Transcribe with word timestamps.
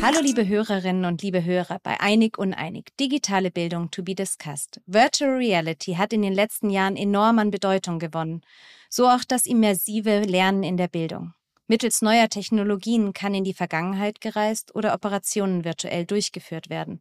Hallo 0.00 0.20
liebe 0.22 0.48
Hörerinnen 0.48 1.04
und 1.04 1.22
liebe 1.22 1.44
Hörer 1.44 1.80
bei 1.82 2.00
Einig 2.00 2.38
Uneinig, 2.38 2.96
digitale 2.98 3.50
Bildung 3.50 3.90
to 3.90 4.02
be 4.02 4.14
discussed. 4.14 4.80
Virtual 4.86 5.36
Reality 5.36 5.94
hat 5.94 6.12
in 6.12 6.22
den 6.22 6.32
letzten 6.32 6.70
Jahren 6.70 6.96
enorm 6.96 7.38
an 7.38 7.50
Bedeutung 7.50 7.98
gewonnen, 7.98 8.42
so 8.88 9.06
auch 9.06 9.24
das 9.26 9.44
immersive 9.44 10.20
Lernen 10.20 10.62
in 10.62 10.76
der 10.76 10.88
Bildung. 10.88 11.34
Mittels 11.68 12.02
neuer 12.02 12.28
Technologien 12.28 13.12
kann 13.12 13.34
in 13.34 13.44
die 13.44 13.54
Vergangenheit 13.54 14.20
gereist 14.20 14.74
oder 14.74 14.94
Operationen 14.94 15.64
virtuell 15.64 16.04
durchgeführt 16.04 16.68
werden. 16.68 17.00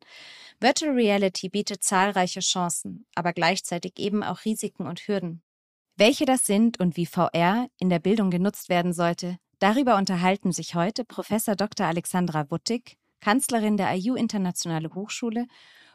Virtual 0.59 0.93
Reality 0.93 1.49
bietet 1.49 1.83
zahlreiche 1.83 2.41
Chancen, 2.41 3.05
aber 3.15 3.33
gleichzeitig 3.33 3.93
eben 3.97 4.23
auch 4.23 4.45
Risiken 4.45 4.85
und 4.85 4.99
Hürden. 5.07 5.41
Welche 5.95 6.25
das 6.25 6.45
sind 6.45 6.79
und 6.79 6.95
wie 6.95 7.07
VR 7.07 7.67
in 7.79 7.89
der 7.89 7.99
Bildung 7.99 8.29
genutzt 8.29 8.69
werden 8.69 8.93
sollte, 8.93 9.39
Darüber 9.59 9.97
unterhalten 9.97 10.51
sich 10.51 10.75
heute 10.75 11.03
Professor 11.03 11.55
Dr. 11.55 11.87
Alexandra 11.87 12.51
Wuttig, 12.51 12.97
Kanzlerin 13.21 13.75
der 13.75 13.91
IU 13.95 14.13
Internationale 14.13 14.93
Hochschule, 14.93 15.47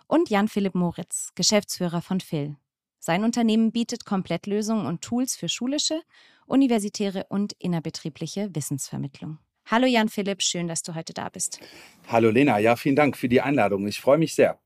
und 0.08 0.30
Jan-Philipp 0.30 0.74
Moritz, 0.74 1.30
Geschäftsführer 1.36 2.02
von 2.02 2.20
Phil. 2.20 2.56
Sein 2.98 3.24
Unternehmen 3.24 3.70
bietet 3.70 4.04
Komplettlösungen 4.04 4.84
und 4.84 5.00
Tools 5.00 5.36
für 5.36 5.48
schulische, 5.48 6.02
universitäre 6.46 7.26
und 7.28 7.52
innerbetriebliche 7.58 8.50
Wissensvermittlung. 8.54 9.38
Hallo 9.66 9.86
Jan-Philipp, 9.86 10.42
schön, 10.42 10.68
dass 10.68 10.82
du 10.82 10.94
heute 10.94 11.12
da 11.12 11.28
bist. 11.28 11.60
Hallo 12.08 12.30
Lena, 12.30 12.58
ja, 12.58 12.76
vielen 12.76 12.96
Dank 12.96 13.16
für 13.16 13.28
die 13.28 13.40
Einladung. 13.40 13.86
Ich 13.86 14.00
freue 14.00 14.18
mich 14.18 14.34
sehr. 14.34 14.58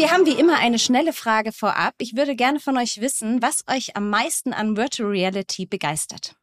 Wir 0.00 0.10
haben 0.10 0.24
wie 0.24 0.40
immer 0.40 0.58
eine 0.58 0.78
schnelle 0.78 1.12
Frage 1.12 1.52
vorab. 1.52 1.94
Ich 1.98 2.16
würde 2.16 2.34
gerne 2.34 2.58
von 2.58 2.78
euch 2.78 3.02
wissen, 3.02 3.42
was 3.42 3.64
euch 3.68 3.96
am 3.96 4.08
meisten 4.08 4.54
an 4.54 4.78
Virtual 4.78 5.10
Reality 5.10 5.66
begeistert. 5.66 6.39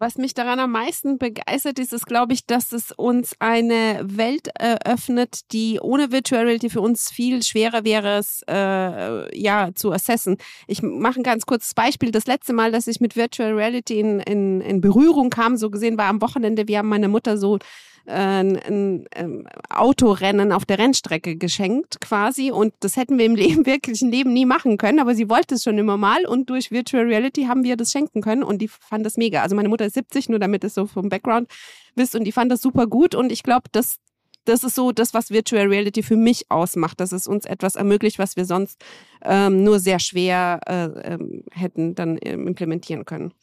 Was 0.00 0.16
mich 0.16 0.32
daran 0.32 0.60
am 0.60 0.70
meisten 0.70 1.18
begeistert, 1.18 1.80
ist 1.80 1.92
es, 1.92 2.06
glaube 2.06 2.32
ich, 2.32 2.46
dass 2.46 2.70
es 2.70 2.92
uns 2.92 3.34
eine 3.40 4.00
Welt 4.04 4.46
eröffnet, 4.56 5.50
die 5.50 5.80
ohne 5.80 6.12
Virtual 6.12 6.44
Reality 6.44 6.70
für 6.70 6.80
uns 6.80 7.10
viel 7.10 7.42
schwerer 7.42 7.82
wäre, 7.82 8.18
es 8.18 8.44
äh, 8.48 9.36
ja 9.36 9.70
zu 9.74 9.90
assessen. 9.90 10.36
Ich 10.68 10.82
mache 10.82 11.18
ein 11.18 11.24
ganz 11.24 11.46
kurzes 11.46 11.74
Beispiel. 11.74 12.12
Das 12.12 12.28
letzte 12.28 12.52
Mal, 12.52 12.70
dass 12.70 12.86
ich 12.86 13.00
mit 13.00 13.16
Virtual 13.16 13.52
Reality 13.52 13.98
in, 13.98 14.20
in, 14.20 14.60
in 14.60 14.80
Berührung 14.80 15.30
kam, 15.30 15.56
so 15.56 15.68
gesehen, 15.68 15.98
war 15.98 16.06
am 16.06 16.22
Wochenende. 16.22 16.68
Wir 16.68 16.78
haben 16.78 16.88
meine 16.88 17.08
Mutter 17.08 17.36
so 17.36 17.58
ein, 18.08 18.56
ein, 18.56 19.06
ein 19.14 19.48
Autorennen 19.70 20.52
auf 20.52 20.64
der 20.64 20.78
Rennstrecke 20.78 21.36
geschenkt 21.36 22.00
quasi. 22.00 22.50
Und 22.50 22.74
das 22.80 22.96
hätten 22.96 23.18
wir 23.18 23.26
im 23.26 23.34
Leben, 23.36 23.66
wirklichen 23.66 24.10
Leben 24.10 24.32
nie 24.32 24.46
machen 24.46 24.78
können, 24.78 24.98
aber 24.98 25.14
sie 25.14 25.28
wollte 25.28 25.54
es 25.54 25.64
schon 25.64 25.78
immer 25.78 25.96
mal. 25.96 26.26
Und 26.26 26.50
durch 26.50 26.70
Virtual 26.70 27.04
Reality 27.04 27.44
haben 27.44 27.64
wir 27.64 27.76
das 27.76 27.92
schenken 27.92 28.20
können. 28.20 28.42
Und 28.42 28.58
die 28.58 28.68
fand 28.68 29.04
das 29.04 29.16
mega. 29.16 29.42
Also 29.42 29.54
meine 29.54 29.68
Mutter 29.68 29.86
ist 29.86 29.94
70, 29.94 30.28
nur 30.28 30.38
damit 30.38 30.64
es 30.64 30.74
so 30.74 30.86
vom 30.86 31.08
Background 31.08 31.48
wisst. 31.94 32.14
Und 32.14 32.24
die 32.24 32.32
fand 32.32 32.50
das 32.50 32.62
super 32.62 32.86
gut. 32.86 33.14
Und 33.14 33.30
ich 33.30 33.42
glaube, 33.42 33.68
das 33.72 33.98
das 34.48 34.64
ist 34.64 34.74
so 34.74 34.92
das, 34.92 35.12
was 35.12 35.30
Virtual 35.30 35.66
Reality 35.66 36.02
für 36.02 36.16
mich 36.16 36.50
ausmacht, 36.50 37.00
dass 37.00 37.12
es 37.12 37.26
uns 37.26 37.44
etwas 37.44 37.76
ermöglicht, 37.76 38.18
was 38.18 38.36
wir 38.36 38.46
sonst 38.46 38.82
ähm, 39.22 39.62
nur 39.62 39.78
sehr 39.78 39.98
schwer 39.98 40.60
äh, 40.66 41.12
ähm, 41.12 41.44
hätten 41.52 41.94
dann 41.94 42.18
ähm, 42.22 42.46
implementieren 42.46 43.04
können. 43.04 43.34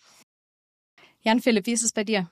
Jan 1.22 1.42
Philipp, 1.42 1.68
wie 1.68 1.74
ist 1.74 1.84
es 1.84 1.92
bei 1.92 2.04
dir? 2.04 2.32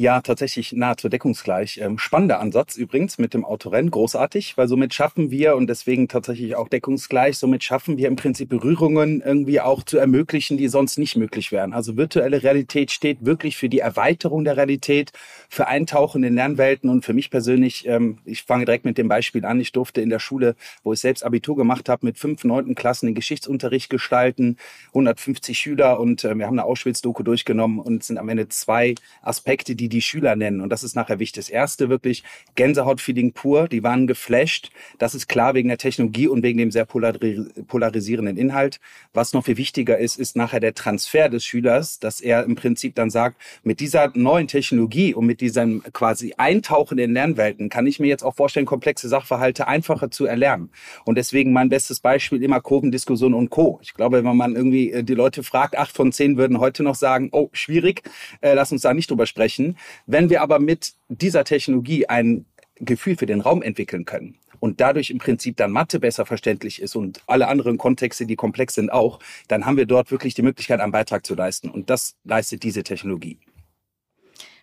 Ja, 0.00 0.22
tatsächlich 0.22 0.72
nahezu 0.72 1.10
deckungsgleich. 1.10 1.78
Ähm, 1.82 1.98
spannender 1.98 2.40
Ansatz 2.40 2.74
übrigens 2.74 3.18
mit 3.18 3.34
dem 3.34 3.44
Autorennen, 3.44 3.90
großartig, 3.90 4.56
weil 4.56 4.66
somit 4.66 4.94
schaffen 4.94 5.30
wir 5.30 5.56
und 5.56 5.66
deswegen 5.66 6.08
tatsächlich 6.08 6.56
auch 6.56 6.70
deckungsgleich, 6.70 7.36
somit 7.36 7.62
schaffen 7.64 7.98
wir 7.98 8.08
im 8.08 8.16
Prinzip 8.16 8.48
Berührungen 8.48 9.20
irgendwie 9.20 9.60
auch 9.60 9.82
zu 9.82 9.98
ermöglichen, 9.98 10.56
die 10.56 10.68
sonst 10.68 10.96
nicht 10.96 11.16
möglich 11.16 11.52
wären. 11.52 11.74
Also 11.74 11.98
virtuelle 11.98 12.42
Realität 12.42 12.92
steht 12.92 13.26
wirklich 13.26 13.58
für 13.58 13.68
die 13.68 13.80
Erweiterung 13.80 14.44
der 14.44 14.56
Realität, 14.56 15.12
für 15.50 15.66
Eintauchen 15.66 16.24
in 16.24 16.34
Lernwelten 16.34 16.88
und 16.88 17.04
für 17.04 17.12
mich 17.12 17.28
persönlich, 17.30 17.86
ähm, 17.86 18.20
ich 18.24 18.44
fange 18.44 18.64
direkt 18.64 18.86
mit 18.86 18.96
dem 18.96 19.08
Beispiel 19.08 19.44
an, 19.44 19.60
ich 19.60 19.72
durfte 19.72 20.00
in 20.00 20.08
der 20.08 20.18
Schule, 20.18 20.56
wo 20.82 20.94
ich 20.94 21.00
selbst 21.00 21.22
Abitur 21.26 21.56
gemacht 21.56 21.90
habe, 21.90 22.06
mit 22.06 22.16
fünf, 22.16 22.42
neunten 22.44 22.74
Klassen 22.74 23.04
den 23.04 23.14
Geschichtsunterricht 23.14 23.90
gestalten, 23.90 24.56
150 24.94 25.58
Schüler 25.58 26.00
und 26.00 26.24
äh, 26.24 26.34
wir 26.34 26.46
haben 26.46 26.58
eine 26.58 26.64
Auschwitz-Doku 26.64 27.22
durchgenommen 27.22 27.80
und 27.80 28.00
es 28.00 28.06
sind 28.06 28.16
am 28.16 28.30
Ende 28.30 28.48
zwei 28.48 28.94
Aspekte, 29.20 29.76
die 29.76 29.89
die 29.90 30.00
Schüler 30.00 30.36
nennen. 30.36 30.62
Und 30.62 30.70
das 30.70 30.82
ist 30.82 30.96
nachher 30.96 31.18
wichtig. 31.18 31.44
Das 31.44 31.50
erste 31.50 31.90
wirklich 31.90 32.24
Gänsehautfeeling 32.54 33.32
pur. 33.32 33.68
Die 33.68 33.82
waren 33.82 34.06
geflasht. 34.06 34.70
Das 34.98 35.14
ist 35.14 35.28
klar 35.28 35.54
wegen 35.54 35.68
der 35.68 35.78
Technologie 35.78 36.28
und 36.28 36.42
wegen 36.42 36.58
dem 36.58 36.70
sehr 36.70 36.86
polarisierenden 36.86 38.38
Inhalt. 38.38 38.80
Was 39.12 39.34
noch 39.34 39.44
viel 39.44 39.58
wichtiger 39.58 39.98
ist, 39.98 40.18
ist 40.18 40.36
nachher 40.36 40.60
der 40.60 40.74
Transfer 40.74 41.28
des 41.28 41.44
Schülers, 41.44 41.98
dass 41.98 42.20
er 42.20 42.44
im 42.44 42.54
Prinzip 42.54 42.94
dann 42.94 43.10
sagt, 43.10 43.36
mit 43.62 43.80
dieser 43.80 44.10
neuen 44.14 44.48
Technologie 44.48 45.14
und 45.14 45.26
mit 45.26 45.40
diesem 45.40 45.82
quasi 45.92 46.34
Eintauchen 46.36 46.98
in 46.98 47.12
Lernwelten 47.12 47.68
kann 47.68 47.86
ich 47.86 48.00
mir 48.00 48.08
jetzt 48.08 48.22
auch 48.22 48.34
vorstellen, 48.34 48.66
komplexe 48.66 49.08
Sachverhalte 49.08 49.68
einfacher 49.68 50.10
zu 50.10 50.26
erlernen. 50.26 50.70
Und 51.04 51.16
deswegen 51.18 51.52
mein 51.52 51.68
bestes 51.68 52.00
Beispiel 52.00 52.42
immer 52.42 52.60
Kurvendiskussion 52.60 53.34
und 53.34 53.50
Co. 53.50 53.78
Ich 53.82 53.94
glaube, 53.94 54.24
wenn 54.24 54.36
man 54.36 54.56
irgendwie 54.56 54.92
äh, 54.92 55.02
die 55.02 55.14
Leute 55.14 55.42
fragt, 55.42 55.76
acht 55.76 55.94
von 55.94 56.12
zehn 56.12 56.36
würden 56.36 56.60
heute 56.60 56.82
noch 56.82 56.94
sagen, 56.94 57.28
oh, 57.32 57.48
schwierig, 57.52 58.02
äh, 58.40 58.54
lass 58.54 58.72
uns 58.72 58.82
da 58.82 58.94
nicht 58.94 59.10
drüber 59.10 59.26
sprechen. 59.26 59.76
Wenn 60.06 60.30
wir 60.30 60.42
aber 60.42 60.58
mit 60.58 60.94
dieser 61.08 61.44
Technologie 61.44 62.06
ein 62.06 62.44
Gefühl 62.76 63.16
für 63.16 63.26
den 63.26 63.40
Raum 63.40 63.62
entwickeln 63.62 64.04
können 64.04 64.36
und 64.58 64.80
dadurch 64.80 65.10
im 65.10 65.18
Prinzip 65.18 65.56
dann 65.56 65.70
Mathe 65.70 66.00
besser 66.00 66.26
verständlich 66.26 66.80
ist 66.80 66.96
und 66.96 67.22
alle 67.26 67.48
anderen 67.48 67.78
Kontexte, 67.78 68.26
die 68.26 68.36
komplex 68.36 68.74
sind, 68.74 68.90
auch, 68.90 69.18
dann 69.48 69.66
haben 69.66 69.76
wir 69.76 69.86
dort 69.86 70.10
wirklich 70.10 70.34
die 70.34 70.42
Möglichkeit, 70.42 70.80
einen 70.80 70.92
Beitrag 70.92 71.26
zu 71.26 71.34
leisten. 71.34 71.70
Und 71.70 71.90
das 71.90 72.14
leistet 72.24 72.62
diese 72.62 72.82
Technologie. 72.82 73.38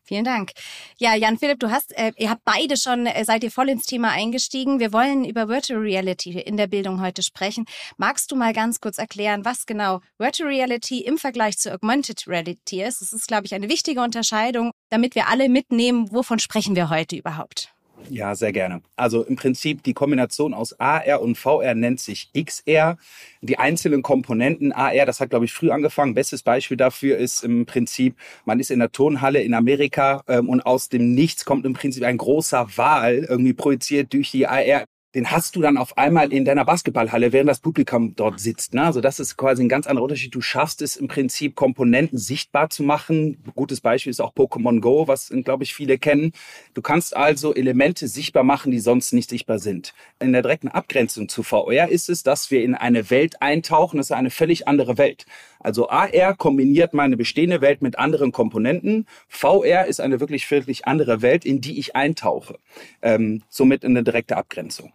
Vielen 0.08 0.24
Dank. 0.24 0.54
Ja, 0.98 1.16
Jan 1.16 1.38
Philipp, 1.38 1.60
du 1.60 1.70
hast, 1.70 1.92
äh, 1.98 2.14
ihr 2.16 2.30
habt 2.30 2.46
beide 2.46 2.78
schon, 2.78 3.06
äh, 3.08 3.26
seid 3.26 3.44
ihr 3.44 3.52
voll 3.52 3.68
ins 3.68 3.86
Thema 3.86 4.12
eingestiegen. 4.12 4.80
Wir 4.80 4.94
wollen 4.94 5.26
über 5.26 5.50
Virtual 5.50 5.82
Reality 5.82 6.40
in 6.40 6.56
der 6.56 6.68
Bildung 6.68 7.02
heute 7.02 7.24
sprechen. 7.24 7.66
Magst 7.98 8.32
du 8.32 8.38
mal 8.38 8.54
ganz 8.54 8.80
kurz 8.80 9.00
erklären, 9.00 9.44
was 9.44 9.66
genau 9.66 10.00
Virtual 10.18 10.48
Reality 10.50 11.00
im 11.00 11.18
Vergleich 11.18 11.58
zu 11.58 11.74
Augmented 11.74 12.26
Reality 12.26 12.84
ist? 12.84 13.02
Das 13.02 13.12
ist, 13.12 13.28
glaube 13.28 13.48
ich, 13.48 13.54
eine 13.54 13.68
wichtige 13.68 14.02
Unterscheidung, 14.02 14.72
damit 14.90 15.14
wir 15.14 15.28
alle 15.28 15.50
mitnehmen, 15.50 16.10
wovon 16.12 16.40
sprechen 16.40 16.78
wir 16.78 16.90
heute 16.90 17.18
überhaupt? 17.18 17.74
Ja, 18.04 18.36
sehr 18.36 18.54
gerne. 18.54 18.82
Also 18.96 19.24
im 19.24 19.36
Prinzip 19.36 19.84
die 19.84 19.94
Kombination 19.94 20.54
aus 20.54 20.80
AR 20.80 21.22
und 21.22 21.36
VR 21.38 21.76
nennt 21.76 22.00
sich 22.00 22.32
XR. 22.34 22.98
Die 23.42 23.58
einzelnen 23.58 24.02
Komponenten 24.02 24.72
AR, 24.72 25.06
das 25.06 25.20
hat 25.20 25.32
glaube 25.32 25.46
ich 25.46 25.54
früh 25.54 25.72
angefangen. 25.72 26.14
Bestes 26.14 26.44
Beispiel 26.44 26.78
dafür 26.78 27.18
ist 27.18 27.44
im 27.44 27.66
Prinzip, 27.66 28.16
man 28.46 28.60
ist 28.60 28.72
in 28.72 28.80
der 28.80 28.92
Turnhalle 28.92 29.42
in 29.42 29.54
Amerika 29.54 30.24
ähm, 30.28 30.48
und 30.48 30.62
aus 30.66 30.90
dem 30.90 31.14
Nichts 31.16 31.44
kommt 31.44 31.66
im 31.66 31.74
Prinzip 31.74 32.04
ein 32.04 32.18
großer 32.18 32.68
Wal 32.78 33.26
irgendwie 33.28 33.54
projiziert 33.54 34.14
durch 34.14 34.32
die 34.32 34.48
AR 34.48 34.86
den 35.18 35.32
hast 35.32 35.56
du 35.56 35.62
dann 35.62 35.78
auf 35.78 35.98
einmal 35.98 36.32
in 36.32 36.46
deiner 36.46 36.64
Basketballhalle, 36.64 37.34
während 37.34 37.50
das 37.50 37.60
Publikum 37.60 38.16
dort 38.16 38.40
sitzt. 38.40 38.76
Ne? 38.76 38.84
Also 38.84 39.02
das 39.02 39.20
ist 39.20 39.36
quasi 39.36 39.64
ein 39.64 39.68
ganz 39.68 39.88
anderer 39.88 40.04
Unterschied. 40.04 40.36
Du 40.36 40.42
schaffst 40.42 40.80
es 40.84 40.96
im 40.96 41.08
Prinzip, 41.08 41.56
Komponenten 41.56 42.20
sichtbar 42.20 42.70
zu 42.70 42.84
machen. 42.84 43.44
Gutes 43.56 43.82
Beispiel 43.82 44.12
ist 44.12 44.22
auch 44.22 44.36
Pokémon 44.36 44.80
Go, 44.80 45.08
was, 45.08 45.34
glaube 45.44 45.64
ich, 45.64 45.74
viele 45.74 45.98
kennen. 45.98 46.34
Du 46.76 46.84
kannst 46.84 47.18
also 47.18 47.56
Elemente 47.56 48.08
sichtbar 48.08 48.44
machen, 48.44 48.72
die 48.72 48.78
sonst 48.78 49.12
nicht 49.12 49.32
sichtbar 49.32 49.58
sind. 49.58 49.96
In 50.20 50.34
der 50.34 50.44
direkten 50.44 50.68
Abgrenzung 50.68 51.30
zu 51.30 51.42
VR 51.42 51.90
ist 51.90 52.10
es, 52.10 52.22
dass 52.22 52.52
wir 52.52 52.64
in 52.64 52.76
eine 52.76 53.10
Welt 53.10 53.42
eintauchen. 53.42 53.98
Das 53.98 54.12
ist 54.12 54.16
eine 54.16 54.30
völlig 54.30 54.68
andere 54.68 55.00
Welt. 55.00 55.26
Also 55.60 55.90
AR 55.90 56.36
kombiniert 56.36 56.94
meine 56.94 57.18
bestehende 57.18 57.62
Welt 57.62 57.82
mit 57.82 57.98
anderen 57.98 58.32
Komponenten. 58.32 59.08
VR 59.28 59.88
ist 59.88 60.00
eine 60.00 60.20
wirklich 60.20 60.46
völlig 60.46 60.86
andere 60.86 61.24
Welt, 61.24 61.44
in 61.44 61.60
die 61.60 61.80
ich 61.80 61.96
eintauche. 61.96 62.60
Ähm, 63.02 63.42
somit 63.50 63.84
eine 63.84 64.04
direkte 64.04 64.38
Abgrenzung. 64.38 64.94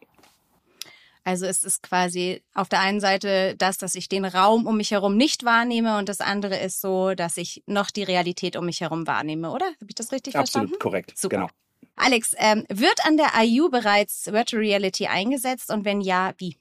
Also 1.25 1.47
es 1.47 1.63
ist 1.63 1.83
quasi 1.83 2.43
auf 2.55 2.69
der 2.69 2.81
einen 2.81 3.01
Seite 3.01 3.55
das, 3.57 3.79
dass 3.79 3.95
ich 3.95 4.09
den 4.09 4.25
Raum 4.25 4.67
um 4.67 4.77
mich 4.77 4.91
herum 4.91 5.17
nicht 5.17 5.45
wahrnehme 5.45 5.99
und 5.99 6.09
das 6.09 6.21
andere 6.21 6.59
ist 6.59 6.81
so, 6.81 7.15
dass 7.15 7.37
ich 7.37 7.63
noch 7.67 7.91
die 7.91 8.03
Realität 8.03 8.57
um 8.57 8.67
mich 8.67 8.81
herum 8.81 9.07
wahrnehme, 9.07 9.51
oder? 9.51 9.67
Habe 9.67 9.87
ich 9.89 9.95
das 9.95 10.11
richtig 10.11 10.35
Absolut 10.35 10.51
verstanden? 10.51 10.75
Absolut 10.75 10.81
korrekt, 10.81 11.13
Super. 11.17 11.37
genau. 11.37 11.49
Alex, 11.97 12.35
ähm, 12.39 12.65
wird 12.69 13.05
an 13.05 13.17
der 13.17 13.31
IU 13.39 13.69
bereits 13.69 14.33
Virtual 14.33 14.63
Reality 14.63 15.07
eingesetzt 15.07 15.71
und 15.71 15.85
wenn 15.85 16.01
ja, 16.01 16.33
wie? 16.39 16.57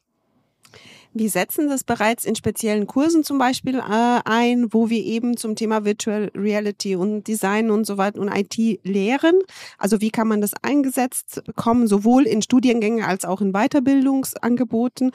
Wir 1.14 1.30
setzen 1.30 1.68
das 1.68 1.84
bereits 1.84 2.24
in 2.24 2.36
speziellen 2.36 2.88
Kursen 2.88 3.24
zum 3.24 3.38
Beispiel 3.38 3.80
äh, 3.80 4.20
ein, 4.24 4.72
wo 4.72 4.90
wir 4.90 5.04
eben 5.04 5.36
zum 5.36 5.56
Thema 5.56 5.84
Virtual 5.84 6.32
Reality 6.36 6.96
und 6.96 7.28
Design 7.28 7.70
und 7.70 7.86
so 7.86 7.98
weiter 7.98 8.20
und 8.22 8.30
IT 8.34 8.80
lehren. 8.84 9.40
Also 9.78 10.00
wie 10.00 10.10
kann 10.10 10.28
man 10.28 10.40
das 10.40 10.54
eingesetzt 10.62 11.42
bekommen, 11.46 11.88
sowohl 11.88 12.26
in 12.28 12.42
Studiengängen 12.42 13.04
als 13.04 13.26
auch 13.26 13.42
in 13.42 13.52
Weiterbildungsangeboten. 13.52 15.12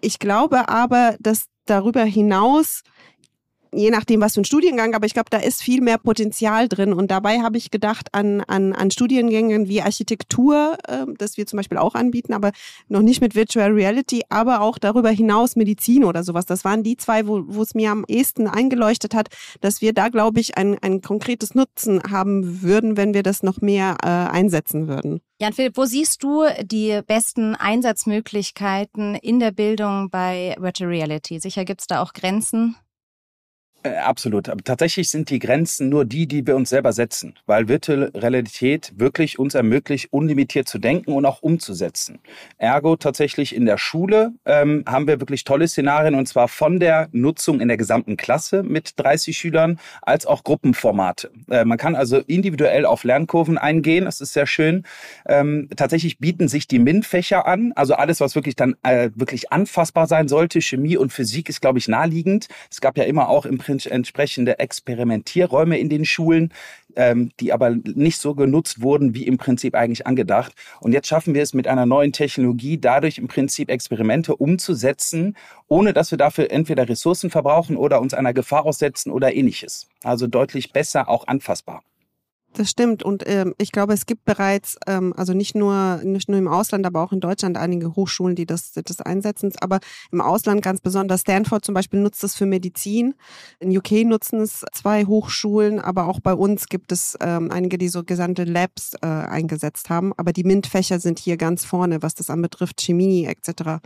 Ich 0.00 0.18
glaube 0.18 0.68
aber, 0.68 1.16
dass 1.20 1.46
darüber 1.66 2.04
hinaus 2.04 2.82
je 3.76 3.90
nachdem, 3.90 4.20
was 4.20 4.34
für 4.34 4.40
ein 4.40 4.44
Studiengang, 4.44 4.94
aber 4.94 5.06
ich 5.06 5.14
glaube, 5.14 5.30
da 5.30 5.38
ist 5.38 5.62
viel 5.62 5.80
mehr 5.80 5.98
Potenzial 5.98 6.68
drin. 6.68 6.92
Und 6.92 7.10
dabei 7.10 7.40
habe 7.40 7.56
ich 7.56 7.70
gedacht 7.70 8.08
an, 8.12 8.40
an, 8.42 8.72
an 8.72 8.90
Studiengängen 8.90 9.68
wie 9.68 9.82
Architektur, 9.82 10.78
äh, 10.86 11.06
das 11.18 11.36
wir 11.36 11.46
zum 11.46 11.58
Beispiel 11.58 11.78
auch 11.78 11.94
anbieten, 11.94 12.32
aber 12.32 12.52
noch 12.88 13.02
nicht 13.02 13.20
mit 13.20 13.34
Virtual 13.34 13.70
Reality, 13.70 14.22
aber 14.28 14.60
auch 14.60 14.78
darüber 14.78 15.10
hinaus 15.10 15.56
Medizin 15.56 16.04
oder 16.04 16.24
sowas. 16.24 16.46
Das 16.46 16.64
waren 16.64 16.82
die 16.82 16.96
zwei, 16.96 17.26
wo, 17.26 17.62
es 17.62 17.74
mir 17.74 17.90
am 17.90 18.04
ehesten 18.08 18.46
eingeleuchtet 18.46 19.14
hat, 19.14 19.28
dass 19.60 19.80
wir 19.80 19.92
da, 19.92 20.08
glaube 20.08 20.40
ich, 20.40 20.56
ein, 20.56 20.78
ein 20.80 21.00
konkretes 21.00 21.54
Nutzen 21.54 22.02
haben 22.10 22.62
würden, 22.62 22.96
wenn 22.96 23.14
wir 23.14 23.22
das 23.22 23.42
noch 23.42 23.60
mehr 23.60 23.96
äh, 24.02 24.06
einsetzen 24.06 24.88
würden. 24.88 25.20
Jan 25.40 25.52
Philipp, 25.52 25.76
wo 25.76 25.84
siehst 25.84 26.22
du 26.22 26.44
die 26.62 27.00
besten 27.06 27.54
Einsatzmöglichkeiten 27.56 29.16
in 29.16 29.40
der 29.40 29.50
Bildung 29.50 30.08
bei 30.10 30.54
Virtual 30.58 30.88
Reality? 30.88 31.40
Sicher 31.40 31.64
gibt 31.64 31.80
es 31.80 31.86
da 31.86 32.00
auch 32.00 32.12
Grenzen. 32.12 32.76
Äh, 33.84 33.96
absolut. 33.98 34.48
Aber 34.48 34.64
tatsächlich 34.64 35.10
sind 35.10 35.28
die 35.28 35.38
Grenzen 35.38 35.90
nur 35.90 36.06
die, 36.06 36.26
die 36.26 36.46
wir 36.46 36.56
uns 36.56 36.70
selber 36.70 36.94
setzen, 36.94 37.34
weil 37.44 37.68
Virtual 37.68 38.10
Realität 38.14 38.94
wirklich 38.96 39.38
uns 39.38 39.54
ermöglicht, 39.54 40.10
unlimitiert 40.10 40.66
zu 40.68 40.78
denken 40.78 41.12
und 41.12 41.26
auch 41.26 41.42
umzusetzen. 41.42 42.18
Ergo 42.56 42.96
tatsächlich 42.96 43.54
in 43.54 43.66
der 43.66 43.76
Schule 43.76 44.32
ähm, 44.46 44.84
haben 44.86 45.06
wir 45.06 45.20
wirklich 45.20 45.44
tolle 45.44 45.68
Szenarien 45.68 46.14
und 46.14 46.26
zwar 46.26 46.48
von 46.48 46.80
der 46.80 47.08
Nutzung 47.12 47.60
in 47.60 47.68
der 47.68 47.76
gesamten 47.76 48.16
Klasse 48.16 48.62
mit 48.62 48.94
30 48.96 49.36
Schülern 49.36 49.78
als 50.00 50.24
auch 50.24 50.44
Gruppenformate. 50.44 51.30
Äh, 51.50 51.66
man 51.66 51.76
kann 51.76 51.94
also 51.94 52.16
individuell 52.20 52.86
auf 52.86 53.04
Lernkurven 53.04 53.58
eingehen, 53.58 54.06
das 54.06 54.22
ist 54.22 54.32
sehr 54.32 54.46
schön. 54.46 54.84
Ähm, 55.26 55.68
tatsächlich 55.76 56.18
bieten 56.18 56.48
sich 56.48 56.66
die 56.66 56.78
MINT-Fächer 56.78 57.46
an, 57.46 57.72
also 57.76 57.94
alles, 57.94 58.20
was 58.20 58.34
wirklich 58.34 58.56
dann 58.56 58.76
äh, 58.82 59.10
wirklich 59.14 59.52
anfassbar 59.52 60.06
sein 60.06 60.26
sollte. 60.26 60.62
Chemie 60.62 60.96
und 60.96 61.12
Physik 61.12 61.50
ist, 61.50 61.60
glaube 61.60 61.78
ich, 61.78 61.86
naheliegend. 61.86 62.48
Es 62.70 62.80
gab 62.80 62.96
ja 62.96 63.04
immer 63.04 63.28
auch 63.28 63.44
im 63.44 63.58
Prinzip 63.58 63.73
entsprechende 63.86 64.58
Experimentierräume 64.58 65.78
in 65.78 65.88
den 65.88 66.04
Schulen, 66.04 66.52
ähm, 66.96 67.30
die 67.40 67.52
aber 67.52 67.70
nicht 67.70 68.18
so 68.18 68.34
genutzt 68.34 68.82
wurden, 68.82 69.14
wie 69.14 69.26
im 69.26 69.36
Prinzip 69.36 69.74
eigentlich 69.74 70.06
angedacht. 70.06 70.52
Und 70.80 70.92
jetzt 70.92 71.08
schaffen 71.08 71.34
wir 71.34 71.42
es 71.42 71.54
mit 71.54 71.66
einer 71.66 71.86
neuen 71.86 72.12
Technologie, 72.12 72.78
dadurch 72.78 73.18
im 73.18 73.28
Prinzip 73.28 73.70
Experimente 73.70 74.36
umzusetzen, 74.36 75.36
ohne 75.68 75.92
dass 75.92 76.10
wir 76.10 76.18
dafür 76.18 76.50
entweder 76.50 76.88
Ressourcen 76.88 77.30
verbrauchen 77.30 77.76
oder 77.76 78.00
uns 78.00 78.14
einer 78.14 78.32
Gefahr 78.32 78.64
aussetzen 78.64 79.10
oder 79.10 79.34
ähnliches. 79.34 79.88
Also 80.02 80.26
deutlich 80.26 80.72
besser 80.72 81.08
auch 81.08 81.26
anfassbar. 81.26 81.82
Das 82.56 82.70
stimmt 82.70 83.02
und 83.02 83.24
ähm, 83.26 83.52
ich 83.58 83.72
glaube, 83.72 83.94
es 83.94 84.06
gibt 84.06 84.24
bereits, 84.24 84.78
ähm, 84.86 85.12
also 85.16 85.34
nicht 85.34 85.56
nur 85.56 86.00
nicht 86.04 86.28
nur 86.28 86.38
im 86.38 86.46
Ausland, 86.46 86.86
aber 86.86 87.02
auch 87.02 87.10
in 87.10 87.18
Deutschland 87.18 87.56
einige 87.56 87.96
Hochschulen, 87.96 88.36
die 88.36 88.46
das 88.46 88.72
das 88.72 89.00
einsetzen. 89.00 89.52
Aber 89.60 89.80
im 90.12 90.20
Ausland 90.20 90.62
ganz 90.62 90.80
besonders 90.80 91.22
Stanford 91.22 91.64
zum 91.64 91.74
Beispiel 91.74 91.98
nutzt 91.98 92.22
es 92.22 92.36
für 92.36 92.46
Medizin. 92.46 93.14
In 93.58 93.76
UK 93.76 94.04
nutzen 94.04 94.40
es 94.40 94.64
zwei 94.72 95.04
Hochschulen, 95.04 95.80
aber 95.80 96.06
auch 96.06 96.20
bei 96.20 96.32
uns 96.32 96.68
gibt 96.68 96.92
es 96.92 97.18
ähm, 97.20 97.50
einige, 97.50 97.76
die 97.76 97.88
so 97.88 98.04
gesamte 98.04 98.44
Labs 98.44 98.94
äh, 99.02 99.06
eingesetzt 99.06 99.90
haben. 99.90 100.12
Aber 100.16 100.32
die 100.32 100.44
MINT-Fächer 100.44 101.00
sind 101.00 101.18
hier 101.18 101.36
ganz 101.36 101.64
vorne, 101.64 102.02
was 102.02 102.14
das 102.14 102.30
anbetrifft, 102.30 102.80
Chemie 102.80 103.26
etc. 103.26 103.80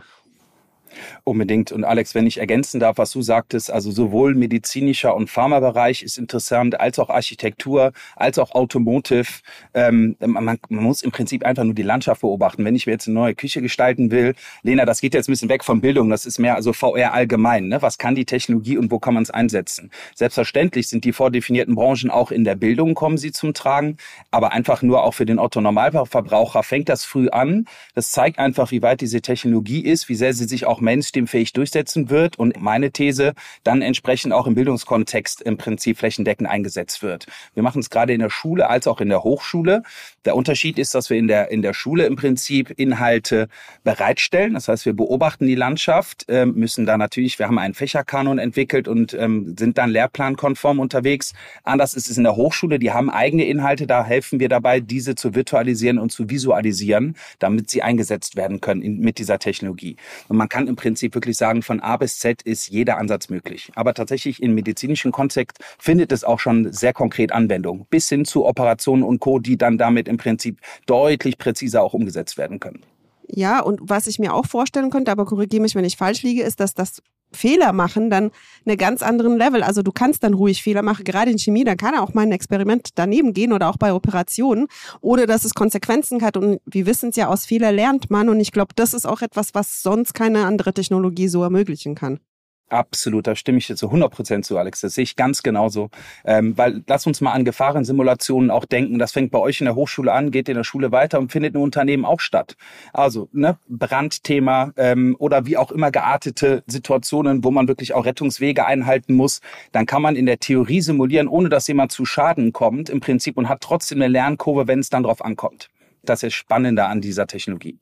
Unbedingt. 1.23 1.71
Und 1.71 1.83
Alex, 1.83 2.15
wenn 2.15 2.27
ich 2.27 2.39
ergänzen 2.39 2.79
darf, 2.79 2.97
was 2.97 3.11
du 3.11 3.21
sagtest, 3.21 3.71
also 3.71 3.91
sowohl 3.91 4.35
medizinischer 4.35 5.15
und 5.15 5.29
Pharmabereich 5.29 6.03
ist 6.03 6.17
interessant, 6.17 6.79
als 6.79 6.99
auch 6.99 7.09
Architektur, 7.09 7.93
als 8.15 8.39
auch 8.39 8.51
Automotive. 8.51 9.27
Ähm, 9.73 10.15
man, 10.19 10.43
man, 10.43 10.59
muss 10.69 11.01
im 11.01 11.11
Prinzip 11.11 11.45
einfach 11.45 11.63
nur 11.63 11.73
die 11.73 11.83
Landschaft 11.83 12.21
beobachten. 12.21 12.65
Wenn 12.65 12.75
ich 12.75 12.85
mir 12.85 12.93
jetzt 12.93 13.07
eine 13.07 13.15
neue 13.15 13.35
Küche 13.35 13.61
gestalten 13.61 14.11
will, 14.11 14.33
Lena, 14.63 14.85
das 14.85 15.01
geht 15.01 15.13
jetzt 15.13 15.29
ein 15.29 15.33
bisschen 15.33 15.49
weg 15.49 15.63
von 15.63 15.81
Bildung, 15.81 16.09
das 16.09 16.25
ist 16.25 16.39
mehr 16.39 16.55
also 16.55 16.73
VR 16.73 17.13
allgemein. 17.13 17.67
Ne? 17.67 17.81
Was 17.81 17.97
kann 17.97 18.15
die 18.15 18.25
Technologie 18.25 18.77
und 18.77 18.91
wo 18.91 18.99
kann 18.99 19.13
man 19.13 19.23
es 19.23 19.29
einsetzen? 19.29 19.91
Selbstverständlich 20.15 20.87
sind 20.87 21.05
die 21.05 21.13
vordefinierten 21.13 21.75
Branchen 21.75 22.09
auch 22.09 22.31
in 22.31 22.43
der 22.43 22.55
Bildung, 22.55 22.95
kommen 22.95 23.17
sie 23.17 23.31
zum 23.31 23.53
Tragen, 23.53 23.97
aber 24.31 24.51
einfach 24.51 24.81
nur 24.81 25.03
auch 25.03 25.13
für 25.13 25.25
den 25.25 25.39
Otto-Normalverbraucher 25.39 26.63
fängt 26.63 26.89
das 26.89 27.05
früh 27.05 27.29
an. 27.29 27.65
Das 27.95 28.11
zeigt 28.11 28.39
einfach, 28.39 28.71
wie 28.71 28.81
weit 28.81 29.01
diese 29.01 29.21
Technologie 29.21 29.81
ist, 29.81 30.09
wie 30.09 30.15
sehr 30.15 30.33
sie 30.33 30.45
sich 30.45 30.65
auch 30.65 30.78
auch 30.79 30.81
mainstreamfähig 30.81 31.53
durchsetzen 31.53 32.09
wird 32.09 32.39
und 32.39 32.59
meine 32.59 32.91
These 32.91 33.33
dann 33.63 33.81
entsprechend 33.81 34.33
auch 34.33 34.47
im 34.47 34.55
Bildungskontext 34.55 35.41
im 35.41 35.57
Prinzip 35.57 35.97
flächendeckend 35.97 36.49
eingesetzt 36.49 37.03
wird. 37.03 37.27
Wir 37.53 37.63
machen 37.63 37.79
es 37.79 37.89
gerade 37.89 38.13
in 38.13 38.19
der 38.19 38.29
Schule 38.29 38.69
als 38.69 38.87
auch 38.87 39.01
in 39.01 39.09
der 39.09 39.23
Hochschule. 39.23 39.83
Der 40.25 40.35
Unterschied 40.35 40.79
ist, 40.79 40.95
dass 40.95 41.09
wir 41.09 41.17
in 41.17 41.27
der, 41.27 41.51
in 41.51 41.61
der 41.61 41.73
Schule 41.73 42.05
im 42.05 42.15
Prinzip 42.15 42.71
Inhalte 42.77 43.47
bereitstellen. 43.83 44.53
Das 44.53 44.67
heißt, 44.67 44.85
wir 44.85 44.93
beobachten 44.93 45.45
die 45.47 45.55
Landschaft, 45.55 46.27
äh, 46.29 46.45
müssen 46.45 46.85
da 46.85 46.97
natürlich, 46.97 47.39
wir 47.39 47.47
haben 47.47 47.59
einen 47.59 47.73
Fächerkanon 47.73 48.39
entwickelt 48.39 48.87
und 48.87 49.13
ähm, 49.13 49.55
sind 49.57 49.77
dann 49.77 49.89
lehrplankonform 49.89 50.79
unterwegs. 50.79 51.33
Anders 51.63 51.93
ist 51.93 52.09
es 52.09 52.17
in 52.17 52.23
der 52.23 52.35
Hochschule, 52.35 52.79
die 52.79 52.91
haben 52.91 53.09
eigene 53.09 53.45
Inhalte, 53.45 53.87
da 53.87 54.03
helfen 54.03 54.39
wir 54.39 54.49
dabei, 54.49 54.79
diese 54.79 55.15
zu 55.15 55.35
virtualisieren 55.35 55.99
und 55.99 56.11
zu 56.11 56.29
visualisieren, 56.29 57.15
damit 57.39 57.69
sie 57.69 57.81
eingesetzt 57.81 58.35
werden 58.35 58.61
können 58.61 58.81
in, 58.81 58.99
mit 58.99 59.17
dieser 59.17 59.39
Technologie. 59.39 59.95
Und 60.27 60.37
man 60.37 60.49
kann 60.49 60.67
im 60.69 60.75
Prinzip 60.75 61.13
wirklich 61.15 61.35
sagen, 61.35 61.61
von 61.61 61.81
A 61.81 61.97
bis 61.97 62.19
Z 62.19 62.41
ist 62.43 62.69
jeder 62.69 62.97
Ansatz 62.97 63.29
möglich. 63.29 63.71
Aber 63.75 63.93
tatsächlich 63.93 64.41
im 64.41 64.53
medizinischen 64.53 65.11
Kontext 65.11 65.59
findet 65.77 66.11
es 66.11 66.23
auch 66.23 66.39
schon 66.39 66.71
sehr 66.71 66.93
konkret 66.93 67.31
Anwendung, 67.33 67.85
bis 67.89 68.07
hin 68.07 68.23
zu 68.23 68.45
Operationen 68.45 69.03
und 69.03 69.19
Co., 69.19 69.39
die 69.39 69.57
dann 69.57 69.77
damit 69.77 70.07
im 70.07 70.17
Prinzip 70.17 70.59
deutlich 70.85 71.37
präziser 71.37 71.83
auch 71.83 71.93
umgesetzt 71.93 72.37
werden 72.37 72.59
können. 72.59 72.83
Ja, 73.27 73.59
und 73.61 73.79
was 73.83 74.07
ich 74.07 74.17
mir 74.17 74.33
auch 74.33 74.45
vorstellen 74.45 74.89
könnte, 74.89 75.11
aber 75.11 75.25
korrigiere 75.25 75.61
mich, 75.61 75.75
wenn 75.75 75.85
ich 75.85 75.97
falsch 75.97 76.23
liege, 76.23 76.41
ist, 76.41 76.59
dass 76.59 76.73
das 76.73 77.01
Fehler 77.31 77.73
machen 77.73 78.09
dann 78.09 78.31
eine 78.65 78.77
ganz 78.77 79.01
anderen 79.01 79.37
Level. 79.37 79.63
Also 79.63 79.81
du 79.81 79.91
kannst 79.91 80.23
dann 80.23 80.33
ruhig 80.33 80.63
Fehler 80.63 80.81
machen. 80.81 81.03
Gerade 81.03 81.31
in 81.31 81.37
Chemie, 81.37 81.63
da 81.63 81.75
kann 81.75 81.95
auch 81.95 82.13
mal 82.13 82.21
ein 82.21 82.31
Experiment 82.31 82.89
daneben 82.95 83.33
gehen 83.33 83.53
oder 83.53 83.69
auch 83.69 83.77
bei 83.77 83.93
Operationen, 83.93 84.67
ohne 85.01 85.25
dass 85.25 85.45
es 85.45 85.53
Konsequenzen 85.53 86.21
hat. 86.21 86.37
Und 86.37 86.59
wir 86.65 86.85
wissen 86.85 87.09
es 87.09 87.15
ja, 87.15 87.27
aus 87.27 87.45
Fehler 87.45 87.71
lernt 87.71 88.09
man. 88.09 88.29
Und 88.29 88.39
ich 88.39 88.51
glaube, 88.51 88.73
das 88.75 88.93
ist 88.93 89.05
auch 89.05 89.21
etwas, 89.21 89.53
was 89.53 89.83
sonst 89.83 90.13
keine 90.13 90.45
andere 90.45 90.73
Technologie 90.73 91.27
so 91.27 91.43
ermöglichen 91.43 91.95
kann. 91.95 92.19
Absolut, 92.69 93.25
da 93.25 93.35
stimme 93.35 93.57
ich 93.57 93.65
dir 93.65 93.75
zu 93.75 93.87
100 93.87 94.11
Prozent 94.11 94.45
zu, 94.45 94.55
Alex. 94.55 94.81
Das 94.81 94.93
sehe 94.93 95.03
ich 95.03 95.15
ganz 95.15 95.41
genauso. 95.41 95.89
Ähm, 96.23 96.55
weil 96.55 96.83
lass 96.85 97.07
uns 97.07 97.19
mal 97.19 97.31
an 97.31 97.43
Gefahrensimulationen 97.43 98.51
auch 98.51 98.65
denken. 98.65 98.99
Das 98.99 99.11
fängt 99.11 99.31
bei 99.31 99.39
euch 99.39 99.59
in 99.59 99.65
der 99.65 99.73
Hochschule 99.73 100.13
an, 100.13 100.29
geht 100.29 100.49
in 100.49 100.55
der 100.55 100.63
Schule 100.63 100.91
weiter 100.91 101.17
und 101.17 101.31
findet 101.31 101.55
in 101.55 101.61
Unternehmen 101.61 102.05
auch 102.05 102.19
statt. 102.19 102.55
Also 102.93 103.27
ne, 103.31 103.57
Brandthema 103.67 104.71
ähm, 104.77 105.15
oder 105.17 105.47
wie 105.47 105.57
auch 105.57 105.71
immer 105.71 105.89
geartete 105.89 106.63
Situationen, 106.67 107.43
wo 107.43 107.49
man 107.49 107.67
wirklich 107.67 107.95
auch 107.95 108.05
Rettungswege 108.05 108.67
einhalten 108.67 109.15
muss. 109.15 109.41
Dann 109.71 109.87
kann 109.87 110.03
man 110.03 110.15
in 110.15 110.27
der 110.27 110.39
Theorie 110.39 110.81
simulieren, 110.81 111.27
ohne 111.27 111.49
dass 111.49 111.67
jemand 111.67 111.91
zu 111.91 112.05
Schaden 112.05 112.53
kommt 112.53 112.89
im 112.89 112.99
Prinzip 112.99 113.35
und 113.35 113.49
hat 113.49 113.61
trotzdem 113.61 113.97
eine 113.97 114.09
Lernkurve, 114.09 114.67
wenn 114.67 114.79
es 114.79 114.91
dann 114.91 115.03
drauf 115.03 115.25
ankommt. 115.25 115.69
Das 116.03 116.21
ist 116.21 116.35
spannender 116.35 116.87
an 116.87 117.01
dieser 117.01 117.25
Technologie. 117.25 117.79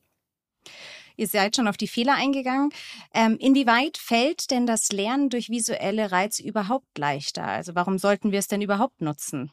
Ihr 1.17 1.27
seid 1.27 1.55
schon 1.55 1.67
auf 1.67 1.77
die 1.77 1.87
Fehler 1.87 2.13
eingegangen. 2.15 2.69
Ähm, 3.13 3.37
inwieweit 3.39 3.97
fällt 3.97 4.51
denn 4.51 4.65
das 4.65 4.91
Lernen 4.91 5.29
durch 5.29 5.49
visuelle 5.49 6.11
Reize 6.11 6.43
überhaupt 6.43 6.97
leichter? 6.97 7.43
Also 7.43 7.75
warum 7.75 7.97
sollten 7.97 8.31
wir 8.31 8.39
es 8.39 8.47
denn 8.47 8.61
überhaupt 8.61 9.01
nutzen? 9.01 9.51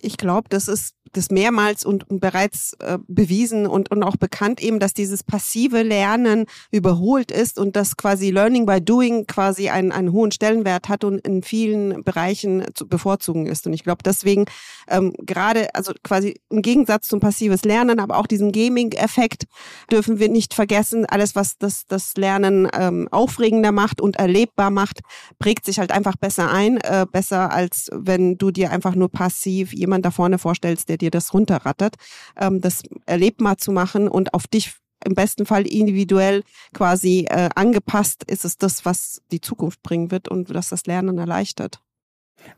Ich 0.00 0.16
glaube, 0.16 0.48
das 0.48 0.68
ist 0.68 0.94
das 1.12 1.30
mehrmals 1.30 1.84
und, 1.84 2.04
bereits 2.08 2.74
äh, 2.80 2.98
bewiesen 3.06 3.66
und, 3.66 3.90
und 3.90 4.02
auch 4.02 4.16
bekannt 4.16 4.62
eben, 4.62 4.78
dass 4.78 4.92
dieses 4.94 5.22
passive 5.22 5.82
Lernen 5.82 6.46
überholt 6.70 7.30
ist 7.30 7.58
und 7.58 7.76
dass 7.76 7.96
quasi 7.96 8.30
Learning 8.30 8.66
by 8.66 8.80
Doing 8.80 9.26
quasi 9.26 9.68
einen, 9.68 9.92
einen 9.92 10.12
hohen 10.12 10.30
Stellenwert 10.30 10.88
hat 10.88 11.04
und 11.04 11.26
in 11.26 11.42
vielen 11.42 12.04
Bereichen 12.04 12.64
zu 12.74 12.88
bevorzugen 12.88 13.46
ist. 13.46 13.66
Und 13.66 13.72
ich 13.72 13.84
glaube 13.84 14.02
deswegen 14.04 14.46
ähm, 14.88 15.14
gerade, 15.18 15.74
also 15.74 15.92
quasi 16.02 16.38
im 16.50 16.62
Gegensatz 16.62 17.08
zum 17.08 17.20
passives 17.20 17.64
Lernen, 17.64 18.00
aber 18.00 18.18
auch 18.18 18.26
diesen 18.26 18.52
Gaming-Effekt 18.52 19.44
dürfen 19.90 20.18
wir 20.18 20.28
nicht 20.28 20.54
vergessen. 20.54 21.06
Alles, 21.06 21.34
was 21.34 21.58
das, 21.58 21.86
das 21.86 22.14
Lernen 22.16 22.68
ähm, 22.74 23.08
aufregender 23.10 23.72
macht 23.72 24.00
und 24.00 24.16
erlebbar 24.16 24.70
macht, 24.70 25.00
prägt 25.38 25.64
sich 25.64 25.78
halt 25.78 25.92
einfach 25.92 26.16
besser 26.16 26.50
ein, 26.50 26.78
äh, 26.78 27.06
besser 27.10 27.52
als 27.52 27.88
wenn 27.92 28.36
du 28.36 28.50
dir 28.50 28.70
einfach 28.70 28.94
nur 28.94 29.10
passiv 29.10 29.72
jemand 29.86 30.04
da 30.04 30.10
vorne 30.10 30.38
vorstellst, 30.38 30.88
der 30.88 30.98
dir 30.98 31.10
das 31.10 31.32
runterrattert, 31.32 31.96
ähm, 32.38 32.60
das 32.60 32.82
erlebbar 33.06 33.58
zu 33.58 33.72
machen 33.72 34.08
und 34.08 34.34
auf 34.34 34.46
dich 34.46 34.74
im 35.04 35.14
besten 35.14 35.46
Fall 35.46 35.66
individuell 35.66 36.42
quasi 36.72 37.26
äh, 37.28 37.48
angepasst 37.54 38.24
ist 38.24 38.44
es 38.44 38.58
das, 38.58 38.84
was 38.84 39.22
die 39.30 39.40
Zukunft 39.40 39.82
bringen 39.82 40.10
wird 40.10 40.28
und 40.28 40.54
das 40.54 40.70
das 40.70 40.86
Lernen 40.86 41.18
erleichtert. 41.18 41.80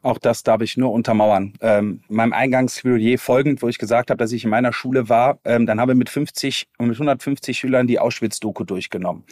Auch 0.03 0.19
das 0.19 0.43
darf 0.43 0.61
ich 0.61 0.77
nur 0.77 0.93
untermauern. 0.93 1.55
Ähm, 1.61 2.03
meinem 2.09 2.33
Eingangsplädoyer 2.33 3.19
folgend, 3.19 3.63
wo 3.63 3.69
ich 3.69 3.79
gesagt 3.79 4.11
habe, 4.11 4.19
dass 4.19 4.33
ich 4.33 4.45
in 4.45 4.51
meiner 4.51 4.73
Schule 4.73 5.09
war, 5.09 5.39
ähm, 5.45 5.67
dann 5.67 5.81
habe 5.81 5.93
ich 5.93 5.99
mit 5.99 6.11
50 6.11 6.67
und 6.79 6.89
mit 6.89 6.97
150 6.97 7.59
Schülern 7.59 7.87
die 7.87 7.99
Auschwitz-Doku 7.99 8.65
durchgenommen. 8.65 9.25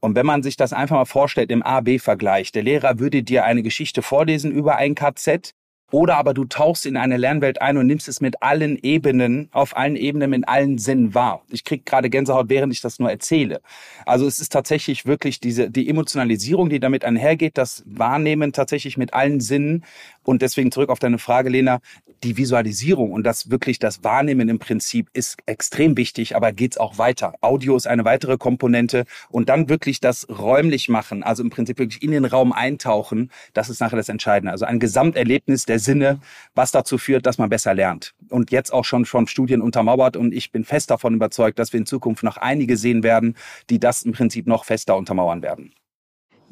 Und 0.00 0.14
wenn 0.14 0.26
man 0.26 0.42
sich 0.42 0.56
das 0.56 0.72
einfach 0.72 0.96
mal 0.96 1.04
vorstellt 1.04 1.50
im 1.50 1.62
A-B-Vergleich, 1.62 2.52
der 2.52 2.62
Lehrer 2.62 2.98
würde 2.98 3.22
dir 3.22 3.44
eine 3.44 3.62
Geschichte 3.62 4.02
vorlesen 4.02 4.52
über 4.52 4.76
ein 4.76 4.94
KZ, 4.94 5.54
Oder 5.90 6.16
aber 6.16 6.34
du 6.34 6.44
tauchst 6.44 6.86
in 6.86 6.96
eine 6.96 7.16
Lernwelt 7.16 7.60
ein 7.60 7.76
und 7.76 7.86
nimmst 7.86 8.08
es 8.08 8.20
mit 8.20 8.42
allen 8.42 8.78
Ebenen, 8.82 9.48
auf 9.52 9.76
allen 9.76 9.96
Ebenen, 9.96 10.32
in 10.32 10.44
allen 10.44 10.78
Sinnen 10.78 11.14
wahr. 11.14 11.42
Ich 11.50 11.62
krieg 11.62 11.86
gerade 11.86 12.10
Gänsehaut, 12.10 12.48
während 12.48 12.72
ich 12.72 12.80
das 12.80 12.98
nur 12.98 13.10
erzähle. 13.10 13.60
Also 14.04 14.26
es 14.26 14.40
ist 14.40 14.50
tatsächlich 14.50 15.06
wirklich 15.06 15.40
diese, 15.40 15.70
die 15.70 15.88
Emotionalisierung, 15.88 16.68
die 16.68 16.80
damit 16.80 17.04
einhergeht, 17.04 17.58
das 17.58 17.84
Wahrnehmen 17.86 18.52
tatsächlich 18.52 18.96
mit 18.96 19.14
allen 19.14 19.40
Sinnen. 19.40 19.84
Und 20.24 20.42
deswegen 20.42 20.72
zurück 20.72 20.90
auf 20.90 20.98
deine 20.98 21.18
Frage, 21.18 21.50
Lena, 21.50 21.80
die 22.24 22.36
Visualisierung 22.36 23.12
und 23.12 23.24
das 23.24 23.50
wirklich 23.50 23.78
das 23.78 24.02
Wahrnehmen 24.02 24.48
im 24.48 24.58
Prinzip 24.58 25.08
ist 25.12 25.36
extrem 25.46 25.96
wichtig, 25.96 26.34
aber 26.34 26.52
geht's 26.52 26.78
auch 26.78 26.98
weiter. 26.98 27.34
Audio 27.42 27.76
ist 27.76 27.86
eine 27.86 28.04
weitere 28.04 28.38
Komponente 28.38 29.04
und 29.28 29.48
dann 29.48 29.68
wirklich 29.68 30.00
das 30.00 30.26
räumlich 30.28 30.88
machen, 30.88 31.22
also 31.22 31.42
im 31.42 31.50
Prinzip 31.50 31.78
wirklich 31.78 32.02
in 32.02 32.10
den 32.10 32.24
Raum 32.24 32.52
eintauchen, 32.52 33.30
das 33.52 33.68
ist 33.68 33.80
nachher 33.80 33.96
das 33.96 34.08
Entscheidende. 34.08 34.52
Also 34.52 34.64
ein 34.64 34.80
Gesamterlebnis 34.80 35.66
der 35.66 35.78
Sinne, 35.78 36.20
was 36.54 36.72
dazu 36.72 36.98
führt, 36.98 37.26
dass 37.26 37.38
man 37.38 37.50
besser 37.50 37.74
lernt. 37.74 38.14
Und 38.30 38.50
jetzt 38.50 38.72
auch 38.72 38.84
schon 38.84 39.04
von 39.04 39.26
Studien 39.26 39.60
untermauert 39.60 40.16
und 40.16 40.32
ich 40.32 40.50
bin 40.50 40.64
fest 40.64 40.90
davon 40.90 41.14
überzeugt, 41.14 41.58
dass 41.58 41.72
wir 41.72 41.80
in 41.80 41.86
Zukunft 41.86 42.22
noch 42.22 42.38
einige 42.38 42.76
sehen 42.76 43.02
werden, 43.02 43.36
die 43.68 43.78
das 43.78 44.02
im 44.02 44.12
Prinzip 44.12 44.46
noch 44.46 44.64
fester 44.64 44.96
untermauern 44.96 45.42
werden. 45.42 45.72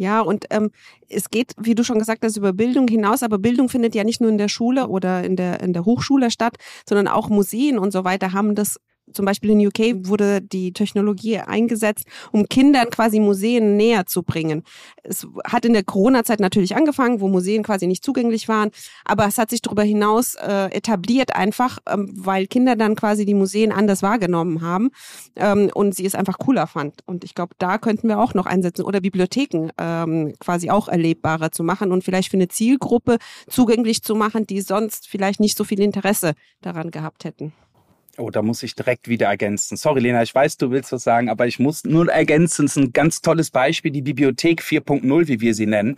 Ja, 0.03 0.21
und 0.21 0.47
ähm, 0.51 0.73
es 1.09 1.31
geht, 1.31 1.53
wie 1.61 1.77
du 1.77 1.85
schon 1.85 2.01
gesagt 2.01 2.25
hast, 2.25 2.37
über 2.37 2.53
Bildung 2.53 2.89
hinaus, 2.89 3.23
aber 3.23 3.39
Bildung 3.39 3.69
findet 3.69 3.95
ja 3.95 4.03
nicht 4.03 4.21
nur 4.21 4.31
in 4.31 4.37
der 4.37 4.49
Schule 4.49 4.89
oder 4.89 5.23
in 5.23 5.37
der, 5.37 5.61
in 5.61 5.73
der 5.73 5.85
Hochschule 5.85 6.33
statt, 6.33 6.57
sondern 6.89 7.07
auch 7.07 7.29
Museen 7.29 7.79
und 7.79 7.93
so 7.93 8.03
weiter 8.03 8.33
haben 8.33 8.57
das 8.57 8.81
zum 9.13 9.25
Beispiel 9.25 9.51
in 9.51 9.67
UK 9.67 10.07
wurde 10.09 10.41
die 10.41 10.73
Technologie 10.73 11.39
eingesetzt, 11.39 12.07
um 12.31 12.49
Kindern 12.49 12.91
quasi 12.91 13.21
Museen 13.21 13.77
näher 13.77 14.07
zu 14.07 14.23
bringen. 14.23 14.63
Es 15.03 15.27
hat 15.45 15.65
in 15.65 15.73
der 15.73 15.85
Corona-Zeit 15.85 16.41
natürlich 16.41 16.77
angefangen, 16.77 17.21
wo 17.21 17.29
Museen 17.29 17.63
quasi 17.63 17.87
nicht 17.87 18.05
zugänglich 18.05 18.49
waren, 18.49 18.71
aber 19.05 19.27
es 19.27 19.39
hat 19.39 19.51
sich 19.51 19.63
darüber 19.63 19.83
hinaus 19.83 20.35
äh, 20.35 20.67
etabliert 20.73 21.35
einfach, 21.35 21.79
ähm, 21.89 22.13
weil 22.15 22.47
Kinder 22.47 22.77
dann 22.77 22.95
quasi 22.95 23.25
die 23.25 23.35
Museen 23.35 23.73
anders 23.73 24.03
wahrgenommen 24.03 24.63
haben 24.63 24.91
ähm, 25.37 25.71
und 25.75 25.95
sie 25.95 26.07
es 26.07 26.15
einfach 26.15 26.39
cooler 26.39 26.67
fand. 26.67 27.01
Und 27.07 27.25
ich 27.25 27.35
glaube, 27.35 27.55
da 27.59 27.79
könnten 27.79 28.09
wir 28.09 28.19
auch 28.19 28.35
noch 28.35 28.47
einsetzen 28.47 28.85
oder 28.85 29.01
Bibliotheken 29.01 29.71
ähm, 29.79 30.35
quasi 30.39 30.71
auch 30.71 30.89
erlebbarer 30.89 31.53
zu 31.53 31.65
machen 31.65 31.93
und 31.93 32.05
vielleicht 32.05 32.31
für 32.31 32.37
eine 32.37 32.49
Zielgruppe 32.49 33.19
zugänglich 33.49 34.03
zu 34.03 34.15
machen, 34.15 34.47
die 34.47 34.61
sonst 34.61 35.09
vielleicht 35.09 35.41
nicht 35.41 35.57
so 35.57 35.65
viel 35.65 35.81
Interesse 35.81 36.35
daran 36.61 36.91
gehabt 36.91 37.25
hätten. 37.25 37.53
Oh, 38.19 38.29
da 38.29 38.43
muss 38.43 38.63
ich 38.63 38.75
direkt 38.75 39.09
wieder 39.09 39.29
ergänzen. 39.29 39.79
Sorry, 39.79 40.01
Lena, 40.01 40.23
ich 40.23 40.35
weiß, 40.35 40.59
du 40.59 40.71
willst 40.71 40.93
was 40.93 41.03
sagen, 41.03 41.31
aber 41.31 41.47
ich 41.47 41.59
muss 41.59 41.85
nur 41.85 42.13
ergänzen. 42.13 42.67
Es 42.67 42.77
ist 42.77 42.83
ein 42.83 42.93
ganz 42.93 43.23
tolles 43.23 43.51
Beispiel, 43.51 43.91
die 43.91 44.03
Bibliothek 44.03 44.61
4.0, 44.61 45.29
wie 45.29 45.41
wir 45.41 45.55
sie 45.55 45.65
nennen. 45.65 45.97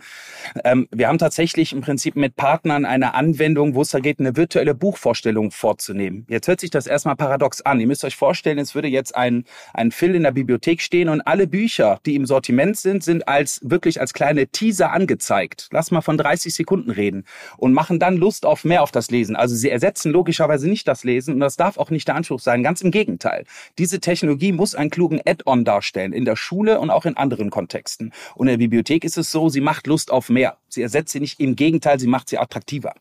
Ähm, 0.63 0.87
wir 0.91 1.09
haben 1.09 1.17
tatsächlich 1.17 1.73
im 1.73 1.81
Prinzip 1.81 2.15
mit 2.15 2.37
Partnern 2.37 2.85
eine 2.85 3.15
Anwendung, 3.15 3.75
wo 3.75 3.81
es 3.81 3.89
da 3.89 3.99
geht, 3.99 4.21
eine 4.21 4.37
virtuelle 4.37 4.73
Buchvorstellung 4.73 5.51
vorzunehmen. 5.51 6.25
Jetzt 6.29 6.47
hört 6.47 6.61
sich 6.61 6.69
das 6.69 6.87
erstmal 6.87 7.17
paradox 7.17 7.61
an. 7.63 7.81
Ihr 7.81 7.87
müsst 7.87 8.05
euch 8.05 8.15
vorstellen, 8.15 8.59
es 8.59 8.75
würde 8.75 8.87
jetzt 8.87 9.13
ein, 9.13 9.43
ein 9.73 9.91
Phil 9.91 10.15
in 10.15 10.23
der 10.23 10.31
Bibliothek 10.31 10.81
stehen 10.81 11.09
und 11.09 11.19
alle 11.19 11.47
Bücher, 11.47 11.99
die 12.05 12.15
im 12.15 12.25
Sortiment 12.25 12.77
sind, 12.77 13.03
sind 13.03 13.27
als 13.27 13.59
wirklich 13.61 13.99
als 13.99 14.13
kleine 14.13 14.47
Teaser 14.47 14.93
angezeigt. 14.93 15.67
Lass 15.71 15.91
mal 15.91 15.99
von 15.99 16.17
30 16.17 16.55
Sekunden 16.55 16.91
reden 16.91 17.25
und 17.57 17.73
machen 17.73 17.99
dann 17.99 18.15
Lust 18.15 18.45
auf 18.45 18.63
mehr 18.63 18.83
auf 18.83 18.91
das 18.91 19.11
Lesen. 19.11 19.35
Also 19.35 19.53
sie 19.53 19.69
ersetzen 19.69 20.13
logischerweise 20.13 20.69
nicht 20.69 20.87
das 20.87 21.03
Lesen 21.03 21.33
und 21.33 21.41
das 21.41 21.57
darf 21.57 21.77
auch 21.77 21.89
nicht 21.89 22.04
nicht 22.05 22.07
der 22.07 22.15
Anspruch 22.15 22.39
sein. 22.39 22.63
Ganz 22.63 22.81
im 22.81 22.91
Gegenteil. 22.91 23.45
Diese 23.77 23.99
Technologie 23.99 24.51
muss 24.51 24.75
einen 24.75 24.91
klugen 24.91 25.21
Add-on 25.25 25.65
darstellen, 25.65 26.13
in 26.13 26.25
der 26.25 26.35
Schule 26.35 26.79
und 26.79 26.89
auch 26.91 27.05
in 27.05 27.17
anderen 27.17 27.49
Kontexten. 27.49 28.13
Und 28.35 28.47
in 28.47 28.53
der 28.53 28.57
Bibliothek 28.57 29.03
ist 29.03 29.17
es 29.17 29.31
so, 29.31 29.49
sie 29.49 29.61
macht 29.61 29.87
Lust 29.87 30.11
auf 30.11 30.29
mehr. 30.29 30.57
Sie 30.69 30.81
ersetzt 30.81 31.11
sie 31.11 31.19
nicht, 31.19 31.39
im 31.39 31.55
Gegenteil, 31.55 31.99
sie 31.99 32.07
macht 32.07 32.29
sie 32.29 32.37
attraktiver. 32.37 32.93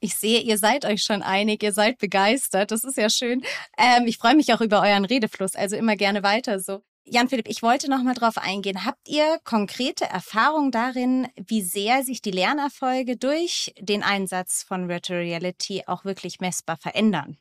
Ich 0.00 0.14
sehe, 0.14 0.40
ihr 0.40 0.58
seid 0.58 0.84
euch 0.84 1.02
schon 1.02 1.22
einig, 1.22 1.62
ihr 1.62 1.72
seid 1.72 1.98
begeistert. 1.98 2.70
Das 2.70 2.84
ist 2.84 2.96
ja 2.96 3.10
schön. 3.10 3.42
Ähm, 3.76 4.06
ich 4.06 4.18
freue 4.18 4.36
mich 4.36 4.52
auch 4.52 4.60
über 4.60 4.80
euren 4.80 5.04
Redefluss, 5.04 5.54
also 5.54 5.76
immer 5.76 5.96
gerne 5.96 6.22
weiter 6.22 6.60
so. 6.60 6.82
Jan 7.10 7.28
Philipp, 7.28 7.48
ich 7.48 7.62
wollte 7.62 7.88
noch 7.90 8.02
mal 8.02 8.14
drauf 8.14 8.36
eingehen. 8.36 8.84
Habt 8.84 9.08
ihr 9.08 9.38
konkrete 9.44 10.04
Erfahrungen 10.04 10.70
darin, 10.70 11.28
wie 11.36 11.62
sehr 11.62 12.02
sich 12.02 12.20
die 12.20 12.30
Lernerfolge 12.30 13.16
durch 13.16 13.74
den 13.80 14.02
Einsatz 14.02 14.62
von 14.62 14.88
Virtual 14.88 15.20
Reality 15.20 15.84
auch 15.86 16.04
wirklich 16.04 16.40
messbar 16.40 16.76
verändern? 16.76 17.38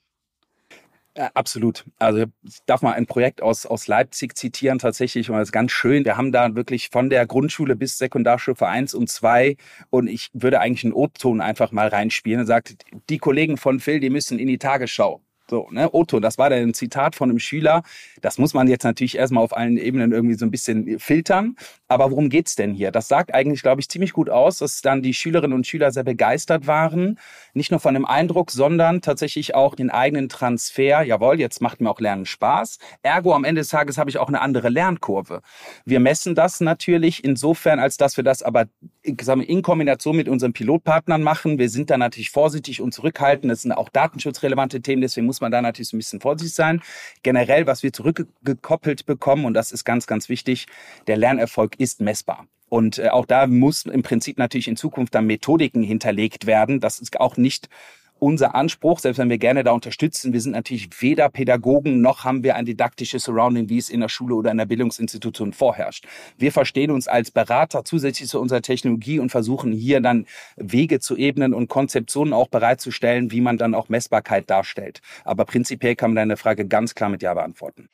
Ja, 1.17 1.31
absolut. 1.33 1.83
Also 1.97 2.25
ich 2.43 2.59
darf 2.67 2.83
mal 2.83 2.93
ein 2.93 3.07
Projekt 3.07 3.41
aus, 3.41 3.65
aus 3.65 3.87
Leipzig 3.87 4.37
zitieren 4.37 4.77
tatsächlich 4.77 5.29
und 5.29 5.35
das 5.35 5.47
ist 5.47 5.51
ganz 5.51 5.71
schön. 5.71 6.05
Wir 6.05 6.15
haben 6.15 6.31
da 6.31 6.53
wirklich 6.53 6.89
von 6.89 7.09
der 7.09 7.25
Grundschule 7.25 7.75
bis 7.75 7.97
Sekundarstufe 7.97 8.67
1 8.67 8.93
und 8.93 9.09
2 9.09 9.57
und 9.89 10.07
ich 10.07 10.29
würde 10.33 10.59
eigentlich 10.59 10.83
einen 10.83 10.93
O-Ton 10.93 11.41
einfach 11.41 11.71
mal 11.71 11.87
reinspielen 11.87 12.41
und 12.41 12.45
sagt, 12.45 12.75
die 13.09 13.17
Kollegen 13.17 13.57
von 13.57 13.79
Phil, 13.79 13.99
die 13.99 14.11
müssen 14.11 14.37
in 14.37 14.47
die 14.47 14.59
Tagesschau. 14.59 15.21
So, 15.49 15.69
ne, 15.71 15.93
Otto, 15.93 16.19
das 16.19 16.37
war 16.37 16.51
ein 16.51 16.73
Zitat 16.73 17.15
von 17.15 17.29
einem 17.29 17.39
Schüler. 17.39 17.83
Das 18.21 18.37
muss 18.37 18.53
man 18.53 18.67
jetzt 18.67 18.83
natürlich 18.83 19.17
erstmal 19.17 19.43
auf 19.43 19.55
allen 19.55 19.77
Ebenen 19.77 20.11
irgendwie 20.11 20.35
so 20.35 20.45
ein 20.45 20.51
bisschen 20.51 20.99
filtern. 20.99 21.55
Aber 21.87 22.11
worum 22.11 22.27
geht's 22.27 22.55
denn 22.55 22.73
hier? 22.73 22.91
Das 22.91 23.07
sagt 23.07 23.33
eigentlich, 23.33 23.61
glaube 23.61 23.79
ich, 23.79 23.87
ziemlich 23.87 24.11
gut 24.11 24.29
aus, 24.29 24.57
dass 24.57 24.81
dann 24.81 25.01
die 25.01 25.13
Schülerinnen 25.13 25.55
und 25.55 25.65
Schüler 25.65 25.91
sehr 25.91 26.03
begeistert 26.03 26.67
waren. 26.67 27.17
Nicht 27.53 27.71
nur 27.71 27.79
von 27.79 27.93
dem 27.93 28.05
Eindruck, 28.05 28.51
sondern 28.51 29.01
tatsächlich 29.01 29.55
auch 29.55 29.73
den 29.73 29.89
eigenen 29.89 30.27
Transfer. 30.27 31.01
Jawohl, 31.03 31.39
jetzt 31.39 31.61
macht 31.61 31.79
mir 31.79 31.89
auch 31.89 32.01
Lernen 32.01 32.25
Spaß. 32.25 32.79
Ergo, 33.01 33.33
am 33.33 33.45
Ende 33.45 33.61
des 33.61 33.69
Tages 33.69 33.97
habe 33.97 34.09
ich 34.09 34.17
auch 34.17 34.27
eine 34.27 34.41
andere 34.41 34.67
Lernkurve. 34.67 35.41
Wir 35.85 36.01
messen 36.01 36.35
das 36.35 36.59
natürlich 36.59 37.23
insofern, 37.23 37.79
als 37.79 37.95
dass 37.95 38.17
wir 38.17 38.25
das 38.25 38.43
aber 38.43 38.65
in 39.01 39.61
Kombination 39.61 40.17
mit 40.17 40.27
unseren 40.27 40.51
Pilotpartnern 40.51 41.23
machen. 41.23 41.57
Wir 41.57 41.69
sind 41.69 41.89
da 41.89 41.97
natürlich 41.97 42.31
vorsichtig 42.31 42.81
und 42.81 42.93
zurückhaltend. 42.93 43.49
Das 43.49 43.61
sind 43.61 43.71
auch 43.71 43.87
datenschutzrelevante 43.87 44.81
Themen, 44.81 45.01
deswegen 45.01 45.25
muss 45.25 45.36
man 45.41 45.51
da 45.51 45.61
natürlich 45.61 45.93
ein 45.93 45.97
bisschen 45.97 46.21
vorsichtig 46.21 46.55
sein. 46.55 46.81
Generell, 47.23 47.67
was 47.67 47.83
wir 47.83 47.93
zurückgekoppelt 47.93 49.05
bekommen, 49.05 49.45
und 49.45 49.53
das 49.53 49.71
ist 49.71 49.83
ganz, 49.83 50.07
ganz 50.07 50.29
wichtig, 50.29 50.67
der 51.07 51.17
Lernerfolg 51.17 51.79
ist 51.79 52.01
messbar. 52.01 52.47
Und 52.69 52.99
äh, 52.99 53.09
auch 53.09 53.25
da 53.25 53.47
muss 53.47 53.85
im 53.85 54.03
Prinzip 54.03 54.37
natürlich 54.37 54.67
in 54.67 54.75
Zukunft 54.75 55.15
dann 55.15 55.25
Methodiken 55.25 55.83
hinterlegt 55.83 56.45
werden. 56.45 56.79
Das 56.79 56.99
ist 56.99 57.19
auch 57.19 57.37
nicht 57.37 57.69
unser 58.19 58.55
Anspruch, 58.55 58.99
selbst 58.99 59.17
wenn 59.17 59.29
wir 59.29 59.37
gerne 59.37 59.63
da 59.63 59.71
unterstützen, 59.71 60.33
wir 60.33 60.41
sind 60.41 60.53
natürlich 60.53 60.89
weder 61.01 61.29
Pädagogen 61.29 62.01
noch 62.01 62.23
haben 62.23 62.43
wir 62.43 62.55
ein 62.55 62.65
didaktisches 62.65 63.23
Surrounding, 63.23 63.69
wie 63.69 63.77
es 63.77 63.89
in 63.89 64.01
der 64.01 64.09
Schule 64.09 64.35
oder 64.35 64.51
in 64.51 64.57
der 64.57 64.65
Bildungsinstitution 64.65 65.53
vorherrscht. 65.53 66.05
Wir 66.37 66.51
verstehen 66.51 66.91
uns 66.91 67.07
als 67.07 67.31
Berater 67.31 67.83
zusätzlich 67.85 68.29
zu 68.29 68.39
unserer 68.39 68.61
Technologie 68.61 69.19
und 69.19 69.29
versuchen 69.29 69.71
hier 69.71 70.01
dann 70.01 70.25
Wege 70.55 70.99
zu 70.99 71.15
ebnen 71.17 71.53
und 71.53 71.67
Konzeptionen 71.67 72.33
auch 72.33 72.47
bereitzustellen, 72.47 73.31
wie 73.31 73.41
man 73.41 73.57
dann 73.57 73.75
auch 73.75 73.89
Messbarkeit 73.89 74.49
darstellt. 74.49 75.01
Aber 75.23 75.45
prinzipiell 75.45 75.95
kann 75.95 76.11
man 76.11 76.15
deine 76.15 76.37
Frage 76.37 76.67
ganz 76.67 76.95
klar 76.95 77.09
mit 77.09 77.21
Ja 77.21 77.33
beantworten. 77.33 77.89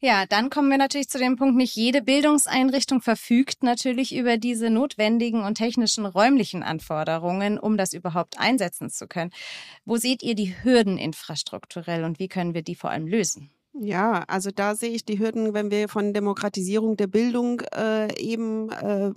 Ja, 0.00 0.26
dann 0.26 0.50
kommen 0.50 0.70
wir 0.70 0.76
natürlich 0.76 1.08
zu 1.08 1.18
dem 1.18 1.36
Punkt, 1.36 1.56
nicht 1.56 1.74
jede 1.74 2.02
Bildungseinrichtung 2.02 3.00
verfügt 3.00 3.62
natürlich 3.62 4.14
über 4.14 4.36
diese 4.36 4.68
notwendigen 4.68 5.42
und 5.42 5.54
technischen 5.54 6.04
räumlichen 6.04 6.62
Anforderungen, 6.62 7.58
um 7.58 7.78
das 7.78 7.94
überhaupt 7.94 8.38
einsetzen 8.38 8.90
zu 8.90 9.08
können. 9.08 9.32
Wo 9.86 9.96
seht 9.96 10.22
ihr 10.22 10.34
die 10.34 10.54
Hürden 10.62 10.98
infrastrukturell 10.98 12.04
und 12.04 12.18
wie 12.18 12.28
können 12.28 12.52
wir 12.52 12.62
die 12.62 12.74
vor 12.74 12.90
allem 12.90 13.06
lösen? 13.06 13.50
Ja, 13.78 14.24
also 14.26 14.50
da 14.50 14.74
sehe 14.74 14.90
ich 14.90 15.04
die 15.04 15.18
Hürden, 15.18 15.52
wenn 15.52 15.70
wir 15.70 15.88
von 15.88 16.14
Demokratisierung 16.14 16.96
der 16.96 17.08
Bildung 17.08 17.60
äh, 17.74 18.08
eben 18.18 18.70
äh, 18.70 19.10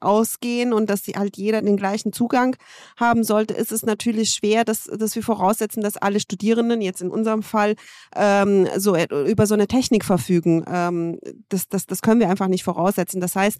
ausgehen 0.00 0.74
und 0.74 0.90
dass 0.90 1.06
halt 1.16 1.38
jeder 1.38 1.62
den 1.62 1.78
gleichen 1.78 2.12
Zugang 2.12 2.56
haben 2.98 3.24
sollte, 3.24 3.54
ist 3.54 3.72
es 3.72 3.86
natürlich 3.86 4.32
schwer, 4.32 4.64
dass, 4.64 4.84
dass 4.84 5.14
wir 5.14 5.22
voraussetzen, 5.22 5.82
dass 5.82 5.96
alle 5.96 6.20
Studierenden 6.20 6.82
jetzt 6.82 7.00
in 7.00 7.10
unserem 7.10 7.42
Fall 7.42 7.74
ähm, 8.14 8.68
so 8.76 8.96
über 8.96 9.46
so 9.46 9.54
eine 9.54 9.66
Technik 9.66 10.04
verfügen. 10.04 10.64
Ähm, 10.70 11.18
das, 11.48 11.68
das, 11.68 11.86
das 11.86 12.02
können 12.02 12.20
wir 12.20 12.28
einfach 12.28 12.48
nicht 12.48 12.64
voraussetzen. 12.64 13.22
Das 13.22 13.34
heißt, 13.34 13.58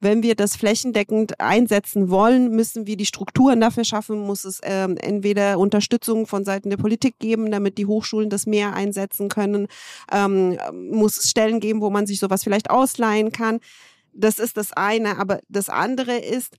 wenn 0.00 0.22
wir 0.22 0.34
das 0.34 0.54
flächendeckend 0.54 1.40
einsetzen 1.40 2.10
wollen, 2.10 2.50
müssen 2.50 2.86
wir 2.86 2.98
die 2.98 3.06
Strukturen 3.06 3.60
dafür 3.60 3.84
schaffen, 3.84 4.18
muss 4.18 4.44
es 4.44 4.60
ähm, 4.64 4.98
entweder 4.98 5.58
Unterstützung 5.58 6.26
von 6.26 6.44
Seiten 6.44 6.68
der 6.68 6.76
Politik 6.76 7.18
geben, 7.18 7.50
damit 7.50 7.78
die 7.78 7.86
Hochschulen 7.86 8.28
das 8.28 8.44
mehr 8.44 8.74
einsetzen 8.74 9.30
können 9.30 9.66
ähm, 10.12 10.58
muss 10.72 11.18
es 11.18 11.30
Stellen 11.30 11.60
geben, 11.60 11.80
wo 11.80 11.90
man 11.90 12.06
sich 12.06 12.20
sowas 12.20 12.42
vielleicht 12.42 12.70
ausleihen 12.70 13.32
kann. 13.32 13.60
Das 14.12 14.38
ist 14.38 14.56
das 14.56 14.72
eine. 14.72 15.18
Aber 15.18 15.40
das 15.48 15.68
andere 15.68 16.18
ist, 16.18 16.56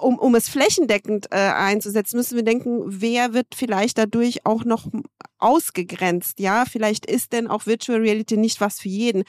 um, 0.00 0.18
um 0.18 0.34
es 0.34 0.48
flächendeckend 0.48 1.26
äh, 1.30 1.36
einzusetzen, 1.36 2.16
müssen 2.16 2.36
wir 2.36 2.44
denken, 2.44 2.82
wer 2.86 3.32
wird 3.32 3.48
vielleicht 3.54 3.98
dadurch 3.98 4.44
auch 4.44 4.64
noch 4.64 4.86
ausgegrenzt? 5.38 6.40
Ja, 6.40 6.64
vielleicht 6.70 7.06
ist 7.06 7.32
denn 7.32 7.48
auch 7.48 7.66
Virtual 7.66 8.00
Reality 8.00 8.36
nicht 8.36 8.60
was 8.60 8.80
für 8.80 8.88
jeden 8.88 9.24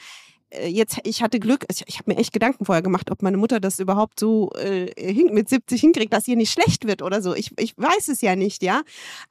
jetzt, 0.52 0.98
ich 1.04 1.22
hatte 1.22 1.40
Glück, 1.40 1.64
ich, 1.70 1.82
ich 1.86 1.98
habe 1.98 2.12
mir 2.12 2.18
echt 2.18 2.32
Gedanken 2.32 2.64
vorher 2.64 2.82
gemacht, 2.82 3.10
ob 3.10 3.22
meine 3.22 3.36
Mutter 3.36 3.60
das 3.60 3.78
überhaupt 3.80 4.20
so 4.20 4.50
äh, 4.52 4.86
hin, 4.96 5.30
mit 5.32 5.48
70 5.48 5.80
hinkriegt, 5.80 6.12
dass 6.12 6.28
ihr 6.28 6.36
nicht 6.36 6.52
schlecht 6.52 6.86
wird 6.86 7.02
oder 7.02 7.20
so. 7.20 7.34
Ich, 7.34 7.50
ich 7.58 7.76
weiß 7.76 8.08
es 8.08 8.20
ja 8.20 8.36
nicht, 8.36 8.62
ja. 8.62 8.82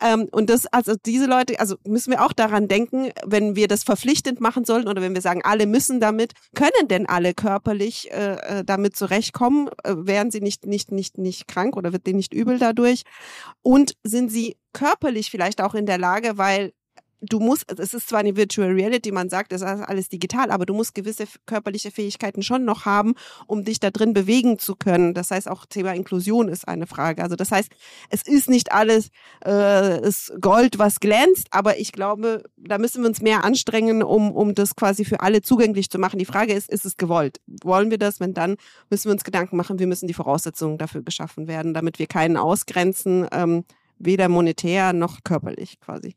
Ähm, 0.02 0.28
und 0.32 0.50
das, 0.50 0.66
also 0.68 0.94
diese 1.06 1.26
Leute, 1.26 1.60
also 1.60 1.76
müssen 1.88 2.12
wir 2.12 2.24
auch 2.24 2.34
daran 2.34 2.68
denken, 2.68 3.12
wenn 3.26 3.56
wir 3.56 3.68
das 3.68 3.84
verpflichtend 3.84 4.42
machen 4.42 4.66
sollen 4.66 4.88
oder 4.88 5.02
wenn 5.02 5.14
wir 5.14 5.22
sagen, 5.22 5.42
alle 5.44 5.68
müssen 5.68 6.00
damit, 6.00 6.34
können 6.54 6.88
denn 6.90 7.06
alle 7.06 7.34
körperlich 7.34 8.12
äh, 8.12 8.60
äh 8.60 8.64
damit 8.66 8.96
zurechtkommen? 8.96 9.70
Äh, 9.84 9.96
wären 9.98 10.32
sie 10.32 10.42
nicht, 10.42 10.66
nicht, 10.66 10.92
nicht, 10.92 11.18
nicht 11.18 11.48
krank 11.48 11.78
oder 11.78 11.94
wird 11.94 12.08
denen 12.08 12.18
nicht 12.18 12.34
übel 12.34 12.60
dadurch? 12.60 13.04
Und 13.62 13.94
sind 14.04 14.32
sie 14.32 14.58
körperlich 14.74 15.32
vielleicht 15.32 15.62
auch 15.62 15.76
in 15.76 15.86
der 15.86 15.98
Lage, 15.98 16.38
weil 16.38 16.74
du 17.22 17.40
musst, 17.40 17.72
es 17.80 17.94
ist 17.94 18.10
zwar 18.10 18.20
eine 18.20 18.36
Virtual 18.36 18.70
Reality, 18.72 19.12
man 19.12 19.30
sagt, 19.30 19.54
es 19.54 19.62
ist 19.62 19.68
alles 19.68 20.10
digital, 20.10 20.52
aber 20.52 20.66
du 20.66 20.74
musst 20.74 20.96
gewisse 20.96 21.26
körperliche 21.46 21.92
Fähigkeiten 21.92 22.42
schon 22.42 22.66
noch 22.66 22.86
haben, 22.86 23.16
um 23.48 23.64
dich 23.64 23.80
da 23.80 23.92
drin 23.92 24.14
bewegen 24.14 24.60
zu 24.60 24.76
können. 24.76 25.14
Das 25.14 25.32
heißt, 25.32 25.48
auch 25.48 25.66
Thema 25.66 25.94
Inklusion 25.94 26.50
ist 26.50 26.68
eine 26.68 26.88
Frage. 26.88 27.24
Also 27.24 27.36
das 27.36 27.52
heißt, 27.52 27.72
es 28.10 28.24
ist 28.24 28.50
nicht 28.50 28.72
alles 28.72 29.10
äh, 29.46 30.06
ist 30.06 30.34
Gold, 30.42 30.80
was 30.80 31.00
glänzt, 31.00 31.48
aber 31.52 31.80
ich 31.80 31.92
glaube, 31.92 32.44
da 32.58 32.78
müssen 32.78 33.02
wir 33.02 33.10
uns 33.10 33.22
mehr 33.22 33.44
anstrengen, 33.44 34.04
um, 34.04 34.32
um 34.32 34.56
das 34.56 34.76
quasi 34.76 35.06
für 35.06 35.22
alle 35.22 35.42
zugänglich 35.42 35.90
zu 35.90 36.00
machen. 36.00 36.20
Die 36.20 36.26
Frage 36.26 36.54
ist, 36.54 36.70
ist 36.70 36.86
es 36.86 36.98
gewollt? 36.98 37.40
Wollen 37.64 37.92
wir 37.92 37.98
das? 37.98 38.20
Wenn 38.20 38.34
dann, 38.34 38.58
müssen 38.90 39.06
wir 39.06 39.14
uns 39.14 39.24
Gedanken 39.24 39.58
machen, 39.58 39.80
wie 39.80 39.86
müssen 39.86 40.08
die 40.08 40.14
Voraussetzungen 40.14 40.78
dafür 40.78 41.02
geschaffen 41.02 41.48
werden, 41.48 41.74
damit 41.74 42.00
wir 42.00 42.08
keinen 42.08 42.38
ausgrenzen, 42.38 43.28
ähm, 43.32 43.66
weder 43.98 44.30
monetär 44.30 44.94
noch 44.94 45.24
körperlich 45.24 45.80
quasi. 45.80 46.16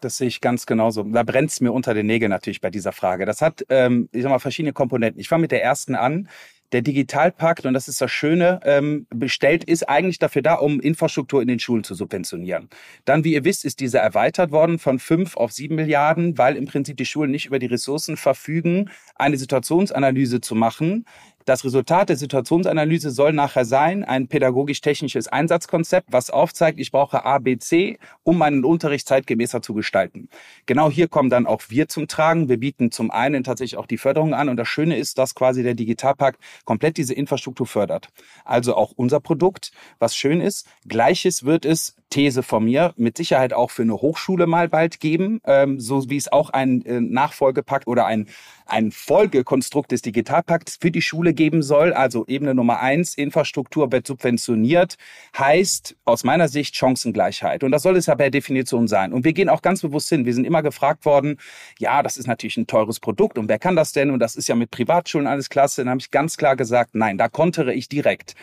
Das 0.00 0.18
sehe 0.18 0.28
ich 0.28 0.40
ganz 0.40 0.66
genauso. 0.66 1.02
Da 1.02 1.22
brennt 1.22 1.50
es 1.50 1.60
mir 1.60 1.72
unter 1.72 1.94
den 1.94 2.06
Nägeln 2.06 2.30
natürlich 2.30 2.60
bei 2.60 2.70
dieser 2.70 2.92
Frage. 2.92 3.26
Das 3.26 3.40
hat, 3.42 3.64
ähm, 3.68 4.08
ich 4.12 4.22
sag 4.22 4.30
mal, 4.30 4.38
verschiedene 4.38 4.72
Komponenten. 4.72 5.20
Ich 5.20 5.28
fange 5.28 5.42
mit 5.42 5.52
der 5.52 5.62
ersten 5.62 5.94
an. 5.94 6.28
Der 6.72 6.82
Digitalpakt, 6.82 7.64
und 7.64 7.74
das 7.74 7.86
ist 7.86 8.00
das 8.00 8.10
Schöne, 8.10 8.58
ähm, 8.64 9.06
bestellt 9.10 9.62
ist 9.62 9.88
eigentlich 9.88 10.18
dafür 10.18 10.42
da, 10.42 10.54
um 10.54 10.80
Infrastruktur 10.80 11.40
in 11.40 11.46
den 11.46 11.60
Schulen 11.60 11.84
zu 11.84 11.94
subventionieren. 11.94 12.68
Dann, 13.04 13.22
wie 13.22 13.34
ihr 13.34 13.44
wisst, 13.44 13.64
ist 13.64 13.78
dieser 13.78 14.00
erweitert 14.00 14.50
worden 14.50 14.80
von 14.80 14.98
fünf 14.98 15.36
auf 15.36 15.52
sieben 15.52 15.76
Milliarden, 15.76 16.36
weil 16.38 16.56
im 16.56 16.66
Prinzip 16.66 16.96
die 16.96 17.06
Schulen 17.06 17.30
nicht 17.30 17.46
über 17.46 17.60
die 17.60 17.66
Ressourcen 17.66 18.16
verfügen, 18.16 18.90
eine 19.14 19.36
Situationsanalyse 19.36 20.40
zu 20.40 20.56
machen, 20.56 21.04
das 21.46 21.64
Resultat 21.64 22.08
der 22.08 22.16
Situationsanalyse 22.16 23.10
soll 23.10 23.32
nachher 23.32 23.64
sein, 23.64 24.04
ein 24.04 24.26
pädagogisch-technisches 24.26 25.28
Einsatzkonzept, 25.28 26.08
was 26.10 26.28
aufzeigt, 26.28 26.80
ich 26.80 26.90
brauche 26.90 27.24
A, 27.24 27.38
B, 27.38 27.56
C, 27.56 27.98
um 28.24 28.36
meinen 28.36 28.64
Unterricht 28.64 29.06
zeitgemäßer 29.06 29.62
zu 29.62 29.72
gestalten. 29.72 30.28
Genau 30.66 30.90
hier 30.90 31.06
kommen 31.06 31.30
dann 31.30 31.46
auch 31.46 31.62
wir 31.68 31.88
zum 31.88 32.08
Tragen. 32.08 32.48
Wir 32.48 32.58
bieten 32.58 32.90
zum 32.90 33.12
einen 33.12 33.44
tatsächlich 33.44 33.78
auch 33.78 33.86
die 33.86 33.96
Förderung 33.96 34.34
an 34.34 34.48
und 34.48 34.56
das 34.56 34.66
Schöne 34.66 34.98
ist, 34.98 35.18
dass 35.18 35.36
quasi 35.36 35.62
der 35.62 35.74
Digitalpakt 35.74 36.40
komplett 36.64 36.96
diese 36.96 37.14
Infrastruktur 37.14 37.66
fördert. 37.66 38.08
Also 38.44 38.74
auch 38.74 38.92
unser 38.96 39.20
Produkt, 39.20 39.70
was 40.00 40.16
schön 40.16 40.40
ist. 40.40 40.66
Gleiches 40.86 41.44
wird 41.44 41.64
es 41.64 41.94
These 42.10 42.42
von 42.42 42.64
mir, 42.64 42.94
mit 42.96 43.16
Sicherheit 43.16 43.52
auch 43.52 43.70
für 43.70 43.82
eine 43.82 43.94
Hochschule 43.94 44.46
mal 44.46 44.68
bald 44.68 45.00
geben, 45.00 45.40
ähm, 45.44 45.80
so 45.80 46.08
wie 46.08 46.16
es 46.16 46.30
auch 46.30 46.50
ein 46.50 46.84
äh, 46.86 47.00
Nachfolgepakt 47.00 47.86
oder 47.86 48.06
ein, 48.06 48.28
ein 48.64 48.92
Folgekonstrukt 48.92 49.90
des 49.90 50.02
Digitalpakts 50.02 50.78
für 50.80 50.90
die 50.90 51.02
Schule 51.02 51.34
geben 51.34 51.62
soll. 51.62 51.92
Also 51.92 52.24
Ebene 52.26 52.54
Nummer 52.54 52.80
eins, 52.80 53.16
Infrastruktur 53.16 53.90
wird 53.90 54.06
subventioniert, 54.06 54.96
heißt 55.36 55.96
aus 56.04 56.22
meiner 56.22 56.48
Sicht 56.48 56.76
Chancengleichheit. 56.76 57.64
Und 57.64 57.72
das 57.72 57.82
soll 57.82 57.96
es 57.96 58.06
ja 58.06 58.14
per 58.14 58.30
Definition 58.30 58.86
sein. 58.86 59.12
Und 59.12 59.24
wir 59.24 59.32
gehen 59.32 59.48
auch 59.48 59.62
ganz 59.62 59.82
bewusst 59.82 60.08
hin. 60.08 60.24
Wir 60.24 60.34
sind 60.34 60.44
immer 60.44 60.62
gefragt 60.62 61.04
worden, 61.04 61.38
ja, 61.78 62.02
das 62.02 62.16
ist 62.16 62.26
natürlich 62.26 62.56
ein 62.56 62.66
teures 62.66 63.00
Produkt 63.00 63.36
und 63.36 63.48
wer 63.48 63.58
kann 63.58 63.76
das 63.76 63.92
denn? 63.92 64.10
Und 64.10 64.20
das 64.20 64.36
ist 64.36 64.48
ja 64.48 64.54
mit 64.54 64.70
Privatschulen 64.70 65.26
alles 65.26 65.50
klasse. 65.50 65.82
Dann 65.82 65.90
habe 65.90 66.00
ich 66.00 66.10
ganz 66.10 66.36
klar 66.36 66.56
gesagt, 66.56 66.94
nein, 66.94 67.18
da 67.18 67.28
kontere 67.28 67.74
ich 67.74 67.88
direkt 67.88 68.34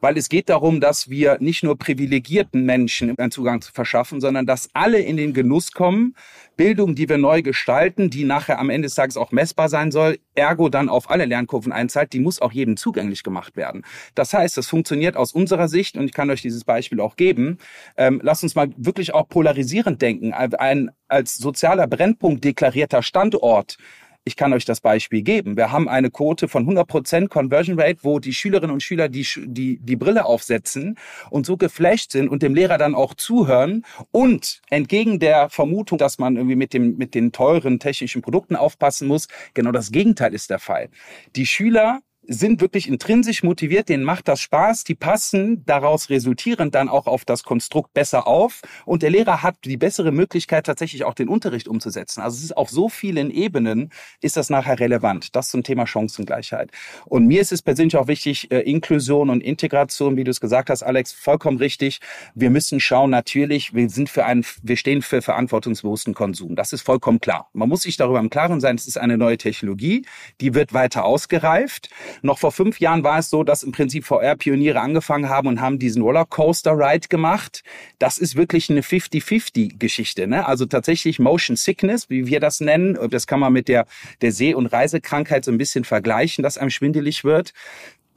weil 0.00 0.16
es 0.16 0.28
geht 0.28 0.48
darum, 0.48 0.80
dass 0.80 1.08
wir 1.08 1.38
nicht 1.40 1.62
nur 1.62 1.78
privilegierten 1.78 2.64
Menschen 2.64 3.16
einen 3.18 3.30
Zugang 3.30 3.62
verschaffen, 3.62 4.20
sondern 4.20 4.46
dass 4.46 4.70
alle 4.72 4.98
in 4.98 5.16
den 5.16 5.32
Genuss 5.32 5.72
kommen, 5.72 6.14
Bildung, 6.56 6.94
die 6.94 7.08
wir 7.08 7.18
neu 7.18 7.42
gestalten, 7.42 8.10
die 8.10 8.24
nachher 8.24 8.58
am 8.58 8.70
Ende 8.70 8.86
des 8.86 8.94
Tages 8.94 9.16
auch 9.16 9.32
messbar 9.32 9.68
sein 9.68 9.90
soll, 9.90 10.18
ergo 10.34 10.68
dann 10.68 10.88
auf 10.88 11.10
alle 11.10 11.24
Lernkurven 11.24 11.72
einzahlt, 11.72 12.12
die 12.12 12.20
muss 12.20 12.42
auch 12.42 12.52
jedem 12.52 12.76
zugänglich 12.76 13.22
gemacht 13.22 13.56
werden. 13.56 13.82
Das 14.14 14.34
heißt, 14.34 14.56
das 14.56 14.66
funktioniert 14.66 15.16
aus 15.16 15.32
unserer 15.32 15.68
Sicht, 15.68 15.96
und 15.96 16.04
ich 16.04 16.12
kann 16.12 16.30
euch 16.30 16.42
dieses 16.42 16.64
Beispiel 16.64 17.00
auch 17.00 17.16
geben, 17.16 17.58
ähm, 17.96 18.20
lasst 18.22 18.42
uns 18.42 18.54
mal 18.54 18.70
wirklich 18.76 19.14
auch 19.14 19.28
polarisierend 19.28 20.02
denken. 20.02 20.32
Ein 20.34 20.90
als 21.08 21.36
sozialer 21.36 21.86
Brennpunkt 21.86 22.44
deklarierter 22.44 23.02
Standort 23.02 23.76
ich 24.24 24.36
kann 24.36 24.52
euch 24.52 24.64
das 24.64 24.80
Beispiel 24.80 25.22
geben. 25.22 25.56
Wir 25.56 25.72
haben 25.72 25.88
eine 25.88 26.10
Quote 26.10 26.48
von 26.48 26.68
100% 26.68 27.28
Conversion 27.28 27.80
Rate, 27.80 28.00
wo 28.02 28.18
die 28.18 28.34
Schülerinnen 28.34 28.72
und 28.72 28.82
Schüler 28.82 29.08
die, 29.08 29.26
die, 29.46 29.78
die 29.78 29.96
Brille 29.96 30.24
aufsetzen 30.24 30.96
und 31.30 31.46
so 31.46 31.56
geflasht 31.56 32.12
sind 32.12 32.28
und 32.28 32.42
dem 32.42 32.54
Lehrer 32.54 32.78
dann 32.78 32.94
auch 32.94 33.14
zuhören 33.14 33.84
und 34.10 34.60
entgegen 34.68 35.18
der 35.18 35.48
Vermutung, 35.48 35.98
dass 35.98 36.18
man 36.18 36.36
irgendwie 36.36 36.56
mit, 36.56 36.74
dem, 36.74 36.96
mit 36.96 37.14
den 37.14 37.32
teuren 37.32 37.78
technischen 37.78 38.22
Produkten 38.22 38.56
aufpassen 38.56 39.08
muss, 39.08 39.26
genau 39.54 39.72
das 39.72 39.90
Gegenteil 39.90 40.34
ist 40.34 40.50
der 40.50 40.58
Fall. 40.58 40.90
Die 41.36 41.46
Schüler 41.46 42.00
sind 42.22 42.60
wirklich 42.60 42.88
intrinsisch 42.88 43.42
motiviert, 43.42 43.88
denen 43.88 44.04
macht 44.04 44.28
das 44.28 44.40
Spaß, 44.40 44.84
die 44.84 44.94
passen 44.94 45.64
daraus 45.64 46.10
resultierend 46.10 46.74
dann 46.74 46.88
auch 46.88 47.06
auf 47.06 47.24
das 47.24 47.42
Konstrukt 47.42 47.92
besser 47.94 48.26
auf 48.26 48.62
und 48.84 49.02
der 49.02 49.10
Lehrer 49.10 49.42
hat 49.42 49.56
die 49.64 49.76
bessere 49.76 50.12
Möglichkeit 50.12 50.66
tatsächlich 50.66 51.04
auch 51.04 51.14
den 51.14 51.28
Unterricht 51.28 51.68
umzusetzen. 51.68 52.20
Also 52.20 52.36
es 52.38 52.44
ist 52.44 52.56
auf 52.56 52.70
so 52.70 52.88
vielen 52.88 53.30
Ebenen 53.30 53.90
ist 54.20 54.36
das 54.36 54.50
nachher 54.50 54.78
relevant. 54.78 55.34
Das 55.34 55.48
zum 55.48 55.62
Thema 55.62 55.86
Chancengleichheit. 55.86 56.70
Und 57.06 57.26
mir 57.26 57.40
ist 57.40 57.52
es 57.52 57.62
persönlich 57.62 57.96
auch 57.96 58.06
wichtig, 58.06 58.50
äh, 58.50 58.60
Inklusion 58.60 59.30
und 59.30 59.40
Integration, 59.40 60.16
wie 60.16 60.24
du 60.24 60.30
es 60.30 60.40
gesagt 60.40 60.70
hast, 60.70 60.82
Alex, 60.82 61.12
vollkommen 61.12 61.58
richtig. 61.58 62.00
Wir 62.34 62.50
müssen 62.50 62.80
schauen, 62.80 63.10
natürlich, 63.10 63.74
wir 63.74 63.88
sind 63.88 64.08
für 64.08 64.24
einen, 64.24 64.44
wir 64.62 64.76
stehen 64.76 65.02
für 65.02 65.22
verantwortungsbewussten 65.22 66.14
Konsum. 66.14 66.56
Das 66.56 66.72
ist 66.72 66.82
vollkommen 66.82 67.20
klar. 67.20 67.48
Man 67.52 67.68
muss 67.68 67.82
sich 67.82 67.96
darüber 67.96 68.20
im 68.20 68.30
Klaren 68.30 68.60
sein, 68.60 68.76
es 68.76 68.86
ist 68.86 68.98
eine 68.98 69.18
neue 69.18 69.38
Technologie, 69.38 70.04
die 70.40 70.54
wird 70.54 70.72
weiter 70.72 71.04
ausgereift. 71.04 71.90
Noch 72.22 72.38
vor 72.38 72.52
fünf 72.52 72.80
Jahren 72.80 73.04
war 73.04 73.18
es 73.18 73.30
so, 73.30 73.44
dass 73.44 73.62
im 73.62 73.72
Prinzip 73.72 74.04
VR-Pioniere 74.04 74.80
angefangen 74.80 75.28
haben 75.28 75.48
und 75.48 75.60
haben 75.60 75.78
diesen 75.78 76.02
Rollercoaster-Ride 76.02 77.08
gemacht. 77.08 77.62
Das 77.98 78.18
ist 78.18 78.36
wirklich 78.36 78.70
eine 78.70 78.82
50-50-Geschichte. 78.82 80.26
Ne? 80.26 80.46
Also 80.46 80.66
tatsächlich 80.66 81.18
Motion 81.18 81.56
Sickness, 81.56 82.10
wie 82.10 82.26
wir 82.26 82.40
das 82.40 82.60
nennen. 82.60 82.98
Das 83.10 83.26
kann 83.26 83.40
man 83.40 83.52
mit 83.52 83.68
der, 83.68 83.86
der 84.20 84.32
Seh- 84.32 84.54
und 84.54 84.66
Reisekrankheit 84.66 85.44
so 85.44 85.50
ein 85.50 85.58
bisschen 85.58 85.84
vergleichen, 85.84 86.42
dass 86.42 86.58
einem 86.58 86.70
schwindelig 86.70 87.24
wird. 87.24 87.52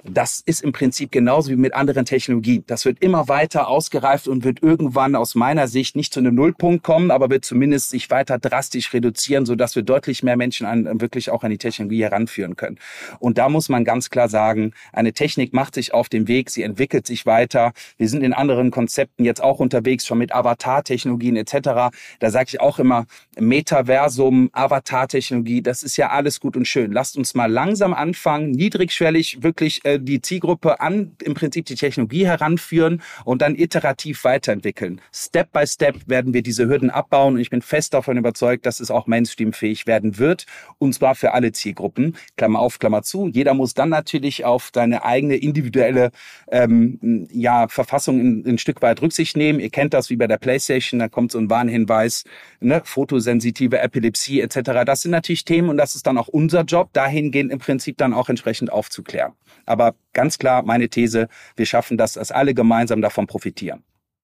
Das 0.06 0.44
ist 0.46 0.64
im 0.64 0.74
Prinzip 0.74 1.14
genauso 1.14 1.50
wie 1.50 1.56
mit 1.56 1.74
anderen 1.74 2.04
Technologien. 2.04 2.66
Das 2.68 2.84
wird 2.84 3.02
immer 3.02 3.30
weiter 3.30 3.70
ausgereift 3.70 4.28
und 4.28 4.44
wird 4.44 4.62
irgendwann 4.62 5.16
aus 5.16 5.34
meiner 5.34 5.70
Sicht 5.70 5.96
nicht 5.96 6.14
zu 6.14 6.20
einem 6.20 6.36
Nullpunkt 6.36 6.84
kommen, 6.84 7.10
aber 7.10 7.30
wird 7.30 7.46
zumindest 7.46 7.90
sich 7.90 8.10
weiter 8.10 8.38
drastisch 8.38 8.94
reduzieren, 8.94 9.46
sodass 9.46 9.78
wir 9.78 9.84
deutlich 9.84 10.22
mehr 10.22 10.36
Menschen 10.36 10.68
an, 10.68 11.00
wirklich 11.00 11.30
auch 11.30 11.44
an 11.44 11.52
die 11.52 11.58
Technologie 11.58 12.04
heranführen 12.04 12.58
können. 12.58 12.80
Und 13.20 13.38
da 13.38 13.48
muss 13.48 13.70
man 13.70 13.86
ganz 13.86 14.10
klar 14.10 14.28
sagen, 14.28 14.74
eine 14.92 15.14
Technik 15.14 15.54
macht 15.54 15.74
sich 15.74 15.94
auf 15.94 16.10
dem 16.10 16.28
Weg, 16.28 16.50
sie 16.50 16.64
entwickelt 16.64 17.08
sich 17.08 17.26
weiter. 17.26 17.72
Wir 17.98 18.10
sind 18.10 18.24
in 18.24 18.34
anderen 18.34 18.72
Konzepten 18.72 19.24
jetzt 19.24 19.42
auch 19.42 19.62
unterwegs, 19.62 20.06
schon 20.06 20.18
mit 20.18 20.36
Avatar-Technologien 20.36 21.38
etc. 21.38 21.94
Da 22.20 22.30
sage 22.30 22.48
ich 22.50 22.60
auch 22.60 22.78
immer, 22.78 23.06
Metaversum, 23.40 24.50
Avatar-Technologie, 24.52 25.62
das 25.62 25.82
ist 25.82 25.96
ja 25.96 26.10
alles 26.10 26.42
gut 26.42 26.58
und 26.58 26.68
schön. 26.68 26.92
Lasst 26.92 27.18
uns 27.18 27.36
mal 27.36 27.50
langsam 27.50 27.94
anfangen, 27.94 28.52
niedrigschwellig 28.52 29.42
wirklich 29.44 29.86
äh, 29.86 29.93
äh, 29.94 30.00
die 30.00 30.22
Zielgruppe 30.22 30.80
an 30.80 31.16
im 31.24 31.34
Prinzip 31.34 31.66
die 31.66 31.76
Technologie 31.76 32.26
heranführen 32.26 33.02
und 33.26 33.42
dann 33.42 33.56
iterativ 33.56 34.24
weiterentwickeln. 34.24 35.02
Step 35.14 35.52
by 35.52 35.66
Step 35.66 35.96
werden 36.08 36.34
wir 36.34 36.44
diese 36.44 36.68
Hürden 36.68 36.90
abbauen 36.90 37.36
und 37.36 37.40
ich 37.40 37.50
bin 37.50 37.62
fest 37.62 37.94
davon 37.94 38.18
überzeugt, 38.18 38.66
dass 38.66 38.80
es 38.80 38.92
auch 38.92 39.08
Mainstream-fähig 39.08 39.88
werden 39.88 40.18
wird 40.18 40.46
und 40.78 40.94
zwar 40.94 41.16
für 41.16 41.34
alle 41.34 41.52
Zielgruppen. 41.52 42.16
Klammer 42.38 42.60
auf, 42.60 42.80
Klammer 42.80 43.04
zu. 43.04 43.28
Jeder 43.28 43.54
muss 43.54 43.74
dann 43.74 43.90
natürlich 43.90 44.46
auf 44.46 44.72
seine 44.74 45.04
eigene 45.04 45.36
individuelle 45.36 46.12
ähm, 46.52 47.28
ja, 47.32 47.68
Verfassung 47.68 48.20
ein, 48.20 48.44
ein 48.46 48.58
Stück 48.58 48.82
weit 48.82 49.02
Rücksicht 49.02 49.38
nehmen. 49.38 49.60
Ihr 49.60 49.70
kennt 49.70 49.94
das 49.94 50.10
wie 50.10 50.16
bei 50.16 50.28
der 50.28 50.38
PlayStation, 50.38 51.00
da 51.00 51.08
kommt 51.08 51.32
so 51.32 51.40
ein 51.40 51.50
Warnhinweis, 51.50 52.24
ne, 52.60 52.82
fotosensitive 52.84 53.80
Epilepsie 53.80 54.42
etc. 54.42 54.84
Das 54.86 55.02
sind 55.02 55.12
natürlich 55.12 55.46
Themen 55.46 55.70
und 55.70 55.78
das 55.78 55.96
ist 55.96 56.08
dann 56.08 56.18
auch 56.18 56.28
unser 56.28 56.64
Job, 56.64 56.90
dahingehend 56.94 57.52
im 57.52 57.60
Prinzip 57.60 57.98
dann 57.98 58.14
auch 58.14 58.30
entsprechend 58.30 58.72
aufzuklären. 58.72 59.34
Aber 59.66 59.83
aber 59.84 59.98
ganz 60.14 60.38
klar 60.38 60.64
meine 60.64 60.90
These, 60.90 61.28
wir 61.56 61.66
schaffen 61.66 61.98
das, 61.98 62.14
dass 62.14 62.32
alle 62.32 62.54
gemeinsam 62.54 63.02
davon 63.02 63.28
profitieren. 63.28 63.84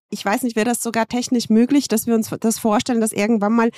Ich 0.09 0.25
weiß 0.25 0.43
nicht, 0.43 0.55
wäre 0.55 0.65
das 0.65 0.81
sogar 0.81 1.07
technisch 1.07 1.49
möglich, 1.49 1.87
dass 1.87 2.07
wir 2.07 2.15
uns 2.15 2.33
das 2.39 2.57
vorstellen, 2.57 3.01
dass 3.01 3.11
irgendwann 3.11 3.53
mal 3.53 3.69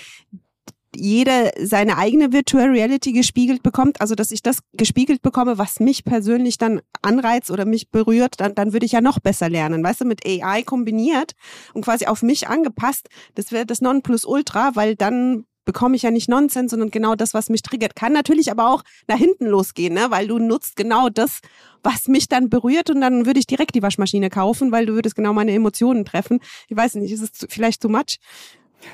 jeder 0.96 1.52
seine 1.58 1.98
eigene 1.98 2.34
Virtual 2.34 2.70
Reality 2.70 3.14
gespiegelt 3.14 3.64
bekommt, 3.64 4.02
also 4.02 4.16
dass 4.16 4.32
ich 4.32 4.42
das 4.42 4.60
gespiegelt 4.74 5.22
bekomme, 5.22 5.58
was 5.58 5.80
mich 5.80 6.04
persönlich 6.04 6.58
dann 6.58 6.82
anreizt 7.02 7.50
oder 7.50 7.66
mich 7.66 7.90
berührt, 7.90 8.40
dann, 8.40 8.56
dann 8.56 8.74
würde 8.74 8.86
ich 8.86 8.92
ja 8.92 9.02
noch 9.02 9.20
besser 9.20 9.50
lernen. 9.50 9.84
Weißt 9.84 10.02
du, 10.02 10.06
mit 10.06 10.26
AI 10.26 10.64
kombiniert 10.64 11.34
und 11.74 11.86
quasi 11.86 12.08
auf 12.08 12.24
mich 12.24 12.48
angepasst, 12.50 13.08
das 13.36 13.52
wäre 13.52 13.66
das 13.66 13.82
Nonplusultra, 13.82 14.72
weil 14.76 14.96
dann 14.96 15.46
bekomme 15.66 15.96
ich 15.96 16.04
ja 16.04 16.12
nicht 16.12 16.30
Nonsens, 16.30 16.72
sondern 16.72 16.92
genau 16.92 17.16
das, 17.16 17.34
was 17.34 17.50
mich 17.50 17.62
triggert. 17.62 17.96
Kann 17.96 18.14
natürlich 18.14 18.52
aber 18.52 18.72
auch 18.74 18.84
nach 19.08 19.18
hinten 19.18 19.46
losgehen, 19.46 19.94
ne? 19.94 20.08
weil 20.10 20.28
du 20.28 20.40
nutzt 20.40 20.76
genau 20.76 21.10
das, 21.10 21.40
was 21.84 22.08
mich 22.08 22.28
dann 22.28 22.50
berührt 22.50 22.90
und 22.90 23.02
dann 23.02 23.26
würde 23.26 23.40
ich 23.40 23.48
direkt 23.48 23.76
die 23.76 23.82
Waschmaschine 23.82 24.30
kaufen, 24.30 24.72
weil 24.72 24.86
du 24.86 24.94
würdest 24.94 25.16
genau 25.16 25.34
meine 25.34 25.54
Emotionen 25.54 26.06
treffen. 26.06 26.40
Ich 26.68 26.78
weiß 26.78 26.96
nicht, 26.96 27.12
ist 27.12 27.22
es 27.22 27.48
vielleicht 27.50 27.82
too 27.82 27.90
much? 27.90 28.20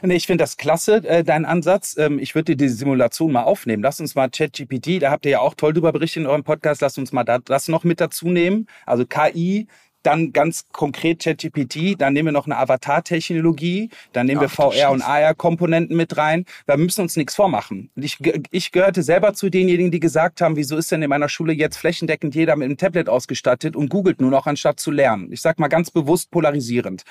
Nee, 0.01 0.15
ich 0.15 0.27
finde 0.27 0.43
das 0.43 0.58
klasse, 0.58 0.97
äh, 1.08 1.23
dein 1.23 1.45
Ansatz. 1.45 1.95
Ähm, 1.97 2.19
ich 2.19 2.36
würde 2.36 2.56
dir 2.56 2.65
diese 2.65 2.75
Simulation 2.75 3.32
mal 3.32 3.43
aufnehmen. 3.43 3.84
Lass 3.84 3.99
uns 3.99 4.15
mal 4.15 4.30
ChatGPT, 4.30 5.01
da 5.01 5.12
habt 5.12 5.25
ihr 5.25 5.32
ja 5.32 5.39
auch 5.39 5.53
toll 5.56 5.73
drüber 5.73 5.91
berichtet 5.91 6.23
in 6.23 6.27
eurem 6.27 6.43
Podcast, 6.43 6.82
lass 6.82 6.97
uns 6.97 7.12
mal 7.12 7.23
das 7.23 7.67
noch 7.67 7.84
mit 7.84 8.01
dazu 8.01 8.27
nehmen. 8.27 8.67
Also 8.86 9.06
KI 9.06 9.67
dann 10.03 10.31
ganz 10.31 10.65
konkret 10.71 11.23
ChatGPT, 11.23 11.99
dann 11.99 12.13
nehmen 12.13 12.27
wir 12.27 12.31
noch 12.31 12.45
eine 12.45 12.57
Avatar-Technologie, 12.57 13.89
dann 14.13 14.27
nehmen 14.27 14.38
Ach, 14.39 14.43
wir 14.43 14.49
VR 14.49 14.91
und 14.91 15.01
AR-Komponenten 15.01 15.95
mit 15.95 16.17
rein. 16.17 16.45
Wir 16.65 16.77
müssen 16.77 17.01
uns 17.01 17.15
nichts 17.15 17.36
vormachen. 17.36 17.89
Ich, 17.95 18.17
ich 18.51 18.71
gehörte 18.71 19.03
selber 19.03 19.33
zu 19.33 19.49
denjenigen, 19.49 19.91
die 19.91 19.99
gesagt 19.99 20.41
haben, 20.41 20.55
wieso 20.55 20.77
ist 20.77 20.91
denn 20.91 21.01
in 21.01 21.10
meiner 21.10 21.29
Schule 21.29 21.53
jetzt 21.53 21.77
flächendeckend 21.77 22.36
jeder 22.36 22.55
mit 22.55 22.65
einem 22.65 22.77
Tablet 22.77 23.10
ausgestattet 23.10 23.75
und 23.75 23.89
googelt 23.89 24.21
nur 24.21 24.31
noch, 24.31 24.47
anstatt 24.47 24.79
zu 24.79 24.91
lernen. 24.91 25.31
Ich 25.31 25.41
sage 25.41 25.62
mal 25.62 25.67
ganz 25.67 25.91
bewusst 25.91 26.31
polarisierend. 26.31 27.03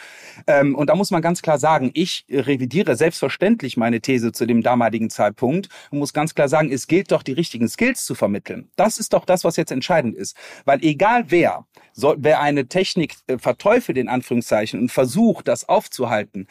Ähm, 0.46 0.75
und 0.75 0.88
da 0.88 0.94
muss 0.94 1.11
man 1.11 1.22
ganz 1.22 1.42
klar 1.42 1.59
sagen, 1.59 1.90
ich 1.94 2.25
revidiere 2.31 2.96
selbstverständlich 2.96 3.77
meine 3.77 4.01
These 4.01 4.33
zu 4.33 4.46
dem 4.46 4.62
damaligen 4.62 5.11
Zeitpunkt 5.11 5.68
und 5.90 5.99
muss 5.99 6.12
ganz 6.12 6.35
klar 6.35 6.49
sagen, 6.49 6.72
es 6.72 6.87
gilt 6.87 7.12
doch, 7.12 7.22
die 7.22 7.33
richtigen 7.33 7.68
Skills 7.68 8.05
zu 8.05 8.14
vermitteln. 8.14 8.70
Das 8.77 8.99
ist 8.99 9.12
doch 9.12 9.25
das, 9.25 9.44
was 9.44 9.57
jetzt 9.57 9.72
entscheidend 9.72 10.16
ist. 10.16 10.37
Weil 10.64 10.83
egal 10.83 11.25
wer, 11.29 11.66
soll, 11.92 12.16
wer 12.18 12.40
eine 12.40 12.68
Technik 12.77 13.15
äh, 13.27 13.39
verteufelt, 13.39 13.97
in 13.97 14.09
Anführungszeichen, 14.09 14.79
und 14.79 14.93
versucht, 14.93 15.49
das 15.49 15.67
aufzuhalten, 15.67 16.47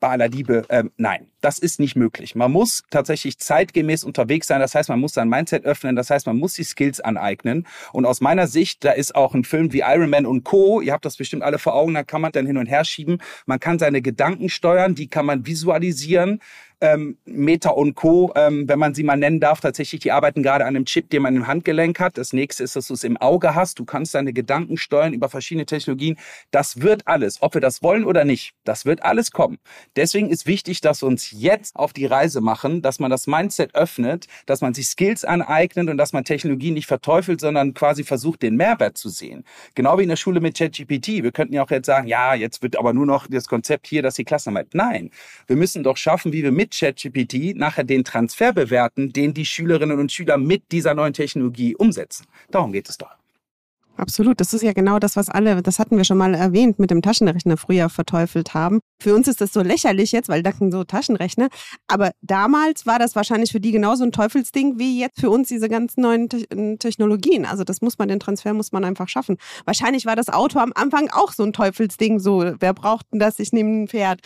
bei 0.00 0.08
aller 0.08 0.28
Liebe, 0.28 0.64
äh, 0.68 0.82
nein, 0.96 1.28
das 1.40 1.60
ist 1.60 1.78
nicht 1.78 1.94
möglich. 1.94 2.34
Man 2.34 2.50
muss 2.50 2.82
tatsächlich 2.90 3.38
zeitgemäß 3.38 4.02
unterwegs 4.02 4.48
sein. 4.48 4.60
Das 4.60 4.74
heißt, 4.74 4.88
man 4.88 4.98
muss 4.98 5.14
sein 5.14 5.28
Mindset 5.28 5.64
öffnen. 5.64 5.94
Das 5.94 6.10
heißt, 6.10 6.26
man 6.26 6.36
muss 6.36 6.54
die 6.54 6.64
Skills 6.64 7.00
aneignen. 7.00 7.68
Und 7.92 8.04
aus 8.04 8.20
meiner 8.20 8.48
Sicht, 8.48 8.84
da 8.84 8.90
ist 8.90 9.14
auch 9.14 9.32
ein 9.32 9.44
Film 9.44 9.72
wie 9.72 9.78
Iron 9.86 10.10
Man 10.10 10.26
und 10.26 10.42
Co. 10.42 10.80
Ihr 10.80 10.92
habt 10.92 11.04
das 11.04 11.16
bestimmt 11.16 11.44
alle 11.44 11.60
vor 11.60 11.74
Augen. 11.74 11.94
Da 11.94 12.02
kann 12.02 12.20
man 12.20 12.32
dann 12.32 12.46
hin 12.46 12.58
und 12.58 12.66
her 12.66 12.84
schieben. 12.84 13.22
Man 13.46 13.60
kann 13.60 13.78
seine 13.78 14.02
Gedanken 14.02 14.48
steuern. 14.48 14.96
Die 14.96 15.06
kann 15.06 15.24
man 15.24 15.46
visualisieren 15.46 16.40
ähm, 16.82 17.16
Meta 17.24 17.70
und 17.70 17.94
Co., 17.94 18.32
ähm, 18.34 18.68
wenn 18.68 18.78
man 18.78 18.92
sie 18.94 19.04
mal 19.04 19.16
nennen 19.16 19.38
darf, 19.38 19.60
tatsächlich, 19.60 20.00
die 20.00 20.10
arbeiten 20.10 20.42
gerade 20.42 20.64
an 20.64 20.74
einem 20.74 20.84
Chip, 20.84 21.08
den 21.10 21.22
man 21.22 21.36
im 21.36 21.46
Handgelenk 21.46 22.00
hat. 22.00 22.18
Das 22.18 22.32
nächste 22.32 22.64
ist, 22.64 22.74
dass 22.74 22.88
du 22.88 22.94
es 22.94 23.04
im 23.04 23.16
Auge 23.16 23.54
hast. 23.54 23.78
Du 23.78 23.84
kannst 23.84 24.14
deine 24.16 24.32
Gedanken 24.32 24.76
steuern 24.76 25.12
über 25.12 25.28
verschiedene 25.28 25.64
Technologien. 25.64 26.18
Das 26.50 26.82
wird 26.82 27.06
alles, 27.06 27.40
ob 27.40 27.54
wir 27.54 27.60
das 27.60 27.82
wollen 27.82 28.04
oder 28.04 28.24
nicht, 28.24 28.54
das 28.64 28.84
wird 28.84 29.04
alles 29.04 29.30
kommen. 29.30 29.58
Deswegen 29.94 30.28
ist 30.28 30.46
wichtig, 30.46 30.80
dass 30.80 31.02
wir 31.02 31.06
uns 31.06 31.30
jetzt 31.30 31.76
auf 31.76 31.92
die 31.92 32.06
Reise 32.06 32.40
machen, 32.40 32.82
dass 32.82 32.98
man 32.98 33.10
das 33.10 33.28
Mindset 33.28 33.74
öffnet, 33.76 34.26
dass 34.46 34.60
man 34.60 34.74
sich 34.74 34.88
Skills 34.88 35.24
aneignet 35.24 35.88
und 35.88 35.96
dass 35.96 36.12
man 36.12 36.24
Technologien 36.24 36.74
nicht 36.74 36.86
verteufelt, 36.86 37.40
sondern 37.40 37.74
quasi 37.74 38.02
versucht, 38.02 38.42
den 38.42 38.56
Mehrwert 38.56 38.98
zu 38.98 39.08
sehen. 39.08 39.44
Genau 39.76 39.98
wie 39.98 40.02
in 40.02 40.08
der 40.08 40.16
Schule 40.16 40.40
mit 40.40 40.58
ChatGPT. 40.58 41.22
Wir 41.22 41.30
könnten 41.30 41.54
ja 41.54 41.62
auch 41.62 41.70
jetzt 41.70 41.86
sagen, 41.86 42.08
ja, 42.08 42.34
jetzt 42.34 42.60
wird 42.60 42.76
aber 42.76 42.92
nur 42.92 43.06
noch 43.06 43.28
das 43.28 43.46
Konzept 43.46 43.86
hier, 43.86 44.02
dass 44.02 44.14
die 44.14 44.24
Klassenarbeit. 44.24 44.74
Nein, 44.74 45.10
wir 45.46 45.56
müssen 45.56 45.84
doch 45.84 45.96
schaffen, 45.96 46.32
wie 46.32 46.42
wir 46.42 46.50
mit 46.50 46.71
ChatGPT 46.72 47.56
nachher 47.56 47.84
den 47.84 48.04
Transfer 48.04 48.52
bewerten, 48.52 49.12
den 49.12 49.34
die 49.34 49.46
Schülerinnen 49.46 49.98
und 49.98 50.10
Schüler 50.10 50.38
mit 50.38 50.72
dieser 50.72 50.94
neuen 50.94 51.12
Technologie 51.12 51.76
umsetzen. 51.76 52.26
Darum 52.50 52.72
geht 52.72 52.88
es 52.88 52.98
doch. 52.98 53.16
Absolut, 53.96 54.40
das 54.40 54.54
ist 54.54 54.62
ja 54.62 54.72
genau 54.72 54.98
das, 54.98 55.16
was 55.16 55.28
alle, 55.28 55.62
das 55.62 55.78
hatten 55.78 55.96
wir 55.96 56.04
schon 56.04 56.16
mal 56.16 56.34
erwähnt, 56.34 56.78
mit 56.78 56.90
dem 56.90 57.02
Taschenrechner 57.02 57.58
früher 57.58 57.90
verteufelt 57.90 58.54
haben. 58.54 58.80
Für 59.00 59.14
uns 59.14 59.28
ist 59.28 59.40
das 59.40 59.52
so 59.52 59.60
lächerlich 59.60 60.12
jetzt, 60.12 60.30
weil 60.30 60.42
da 60.42 60.50
sind 60.52 60.72
so 60.72 60.82
Taschenrechner. 60.82 61.48
Aber 61.88 62.12
damals 62.22 62.86
war 62.86 62.98
das 62.98 63.14
wahrscheinlich 63.14 63.52
für 63.52 63.60
die 63.60 63.70
genauso 63.70 64.02
ein 64.04 64.10
Teufelsding 64.10 64.78
wie 64.78 64.98
jetzt 64.98 65.20
für 65.20 65.28
uns 65.28 65.48
diese 65.48 65.68
ganzen 65.68 66.00
neuen 66.00 66.28
Te 66.28 66.46
Technologien. 66.78 67.44
Also 67.44 67.64
das 67.64 67.82
muss 67.82 67.98
man, 67.98 68.08
den 68.08 68.18
Transfer 68.18 68.54
muss 68.54 68.72
man 68.72 68.84
einfach 68.84 69.08
schaffen. 69.08 69.36
Wahrscheinlich 69.66 70.06
war 70.06 70.16
das 70.16 70.30
Auto 70.30 70.58
am 70.58 70.72
Anfang 70.74 71.10
auch 71.10 71.32
so 71.32 71.42
ein 71.42 71.52
Teufelsding, 71.52 72.18
so, 72.18 72.44
wer 72.58 72.72
braucht 72.72 73.06
denn 73.12 73.20
das, 73.20 73.38
ich 73.38 73.52
nehme 73.52 73.82
ein 73.82 73.88
Pferd. 73.88 74.20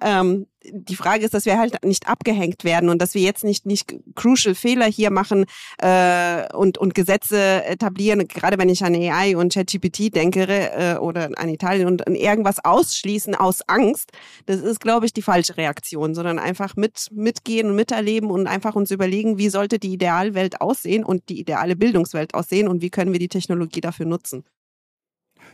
Ähm, 0.00 0.46
die 0.64 0.96
Frage 0.96 1.24
ist, 1.24 1.34
dass 1.34 1.44
wir 1.44 1.58
halt 1.58 1.84
nicht 1.84 2.08
abgehängt 2.08 2.64
werden 2.64 2.88
und 2.88 3.00
dass 3.00 3.14
wir 3.14 3.22
jetzt 3.22 3.44
nicht, 3.44 3.66
nicht 3.66 3.94
crucial 4.14 4.54
Fehler 4.54 4.86
hier 4.86 5.10
machen 5.10 5.44
äh, 5.78 6.52
und, 6.54 6.78
und 6.78 6.94
Gesetze 6.94 7.64
etablieren, 7.64 8.26
gerade 8.26 8.58
wenn 8.58 8.68
ich 8.68 8.84
an 8.84 8.94
AI 8.94 9.36
und 9.36 9.52
ChatGPT 9.52 10.14
denke 10.14 10.46
äh, 10.48 10.96
oder 10.96 11.30
an 11.36 11.48
Italien 11.48 11.86
und 11.86 12.06
an 12.06 12.14
irgendwas 12.14 12.64
ausschließen 12.64 13.34
aus 13.34 13.62
Angst, 13.68 14.10
das 14.46 14.60
ist, 14.60 14.80
glaube 14.80 15.06
ich, 15.06 15.12
die 15.12 15.22
falsche 15.22 15.56
Reaktion, 15.56 16.14
sondern 16.14 16.38
einfach 16.38 16.76
mit, 16.76 17.08
mitgehen 17.12 17.70
und 17.70 17.76
miterleben 17.76 18.30
und 18.30 18.46
einfach 18.46 18.74
uns 18.74 18.90
überlegen, 18.90 19.38
wie 19.38 19.48
sollte 19.48 19.78
die 19.78 19.92
Idealwelt 19.92 20.60
aussehen 20.60 21.04
und 21.04 21.28
die 21.28 21.40
ideale 21.40 21.76
Bildungswelt 21.76 22.34
aussehen 22.34 22.68
und 22.68 22.82
wie 22.82 22.90
können 22.90 23.12
wir 23.12 23.20
die 23.20 23.28
Technologie 23.28 23.80
dafür 23.80 24.06
nutzen. 24.06 24.44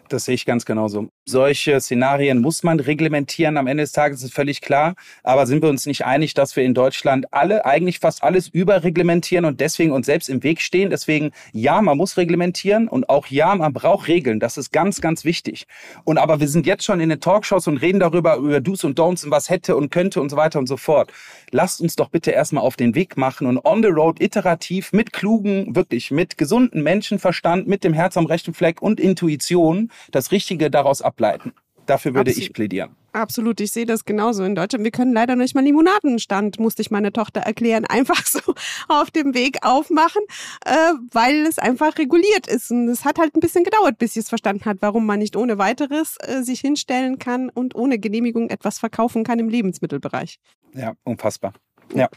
Das 0.09 0.27
sehe 0.27 0.35
ich 0.35 0.45
ganz 0.45 0.67
genauso. 0.67 1.09
Solche 1.25 1.81
Szenarien 1.81 2.41
muss 2.41 2.63
man 2.63 2.79
reglementieren. 2.79 3.57
Am 3.57 3.67
Ende 3.67 3.83
des 3.83 3.93
Tages 3.93 4.23
ist 4.23 4.35
völlig 4.35 4.61
klar. 4.61 4.95
Aber 5.23 5.47
sind 5.47 5.63
wir 5.63 5.71
uns 5.71 5.87
nicht 5.87 6.05
einig, 6.05 6.35
dass 6.35 6.57
wir 6.57 6.65
in 6.65 6.75
Deutschland 6.75 7.33
alle, 7.33 7.65
eigentlich 7.65 7.99
fast 8.01 8.23
alles 8.23 8.49
überreglementieren 8.49 9.47
und 9.47 9.61
deswegen 9.61 9.93
uns 9.93 10.07
selbst 10.07 10.29
im 10.29 10.43
Weg 10.43 10.61
stehen? 10.61 10.91
Deswegen, 10.91 11.31
ja, 11.53 11.81
man 11.81 11.97
muss 11.97 12.19
reglementieren 12.19 12.89
und 12.89 13.09
auch 13.09 13.29
ja, 13.29 13.55
man 13.55 13.73
braucht 13.73 14.09
Regeln. 14.09 14.41
Das 14.41 14.59
ist 14.59 14.73
ganz, 14.73 15.01
ganz 15.01 15.25
wichtig. 15.25 15.67
Und 16.05 16.19
aber 16.19 16.41
wir 16.41 16.49
sind 16.49 16.67
jetzt 16.67 16.85
schon 16.85 17.01
in 17.01 17.09
den 17.09 17.21
Talkshows 17.21 17.67
und 17.67 17.79
reden 17.79 18.01
darüber, 18.01 18.37
über 18.37 18.61
Do's 18.61 18.85
und 18.85 18.99
Don'ts 18.99 19.25
und 19.25 19.31
was 19.31 19.49
hätte 19.49 19.77
und 19.77 19.91
könnte 19.91 20.21
und 20.21 20.29
so 20.29 20.37
weiter 20.37 20.59
und 20.59 20.67
so 20.67 20.77
fort. 20.77 21.13
Lasst 21.51 21.81
uns 21.81 21.97
doch 21.97 22.11
bitte 22.11 22.31
erstmal 22.31 22.65
auf 22.65 22.77
den 22.77 22.95
Weg 22.95 23.17
machen 23.17 23.47
und 23.47 23.65
on 23.65 23.83
the 23.83 23.89
road 23.89 24.21
iterativ 24.21 24.93
mit 24.93 25.13
klugen, 25.13 25.75
wirklich 25.75 26.11
mit 26.11 26.37
gesunden 26.37 26.83
Menschenverstand, 26.83 27.67
mit 27.67 27.85
dem 27.85 27.95
Herz 27.95 28.17
am 28.17 28.27
rechten 28.27 28.53
Fleck 28.53 28.83
und 28.83 29.01
Intuition 29.01 29.91
das 30.11 30.33
Richtige 30.33 30.71
daraus 30.71 31.03
ableiten. 31.03 31.53
Dafür 31.87 32.15
würde 32.15 32.31
Absolut. 32.31 32.49
ich 32.49 32.55
plädieren. 32.55 32.97
Absolut, 33.13 33.61
ich 33.61 33.71
sehe 33.71 33.87
das 33.87 34.05
genauso 34.05 34.43
in 34.43 34.55
Deutschland. 34.55 34.85
Wir 34.85 34.91
können 34.91 35.13
leider 35.13 35.37
nicht 35.37 35.55
mal 35.55 35.63
Limonadenstand, 35.63 36.59
musste 36.59 36.83
ich 36.83 36.91
meine 36.91 37.13
Tochter 37.13 37.41
erklären, 37.41 37.85
einfach 37.89 38.27
so 38.27 38.41
auf 38.89 39.11
dem 39.11 39.35
Weg 39.35 39.59
aufmachen, 39.63 40.23
äh, 40.65 40.73
weil 41.13 41.47
es 41.47 41.59
einfach 41.59 41.97
reguliert 41.99 42.47
ist. 42.47 42.71
Und 42.71 42.89
es 42.89 43.05
hat 43.05 43.19
halt 43.19 43.37
ein 43.37 43.41
bisschen 43.41 43.65
gedauert, 43.65 43.99
bis 43.99 44.15
sie 44.15 44.21
es 44.21 44.29
verstanden 44.29 44.65
hat, 44.65 44.79
warum 44.81 45.07
man 45.07 45.21
nicht 45.21 45.37
ohne 45.37 45.59
weiteres 45.59 46.17
äh, 46.21 46.43
sich 46.43 46.61
hinstellen 46.61 47.19
kann 47.19 47.51
und 47.51 47.75
ohne 47.75 47.99
Genehmigung 47.99 48.51
etwas 48.51 48.79
verkaufen 48.79 49.23
kann 49.23 49.39
im 49.39 49.49
Lebensmittelbereich. 49.49 50.39
Ja, 50.73 50.95
unfassbar. 51.05 51.53
Ja. 51.95 52.09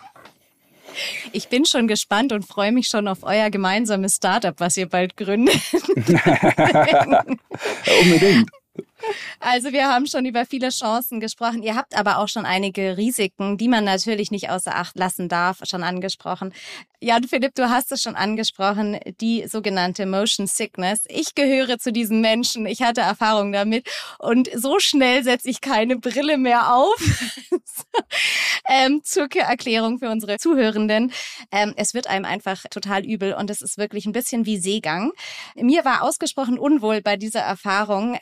Ich 1.31 1.49
bin 1.49 1.65
schon 1.65 1.87
gespannt 1.87 2.31
und 2.31 2.43
freue 2.43 2.71
mich 2.71 2.87
schon 2.87 3.07
auf 3.07 3.19
euer 3.23 3.49
gemeinsames 3.49 4.15
Startup, 4.15 4.59
was 4.59 4.77
ihr 4.77 4.87
bald 4.87 5.17
gründet. 5.17 5.59
Unbedingt. 8.01 8.49
Also 9.39 9.71
wir 9.71 9.87
haben 9.87 10.07
schon 10.07 10.25
über 10.25 10.45
viele 10.45 10.69
Chancen 10.69 11.19
gesprochen. 11.19 11.63
Ihr 11.63 11.75
habt 11.75 11.95
aber 11.97 12.17
auch 12.17 12.27
schon 12.27 12.45
einige 12.45 12.97
Risiken, 12.97 13.57
die 13.57 13.67
man 13.67 13.83
natürlich 13.83 14.31
nicht 14.31 14.49
außer 14.49 14.75
Acht 14.75 14.97
lassen 14.97 15.29
darf, 15.29 15.59
schon 15.63 15.83
angesprochen. 15.83 16.53
Jan 16.99 17.25
Philipp, 17.25 17.53
du 17.53 17.69
hast 17.69 17.91
es 17.91 18.01
schon 18.01 18.15
angesprochen, 18.15 18.99
die 19.21 19.47
sogenannte 19.47 20.05
Motion 20.07 20.47
Sickness. 20.47 21.03
Ich 21.09 21.35
gehöre 21.35 21.77
zu 21.77 21.91
diesen 21.91 22.21
Menschen. 22.21 22.65
Ich 22.65 22.81
hatte 22.81 23.01
Erfahrung 23.01 23.51
damit 23.51 23.87
und 24.17 24.49
so 24.55 24.79
schnell 24.79 25.23
setze 25.23 25.49
ich 25.49 25.61
keine 25.61 25.97
Brille 25.97 26.37
mehr 26.37 26.73
auf. 26.73 26.95
ähm, 28.67 29.01
zur 29.03 29.27
Erklärung 29.35 29.99
für 29.99 30.09
unsere 30.09 30.37
Zuhörenden. 30.37 31.11
Ähm, 31.51 31.73
es 31.77 31.93
wird 31.93 32.07
einem 32.07 32.25
einfach 32.25 32.63
total 32.69 33.05
übel 33.05 33.33
und 33.33 33.49
es 33.49 33.61
ist 33.61 33.77
wirklich 33.77 34.05
ein 34.05 34.11
bisschen 34.11 34.45
wie 34.45 34.57
Seegang. 34.57 35.11
Mir 35.55 35.85
war 35.85 36.03
ausgesprochen 36.03 36.57
unwohl 36.57 37.01
bei 37.01 37.17
dieser 37.17 37.41
Erfahrung. 37.41 38.17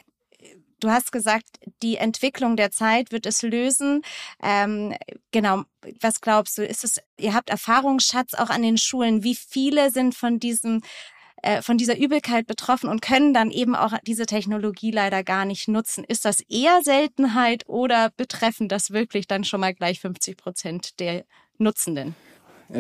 Du 0.80 0.90
hast 0.90 1.12
gesagt, 1.12 1.46
die 1.82 1.98
Entwicklung 1.98 2.58
der 2.58 2.72
Zeit 2.72 3.12
wird 3.12 3.26
es 3.26 3.42
lösen. 3.42 4.02
Ähm, 4.44 4.94
genau, 5.32 5.64
was 6.02 6.22
glaubst 6.22 6.58
du? 6.58 6.66
Ist 6.66 6.84
es, 6.84 7.00
ihr 7.18 7.34
habt 7.34 7.50
Erfahrungsschatz 7.50 8.34
auch 8.34 8.50
an 8.50 8.62
den 8.62 8.78
Schulen. 8.78 9.24
Wie 9.24 9.36
viele 9.36 9.92
sind 9.92 10.16
von 10.16 10.40
diesem 10.40 10.82
äh, 11.42 11.62
von 11.62 11.78
dieser 11.78 11.98
Übelkeit 11.98 12.48
betroffen 12.48 12.90
und 12.90 13.02
können 13.02 13.34
dann 13.34 13.52
eben 13.52 13.76
auch 13.76 13.94
diese 14.06 14.26
Technologie 14.26 14.92
leider 14.92 15.24
gar 15.24 15.46
nicht 15.46 15.68
nutzen. 15.68 16.04
Ist 16.04 16.26
das 16.26 16.40
eher 16.42 16.82
Seltenheit 16.82 17.64
oder 17.68 18.12
betreffen 18.18 18.68
das 18.68 18.92
wirklich 18.92 19.28
dann 19.28 19.44
schon 19.44 19.60
mal 19.60 19.74
gleich 19.74 20.00
50 20.00 20.38
Prozent 20.38 21.00
der 21.00 21.26
Nutzenden? 21.58 22.16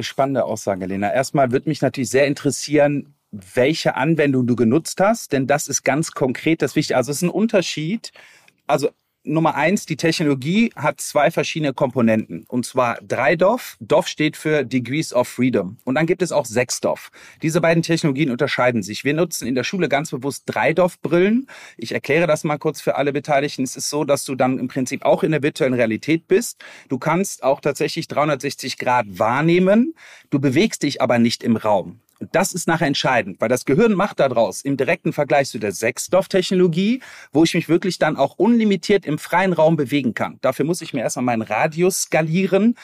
Spannende 0.01 0.45
Aussage, 0.45 0.86
Lena. 0.88 1.13
Erstmal 1.13 1.51
würde 1.51 1.69
mich 1.69 1.81
natürlich 1.81 2.10
sehr 2.10 2.25
interessieren, 2.25 3.14
welche 3.54 3.95
Anwendung 3.95 4.48
du 4.48 4.56
genutzt 4.56 5.00
hast, 5.00 5.32
denn 5.32 5.48
das 5.48 5.67
ist 5.67 5.84
ganz 5.84 6.12
konkret 6.12 6.62
das 6.62 6.76
Wichtige. 6.76 6.98
Also 6.98 7.12
es 7.12 7.17
ist 7.17 7.24
ein 7.24 7.30
Unterschied. 7.30 8.12
Also 8.67 8.89
Nummer 9.28 9.56
eins, 9.56 9.86
die 9.86 9.98
Technologie 9.98 10.71
hat 10.76 11.02
zwei 11.02 11.32
verschiedene 11.32 11.74
Komponenten. 11.74 12.45
Und 12.48 12.65
zwar 12.65 13.00
drei 13.02 13.36
DOF. 13.36 13.76
DOF 13.80 14.08
steht 14.08 14.38
für 14.38 14.63
Degrees 14.63 15.13
of 15.13 15.28
Freedom. 15.28 15.78
Und 15.84 15.95
dann 15.95 16.06
gibt 16.06 16.21
es 16.21 16.32
auch 16.32 16.45
sechs 16.45 16.80
DOF. 16.80 17.10
Diese 17.41 17.60
beiden 17.60 17.82
Technologien 17.82 18.30
unterscheiden 18.30 18.84
sich. 18.84 19.04
Wir 19.04 19.13
nutzen 19.13 19.48
in 19.48 19.56
der 19.56 19.63
Schule 19.63 19.89
ganz 19.89 20.12
bewusst 20.12 20.43
drei 20.45 20.74
DOF-Brillen. 20.74 21.48
Ich 21.78 21.91
erkläre 21.91 22.28
das 22.28 22.43
mal 22.43 22.58
kurz 22.58 22.82
für 22.82 22.95
alle 22.95 23.13
Beteiligten. 23.13 23.63
Es 23.63 23.76
ist 23.76 23.89
so, 23.89 24.04
dass 24.04 24.26
du 24.26 24.36
dann 24.36 24.60
im 24.60 24.67
Prinzip 24.67 25.04
auch 25.04 25.24
in 25.24 25.32
der 25.32 25.41
virtuellen 25.41 25.74
Realität 25.74 26.28
bist. 26.28 26.63
Du 26.88 27.00
kannst 27.00 27.43
auch 27.43 27.62
tatsächlich 27.62 28.08
360 28.08 28.78
Grad 28.78 29.08
wahrnehmen. 29.10 29.95
Du 30.30 30.39
bewegst 30.39 30.84
dich 30.84 31.02
aber 31.02 31.17
nicht 31.17 31.43
im 31.43 31.58
Raum. 31.58 32.00
Und 32.19 32.34
das 32.34 32.54
ist 32.54 32.67
nachher 32.67 32.88
entscheidend, 32.88 33.41
weil 33.41 33.49
das 33.49 33.65
Gehirn 33.65 33.93
macht 33.93 34.19
daraus 34.19 34.62
im 34.62 34.78
direkten 34.78 35.13
Vergleich 35.13 35.49
zu 35.49 35.60
der 35.60 35.71
Sechsstoff-Technologie, 35.71 37.01
wo 37.32 37.43
ich 37.43 37.54
mich 37.54 37.67
wirklich 37.67 37.97
dann 37.99 38.15
auch 38.15 38.36
unlimitiert 38.38 39.06
im 39.06 39.17
freien 39.17 39.54
Raum 39.54 39.75
bewegen 39.75 40.13
kann. 40.13 40.38
Dafür 40.41 40.65
muss 40.65 40.82
ich 40.82 40.93
mir 40.93 41.01
erstmal 41.01 41.25
meinen 41.25 41.41
Radius 41.41 42.04
skalieren. 42.04 42.75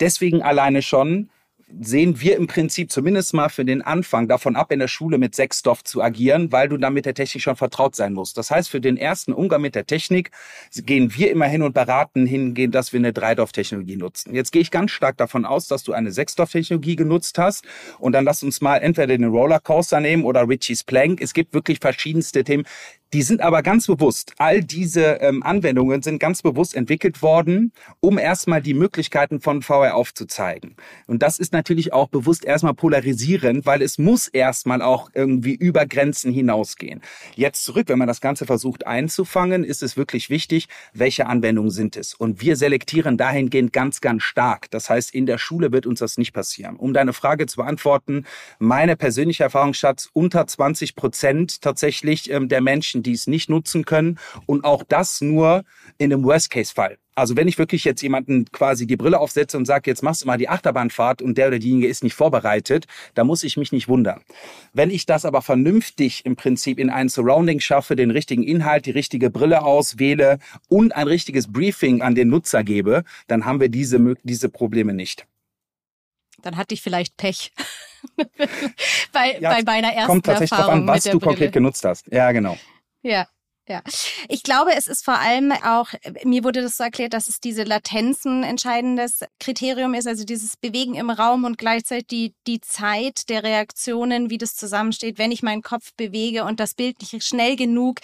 Deswegen 0.00 0.42
alleine 0.42 0.82
schon 0.82 1.30
sehen 1.80 2.20
wir 2.20 2.36
im 2.36 2.46
Prinzip 2.46 2.90
zumindest 2.90 3.34
mal 3.34 3.48
für 3.48 3.64
den 3.64 3.82
Anfang 3.82 4.28
davon 4.28 4.56
ab, 4.56 4.72
in 4.72 4.78
der 4.78 4.88
Schule 4.88 5.18
mit 5.18 5.34
Sechsstoff 5.34 5.84
zu 5.84 6.02
agieren, 6.02 6.52
weil 6.52 6.68
du 6.68 6.76
dann 6.76 6.94
mit 6.94 7.06
der 7.06 7.14
Technik 7.14 7.42
schon 7.42 7.56
vertraut 7.56 7.94
sein 7.94 8.12
musst. 8.12 8.36
Das 8.38 8.50
heißt, 8.50 8.68
für 8.68 8.80
den 8.80 8.96
ersten 8.96 9.32
Umgang 9.32 9.60
mit 9.60 9.74
der 9.74 9.86
Technik 9.86 10.30
gehen 10.74 11.14
wir 11.14 11.30
immer 11.30 11.46
hin 11.46 11.62
und 11.62 11.72
beraten 11.72 12.26
hingehen, 12.26 12.70
dass 12.70 12.92
wir 12.92 12.98
eine 12.98 13.12
Dreidorf-Technologie 13.12 13.96
nutzen. 13.96 14.34
Jetzt 14.34 14.52
gehe 14.52 14.62
ich 14.62 14.70
ganz 14.70 14.90
stark 14.90 15.16
davon 15.16 15.44
aus, 15.44 15.68
dass 15.68 15.82
du 15.82 15.92
eine 15.92 16.12
Sechsstoff-Technologie 16.12 16.96
genutzt 16.96 17.38
hast 17.38 17.64
und 17.98 18.12
dann 18.12 18.24
lass 18.24 18.42
uns 18.42 18.60
mal 18.60 18.78
entweder 18.78 19.08
den 19.08 19.24
Rollercoaster 19.24 20.00
nehmen 20.00 20.24
oder 20.24 20.48
Richie's 20.48 20.84
Plank. 20.84 21.20
Es 21.20 21.34
gibt 21.34 21.54
wirklich 21.54 21.78
verschiedenste 21.80 22.44
Themen. 22.44 22.64
Die 23.12 23.22
sind 23.22 23.40
aber 23.40 23.62
ganz 23.62 23.88
bewusst, 23.88 24.34
all 24.38 24.62
diese 24.62 25.20
ähm, 25.20 25.42
Anwendungen 25.42 26.00
sind 26.00 26.20
ganz 26.20 26.42
bewusst 26.42 26.76
entwickelt 26.76 27.22
worden, 27.22 27.72
um 27.98 28.18
erstmal 28.18 28.62
die 28.62 28.72
Möglichkeiten 28.72 29.40
von 29.40 29.62
VR 29.62 29.96
aufzuzeigen. 29.96 30.76
Und 31.08 31.20
das 31.20 31.40
ist 31.40 31.52
natürlich 31.52 31.92
auch 31.92 32.08
bewusst 32.08 32.44
erstmal 32.44 32.74
polarisierend, 32.74 33.66
weil 33.66 33.82
es 33.82 33.98
muss 33.98 34.28
erstmal 34.28 34.80
auch 34.80 35.10
irgendwie 35.12 35.56
über 35.56 35.86
Grenzen 35.86 36.32
hinausgehen. 36.32 37.00
Jetzt 37.34 37.64
zurück, 37.64 37.88
wenn 37.88 37.98
man 37.98 38.06
das 38.06 38.20
Ganze 38.20 38.46
versucht 38.46 38.86
einzufangen, 38.86 39.64
ist 39.64 39.82
es 39.82 39.96
wirklich 39.96 40.30
wichtig, 40.30 40.68
welche 40.92 41.26
Anwendungen 41.26 41.72
sind 41.72 41.96
es. 41.96 42.14
Und 42.14 42.40
wir 42.40 42.54
selektieren 42.54 43.16
dahingehend 43.16 43.72
ganz, 43.72 44.00
ganz 44.00 44.22
stark. 44.22 44.70
Das 44.70 44.88
heißt, 44.88 45.12
in 45.12 45.26
der 45.26 45.38
Schule 45.38 45.72
wird 45.72 45.84
uns 45.84 45.98
das 45.98 46.16
nicht 46.16 46.32
passieren. 46.32 46.76
Um 46.76 46.92
deine 46.92 47.12
Frage 47.12 47.46
zu 47.46 47.56
beantworten, 47.56 48.24
meine 48.60 48.94
persönliche 48.96 49.42
Erfahrungsschatz 49.42 50.10
unter 50.12 50.46
20 50.46 50.94
Prozent 50.94 51.60
tatsächlich 51.60 52.30
ähm, 52.30 52.48
der 52.48 52.60
Menschen, 52.60 52.99
Menschen, 53.00 53.02
die 53.02 53.12
es 53.12 53.26
nicht 53.26 53.50
nutzen 53.50 53.84
können 53.84 54.18
und 54.46 54.64
auch 54.64 54.84
das 54.84 55.20
nur 55.20 55.64
in 55.98 56.12
einem 56.12 56.24
Worst-Case-Fall. 56.24 56.98
Also 57.14 57.36
wenn 57.36 57.48
ich 57.48 57.58
wirklich 57.58 57.84
jetzt 57.84 58.02
jemanden 58.02 58.46
quasi 58.50 58.86
die 58.86 58.96
Brille 58.96 59.18
aufsetze 59.18 59.58
und 59.58 59.66
sage, 59.66 59.90
jetzt 59.90 60.02
machst 60.02 60.22
du 60.22 60.26
mal 60.26 60.38
die 60.38 60.48
Achterbahnfahrt 60.48 61.20
und 61.20 61.36
der 61.36 61.48
oder 61.48 61.58
diejenige 61.58 61.86
ist 61.86 62.02
nicht 62.02 62.14
vorbereitet, 62.14 62.86
da 63.14 63.24
muss 63.24 63.42
ich 63.42 63.56
mich 63.56 63.72
nicht 63.72 63.88
wundern. 63.88 64.22
Wenn 64.72 64.90
ich 64.90 65.04
das 65.04 65.24
aber 65.24 65.42
vernünftig 65.42 66.24
im 66.24 66.36
Prinzip 66.36 66.78
in 66.78 66.88
ein 66.88 67.08
Surrounding 67.08 67.60
schaffe, 67.60 67.94
den 67.94 68.10
richtigen 68.10 68.42
Inhalt, 68.42 68.86
die 68.86 68.92
richtige 68.92 69.28
Brille 69.28 69.62
auswähle 69.62 70.38
und 70.68 70.94
ein 70.94 71.08
richtiges 71.08 71.52
Briefing 71.52 72.00
an 72.00 72.14
den 72.14 72.28
Nutzer 72.28 72.64
gebe, 72.64 73.04
dann 73.26 73.44
haben 73.44 73.60
wir 73.60 73.68
diese, 73.68 74.14
diese 74.22 74.48
Probleme 74.48 74.94
nicht. 74.94 75.26
Dann 76.42 76.56
hatte 76.56 76.72
ich 76.72 76.80
vielleicht 76.80 77.18
Pech. 77.18 77.52
bei, 79.12 79.38
ja, 79.40 79.50
bei 79.50 79.62
meiner 79.62 79.92
ersten 79.92 80.06
Kommt 80.06 80.24
tatsächlich 80.24 80.52
Erfahrung 80.52 80.86
darauf 80.86 80.88
an, 80.88 80.96
was 80.96 81.04
du 81.04 81.10
Brille. 81.10 81.20
konkret 81.20 81.52
genutzt 81.52 81.84
hast. 81.84 82.06
Ja, 82.10 82.32
genau. 82.32 82.56
Ja. 83.02 83.26
Ja, 83.68 83.82
ich 84.28 84.42
glaube, 84.42 84.72
es 84.74 84.88
ist 84.88 85.04
vor 85.04 85.20
allem 85.20 85.52
auch, 85.52 85.90
mir 86.24 86.42
wurde 86.42 86.60
das 86.60 86.76
so 86.76 86.82
erklärt, 86.82 87.12
dass 87.12 87.28
es 87.28 87.38
diese 87.38 87.62
Latenzen 87.62 88.42
entscheidendes 88.42 89.20
Kriterium 89.38 89.94
ist, 89.94 90.08
also 90.08 90.24
dieses 90.24 90.56
Bewegen 90.56 90.96
im 90.96 91.08
Raum 91.08 91.44
und 91.44 91.56
gleichzeitig 91.56 92.06
die, 92.08 92.34
die 92.48 92.60
Zeit 92.60 93.28
der 93.28 93.44
Reaktionen, 93.44 94.28
wie 94.28 94.38
das 94.38 94.56
zusammensteht, 94.56 95.18
wenn 95.18 95.30
ich 95.30 95.44
meinen 95.44 95.62
Kopf 95.62 95.92
bewege 95.96 96.44
und 96.46 96.58
das 96.58 96.74
Bild 96.74 96.96
nicht 97.00 97.22
schnell 97.24 97.54
genug 97.54 98.00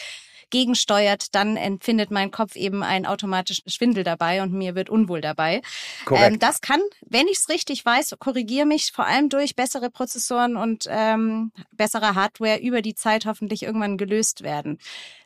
gegensteuert, 0.51 1.35
dann 1.35 1.57
empfindet 1.57 2.11
mein 2.11 2.31
Kopf 2.31 2.57
eben 2.57 2.83
einen 2.83 3.07
automatischen 3.07 3.69
Schwindel 3.71 4.05
dabei 4.05 4.43
und 4.43 4.53
mir 4.53 4.75
wird 4.75 4.91
unwohl 4.91 5.21
dabei. 5.21 5.63
Ähm, 6.11 6.39
das 6.39 6.61
kann, 6.61 6.81
wenn 7.07 7.27
ich 7.27 7.39
es 7.39 7.49
richtig 7.49 7.85
weiß, 7.85 8.15
korrigiere 8.19 8.67
mich 8.67 8.93
vor 8.93 9.07
allem 9.07 9.29
durch 9.29 9.57
bessere 9.57 9.91
Prozessoren 9.91 10.57
und 10.57 10.87
ähm, 10.89 11.53
bessere 11.73 12.15
Hardware 12.15 12.59
über 12.59 12.83
die 12.83 12.95
Zeit 12.95 13.27
hoffentlich 13.27 13.63
irgendwann 13.63 13.99
gelöst 13.99 14.43
werden. 14.43 14.79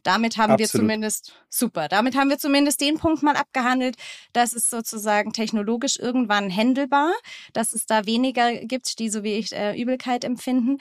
Damit 0.03 0.39
haben 0.39 0.57
wir 0.59 0.65
Absolut. 0.65 0.87
zumindest, 0.87 1.35
super, 1.51 1.89
damit 1.89 2.17
haben 2.17 2.31
wir 2.31 2.39
zumindest 2.39 2.81
den 2.81 2.99
Punkt 2.99 3.23
mal 3.23 3.37
abgehandelt, 3.37 3.97
dass 4.33 4.55
es 4.55 4.71
sozusagen 4.71 5.33
technologisch 5.33 5.99
irgendwann 5.99 6.49
händelbar, 6.49 7.13
dass 7.53 7.73
es 7.73 7.87
da 7.87 8.07
weniger 8.07 8.53
gibt, 8.65 8.99
die 8.99 9.11
so 9.11 9.23
wie 9.23 9.35
ich 9.35 9.53
äh, 9.53 9.79
Übelkeit 9.81 10.25
empfinden. 10.25 10.79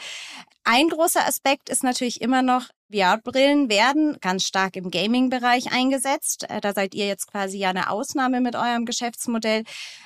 Ein 0.72 0.90
großer 0.90 1.26
Aspekt 1.26 1.68
ist 1.70 1.84
natürlich 1.84 2.22
immer 2.22 2.44
noch, 2.44 2.70
VR-Brillen 2.92 3.70
werden 3.70 4.20
ganz 4.22 4.46
stark 4.46 4.76
im 4.76 4.92
Gaming-Bereich 4.92 5.72
eingesetzt. 5.72 6.48
Äh, 6.48 6.62
Da 6.62 6.74
seid 6.74 6.94
ihr 6.94 7.08
jetzt 7.08 7.26
quasi 7.26 7.58
ja 7.58 7.72
eine 7.72 7.90
Ausnahme 7.90 8.40
mit 8.40 8.56
eurem 8.56 8.86
Geschäftsmodell. 8.86 9.64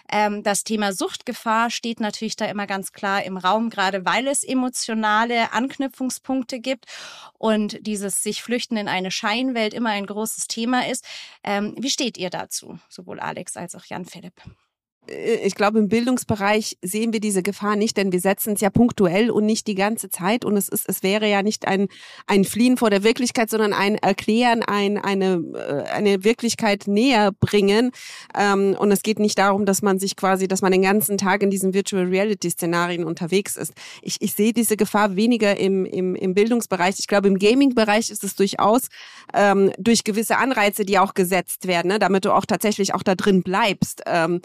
Ähm, 0.09 0.41
Das 0.41 0.63
Thema 0.63 0.93
Suchtgefahr 0.93 1.69
steht 1.69 1.99
natürlich 1.99 2.37
da 2.37 2.45
immer 2.45 2.65
ganz 2.65 2.93
klar 2.93 3.25
im 3.25 3.35
Raum, 3.35 3.69
gerade 3.69 4.05
weil 4.05 4.25
es 4.25 4.45
emotionale 4.45 5.51
Anknüpfungspunkte 5.51 6.61
gibt 6.61 6.85
und 7.37 7.85
dieses 7.85 8.23
sich 8.23 8.41
flüchten 8.41 8.77
in 8.77 8.87
eine 8.87 9.11
Scheinwelt 9.11 9.73
immer 9.73 9.89
ein 9.89 10.05
großes 10.05 10.47
Thema 10.47 10.87
ist. 10.87 11.03
Ähm, 11.43 11.75
Wie 11.77 11.89
steht 11.89 12.17
ihr 12.17 12.29
dazu, 12.29 12.79
sowohl 12.87 13.19
Alex 13.19 13.57
als 13.57 13.75
auch 13.75 13.83
Jan 13.83 14.05
Philipp? 14.05 14.41
Äh, 15.07 15.45
ich 15.45 15.55
glaube, 15.55 15.79
im 15.79 15.87
Bildungsbereich 15.89 16.77
sehen 16.81 17.13
wir 17.13 17.19
diese 17.19 17.43
Gefahr 17.43 17.75
nicht, 17.75 17.97
denn 17.97 18.11
wir 18.11 18.19
setzen 18.19 18.53
es 18.53 18.61
ja 18.61 18.69
punktuell 18.69 19.29
und 19.31 19.45
nicht 19.45 19.67
die 19.67 19.75
ganze 19.75 20.09
Zeit. 20.09 20.45
Und 20.45 20.57
es 20.57 20.69
ist, 20.69 20.87
es 20.87 21.03
wäre 21.03 21.29
ja 21.29 21.43
nicht 21.43 21.67
ein, 21.67 21.87
ein 22.27 22.45
Fliehen 22.45 22.77
vor 22.77 22.89
der 22.89 23.03
Wirklichkeit, 23.03 23.49
sondern 23.49 23.73
ein 23.73 23.95
Erklären, 23.95 24.63
ein, 24.63 24.97
eine, 24.97 25.43
äh, 25.55 25.89
eine 25.91 26.23
Wirklichkeit 26.23 26.87
näher 26.87 27.31
bringen. 27.39 27.91
Ähm, 28.37 28.75
Und 28.79 28.91
es 28.91 29.03
geht 29.03 29.19
nicht 29.19 29.37
darum, 29.37 29.65
dass 29.65 29.81
man 29.81 29.99
sich 29.99 30.15
quasi, 30.15 30.47
dass 30.47 30.61
man 30.61 30.71
den 30.71 30.81
ganzen 30.81 31.17
Tag 31.17 31.43
in 31.43 31.49
diesen 31.49 31.73
Virtual 31.73 32.05
Reality 32.05 32.49
Szenarien 32.49 33.03
unterwegs 33.03 33.57
ist. 33.57 33.73
Ich, 34.01 34.17
ich 34.21 34.33
sehe 34.33 34.53
diese 34.53 34.77
Gefahr 34.77 35.15
weniger 35.15 35.57
im, 35.57 35.85
im, 35.85 36.15
im 36.15 36.33
Bildungsbereich. 36.33 36.95
Ich 36.99 37.07
glaube, 37.07 37.27
im 37.27 37.39
Gaming-Bereich 37.39 38.09
ist 38.09 38.23
es 38.23 38.35
durchaus 38.35 38.89
ähm, 39.33 39.71
durch 39.77 40.03
gewisse 40.03 40.37
Anreize, 40.37 40.85
die 40.85 40.99
auch 40.99 41.13
gesetzt 41.13 41.67
werden, 41.67 41.89
ne, 41.89 41.99
damit 41.99 42.25
du 42.25 42.31
auch 42.31 42.45
tatsächlich 42.45 42.93
auch 42.93 43.03
da 43.03 43.15
drin 43.15 43.43
bleibst. 43.43 44.03
Ähm, 44.05 44.41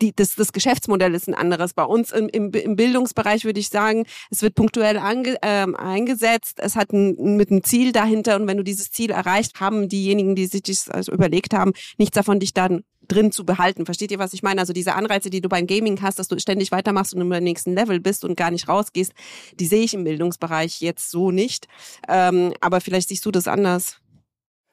die, 0.00 0.14
das, 0.14 0.34
das 0.34 0.52
Geschäftsmodell 0.52 1.14
ist 1.14 1.28
ein 1.28 1.34
anderes. 1.34 1.74
Bei 1.74 1.84
uns 1.84 2.12
im, 2.12 2.28
im, 2.28 2.50
im 2.52 2.76
Bildungsbereich 2.76 3.44
würde 3.44 3.60
ich 3.60 3.68
sagen, 3.68 4.04
es 4.30 4.42
wird 4.42 4.54
punktuell 4.54 4.98
ange, 4.98 5.36
ähm, 5.42 5.76
eingesetzt, 5.76 6.58
es 6.58 6.76
hat 6.76 6.92
ein, 6.92 7.36
mit 7.36 7.50
einem 7.50 7.62
Ziel 7.64 7.92
dahinter 7.92 8.36
und 8.36 8.46
wenn 8.46 8.56
du 8.56 8.64
dieses 8.64 8.90
Ziel 8.90 9.10
erreicht, 9.10 9.60
haben 9.60 9.88
diejenigen, 9.88 10.34
die 10.34 10.46
sich 10.46 10.62
das 10.62 10.88
also 10.88 11.12
überlegt 11.12 11.54
haben, 11.54 11.72
nichts 11.98 12.14
davon, 12.14 12.40
dich 12.40 12.54
dann 12.54 12.84
drin 13.10 13.32
zu 13.32 13.44
behalten. 13.44 13.84
Versteht 13.84 14.10
ihr, 14.10 14.18
was 14.18 14.32
ich 14.32 14.42
meine? 14.42 14.60
Also 14.60 14.72
diese 14.72 14.94
Anreize, 14.94 15.30
die 15.30 15.40
du 15.40 15.48
beim 15.48 15.66
Gaming 15.66 16.00
hast, 16.02 16.18
dass 16.18 16.28
du 16.28 16.38
ständig 16.38 16.70
weitermachst 16.70 17.14
und 17.14 17.20
im 17.20 17.28
nächsten 17.42 17.74
Level 17.74 18.00
bist 18.00 18.24
und 18.24 18.36
gar 18.36 18.50
nicht 18.50 18.68
rausgehst, 18.68 19.12
die 19.58 19.66
sehe 19.66 19.82
ich 19.82 19.94
im 19.94 20.04
Bildungsbereich 20.04 20.80
jetzt 20.80 21.10
so 21.10 21.30
nicht. 21.30 21.66
Ähm, 22.08 22.52
aber 22.60 22.80
vielleicht 22.80 23.08
siehst 23.08 23.26
du 23.26 23.30
das 23.30 23.48
anders. 23.48 24.00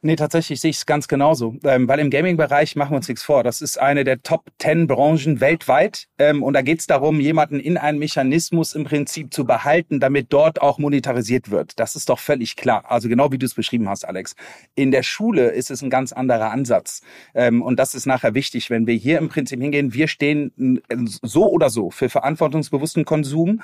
Nee, 0.03 0.15
tatsächlich 0.15 0.61
sehe 0.61 0.69
ich 0.69 0.77
es 0.77 0.85
ganz 0.85 1.07
genauso. 1.07 1.55
Ähm, 1.63 1.87
weil 1.87 1.97
im 1.99 2.11
Gaming-Bereich 2.11 2.75
machen 2.75 2.91
wir 2.91 2.97
uns 2.97 3.07
nichts 3.07 3.23
vor. 3.23 3.43
Das 3.43 3.61
ist 3.61 3.79
eine 3.79 4.03
der 4.03 4.21
Top 4.21 4.45
10 4.59 4.85
Branchen 4.85 5.39
weltweit. 5.41 6.05
Ähm, 6.19 6.43
und 6.43 6.53
da 6.53 6.61
geht 6.61 6.81
es 6.81 6.85
darum, 6.85 7.19
jemanden 7.19 7.59
in 7.59 7.77
einen 7.77 7.97
Mechanismus 7.97 8.75
im 8.75 8.83
Prinzip 8.83 9.33
zu 9.33 9.45
behalten, 9.45 9.99
damit 9.99 10.31
dort 10.31 10.61
auch 10.61 10.77
monetarisiert 10.77 11.49
wird. 11.49 11.79
Das 11.79 11.95
ist 11.95 12.09
doch 12.09 12.19
völlig 12.19 12.55
klar. 12.55 12.83
Also 12.87 13.09
genau 13.09 13.31
wie 13.31 13.39
du 13.39 13.47
es 13.47 13.55
beschrieben 13.55 13.89
hast, 13.89 14.05
Alex. 14.07 14.35
In 14.75 14.91
der 14.91 15.01
Schule 15.01 15.49
ist 15.49 15.71
es 15.71 15.81
ein 15.81 15.89
ganz 15.89 16.13
anderer 16.13 16.51
Ansatz. 16.51 17.01
Ähm, 17.33 17.63
und 17.63 17.79
das 17.79 17.95
ist 17.95 18.05
nachher 18.05 18.35
wichtig, 18.35 18.69
wenn 18.69 18.85
wir 18.85 18.95
hier 18.95 19.17
im 19.17 19.29
Prinzip 19.29 19.59
hingehen. 19.59 19.95
Wir 19.95 20.07
stehen 20.07 20.79
so 21.23 21.49
oder 21.49 21.71
so 21.71 21.89
für 21.89 22.09
verantwortungsbewussten 22.09 23.03
Konsum 23.03 23.63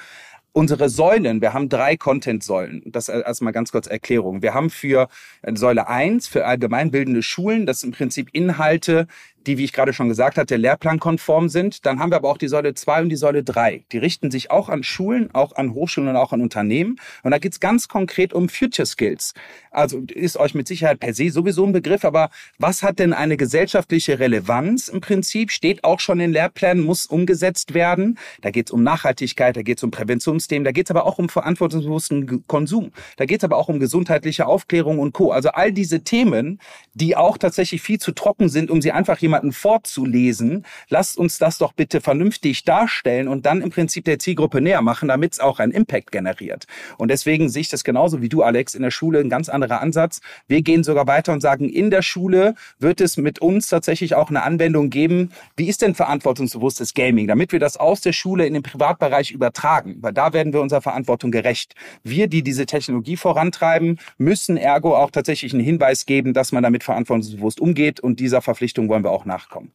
unsere 0.54 0.88
Säulen, 0.88 1.42
wir 1.42 1.54
haben 1.54 1.68
drei 1.68 1.98
Content-Säulen. 1.98 2.84
Das 2.86 3.10
erstmal 3.10 3.54
ganz 3.54 3.72
kurz 3.72 3.88
Erklärung. 3.88 4.42
Wir 4.42 4.54
haben 4.54 4.70
für 4.70 5.10
Säule 5.56 5.88
1, 5.88 6.28
für 6.28 6.46
allgemeinbildende 6.46 7.24
Schulen, 7.24 7.66
das 7.66 7.82
sind 7.82 7.90
im 7.90 7.98
Prinzip 7.98 8.30
Inhalte, 8.32 9.08
die, 9.48 9.58
wie 9.58 9.64
ich 9.64 9.74
gerade 9.74 9.94
schon 9.94 10.10
gesagt 10.10 10.38
hatte, 10.38 10.56
lehrplankonform 10.56 11.50
sind. 11.50 11.86
Dann 11.86 12.00
haben 12.00 12.12
wir 12.12 12.18
aber 12.18 12.30
auch 12.30 12.38
die 12.38 12.48
Säule 12.48 12.74
2 12.74 13.04
und 13.04 13.10
die 13.10 13.16
Säule 13.16 13.44
3. 13.44 13.86
Die 13.92 13.98
richten 13.98 14.32
sich 14.32 14.52
auch 14.52 14.70
an 14.70 14.84
Schulen, 14.84 15.30
auch 15.34 15.56
an 15.56 15.74
Hochschulen 15.74 16.10
und 16.10 16.16
auch 16.16 16.34
an 16.34 16.42
Unternehmen. 16.42 16.98
Und 17.24 17.32
da 17.32 17.38
geht 17.38 17.54
es 17.54 17.60
ganz 17.60 17.88
konkret 17.88 18.34
um 18.34 18.50
Future 18.50 18.86
Skills. 18.86 19.34
Also 19.72 20.04
ist 20.14 20.38
euch 20.38 20.54
mit 20.54 20.68
Sicherheit 20.68 21.00
per 21.00 21.14
se 21.14 21.30
sowieso 21.30 21.66
ein 21.66 21.72
Begriff, 21.72 22.06
aber 22.06 22.30
was 22.60 22.84
hat 22.84 23.00
denn 23.00 23.14
eine 23.14 23.38
gesellschaftliche 23.38 24.20
Relevanz 24.20 24.88
im 24.88 25.02
Prinzip? 25.02 25.52
Steht 25.52 25.84
auch 25.84 26.00
schon 26.00 26.20
in 26.20 26.32
Lehrplänen, 26.32 26.84
muss 26.84 27.06
umgesetzt 27.06 27.74
werden. 27.74 28.18
Da 28.42 28.52
geht 28.52 28.68
es 28.68 28.72
um 28.72 28.84
Nachhaltigkeit, 28.84 29.58
da 29.58 29.62
geht 29.62 29.78
es 29.78 29.84
um 29.84 29.92
Präventionsthemen, 29.92 30.64
da 30.64 30.72
geht 30.72 30.88
es 30.88 30.92
aber 30.92 31.06
auch 31.06 31.18
um 31.18 31.30
verantwortungsbewussten 31.30 32.46
Konsum. 32.48 32.92
Da 33.18 33.26
geht 33.26 33.40
es 33.40 33.44
aber 33.44 33.58
auch 33.58 33.70
um 33.70 33.80
gesundheitliche 33.80 34.46
Aufklärung 34.46 35.00
und 35.00 35.14
Co. 35.14 35.32
Also 35.32 35.50
all 35.50 35.72
diese 35.72 36.04
Themen, 36.04 36.60
die 36.94 37.16
auch 37.16 37.38
tatsächlich 37.38 37.82
viel 37.82 38.00
zu 38.00 38.12
trocken 38.12 38.50
sind, 38.50 38.70
um 38.70 38.82
sie 38.82 38.92
einfach 38.92 39.22
jemanden 39.34 39.52
vorzulesen. 39.52 40.64
Lasst 40.90 41.18
uns 41.18 41.40
das 41.40 41.58
doch 41.58 41.74
bitte 41.74 42.02
vernünftig 42.02 42.66
darstellen 42.66 43.28
und 43.28 43.48
dann 43.48 43.62
im 43.62 43.72
Prinzip 43.72 44.06
der 44.06 44.20
Zielgruppe 44.20 44.62
näher 44.62 44.84
machen, 44.84 45.08
damit 45.08 45.34
es 45.34 45.40
auch 45.40 45.60
einen 45.60 45.72
Impact 45.72 46.12
generiert. 46.12 46.66
Und 47.00 47.08
deswegen 47.10 47.50
sehe 47.50 47.62
ich 47.62 47.70
das 47.70 47.84
genauso 47.84 48.22
wie 48.22 48.30
du, 48.30 48.44
Alex, 48.44 48.76
in 48.76 48.84
der 48.84 48.92
Schule 48.92 49.20
ein 49.20 49.30
ganz 49.30 49.50
anderer 49.50 49.82
Ansatz. 49.82 50.22
Wir 50.48 50.62
gehen 50.62 50.84
sogar 50.84 51.08
weiter 51.08 51.34
und 51.34 51.42
sagen, 51.42 51.68
in 51.68 51.90
der 51.90 52.04
Schule 52.04 52.54
wird 52.78 53.02
es 53.02 53.18
mit 53.18 53.40
uns 53.40 53.70
tatsächlich 53.70 54.14
auch 54.14 54.30
eine 54.30 54.44
Anwendung 54.44 54.92
geben. 54.92 55.32
Wie 55.58 55.68
ist 55.68 55.82
denn 55.82 55.96
verantwortungsbewusstes 55.96 56.94
Gaming? 56.94 57.28
Damit 57.28 57.52
wir 57.54 57.60
das 57.60 57.78
aus 57.78 58.02
der 58.02 58.14
Schule 58.14 58.46
in 58.46 58.54
den 58.54 58.62
Privatbereich 58.62 59.32
übertragen, 59.32 59.98
weil 60.02 60.14
da 60.14 60.34
werden 60.34 60.54
wir 60.54 60.62
unserer 60.62 60.82
Verantwortung 60.82 61.32
gerecht. 61.32 61.74
Wir, 62.04 62.28
die 62.28 62.44
diese 62.44 62.68
Technologie 62.68 63.18
vorantreiben, 63.18 63.98
müssen 64.20 64.58
ergo 64.58 64.96
auch 64.96 65.10
tatsächlich 65.10 65.54
einen 65.54 65.64
Hinweis 65.64 66.06
geben, 66.06 66.34
dass 66.34 66.52
man 66.52 66.62
damit 66.62 66.84
verantwortungsbewusst 66.84 67.60
umgeht 67.60 68.00
und 68.00 68.20
dieser 68.20 68.44
Verpflichtung 68.44 68.90
wollen 68.90 69.04
wir 69.04 69.10
auch 69.10 69.23
nachkommen. 69.26 69.74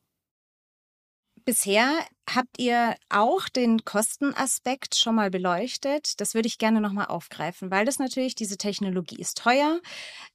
Bisher 1.45 1.99
habt 2.29 2.59
ihr 2.59 2.95
auch 3.09 3.49
den 3.49 3.83
Kostenaspekt 3.87 4.95
schon 4.95 5.15
mal 5.15 5.31
beleuchtet. 5.31 6.21
Das 6.21 6.35
würde 6.35 6.47
ich 6.47 6.59
gerne 6.59 6.83
nochmal 6.83 7.07
aufgreifen, 7.07 7.71
weil 7.71 7.87
das 7.87 7.99
natürlich, 7.99 8.35
diese 8.35 8.59
Technologie 8.59 9.19
ist 9.19 9.39
teuer. 9.39 9.81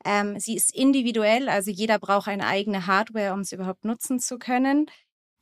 Ähm, 0.06 0.40
sie 0.40 0.56
ist 0.56 0.74
individuell, 0.74 1.50
also 1.50 1.70
jeder 1.70 2.00
braucht 2.00 2.28
eine 2.28 2.48
eigene 2.48 2.88
Hardware, 2.88 3.34
um 3.34 3.42
es 3.42 3.52
überhaupt 3.52 3.86
nutzen 3.86 4.20
zu 4.20 4.40
können. 4.40 4.88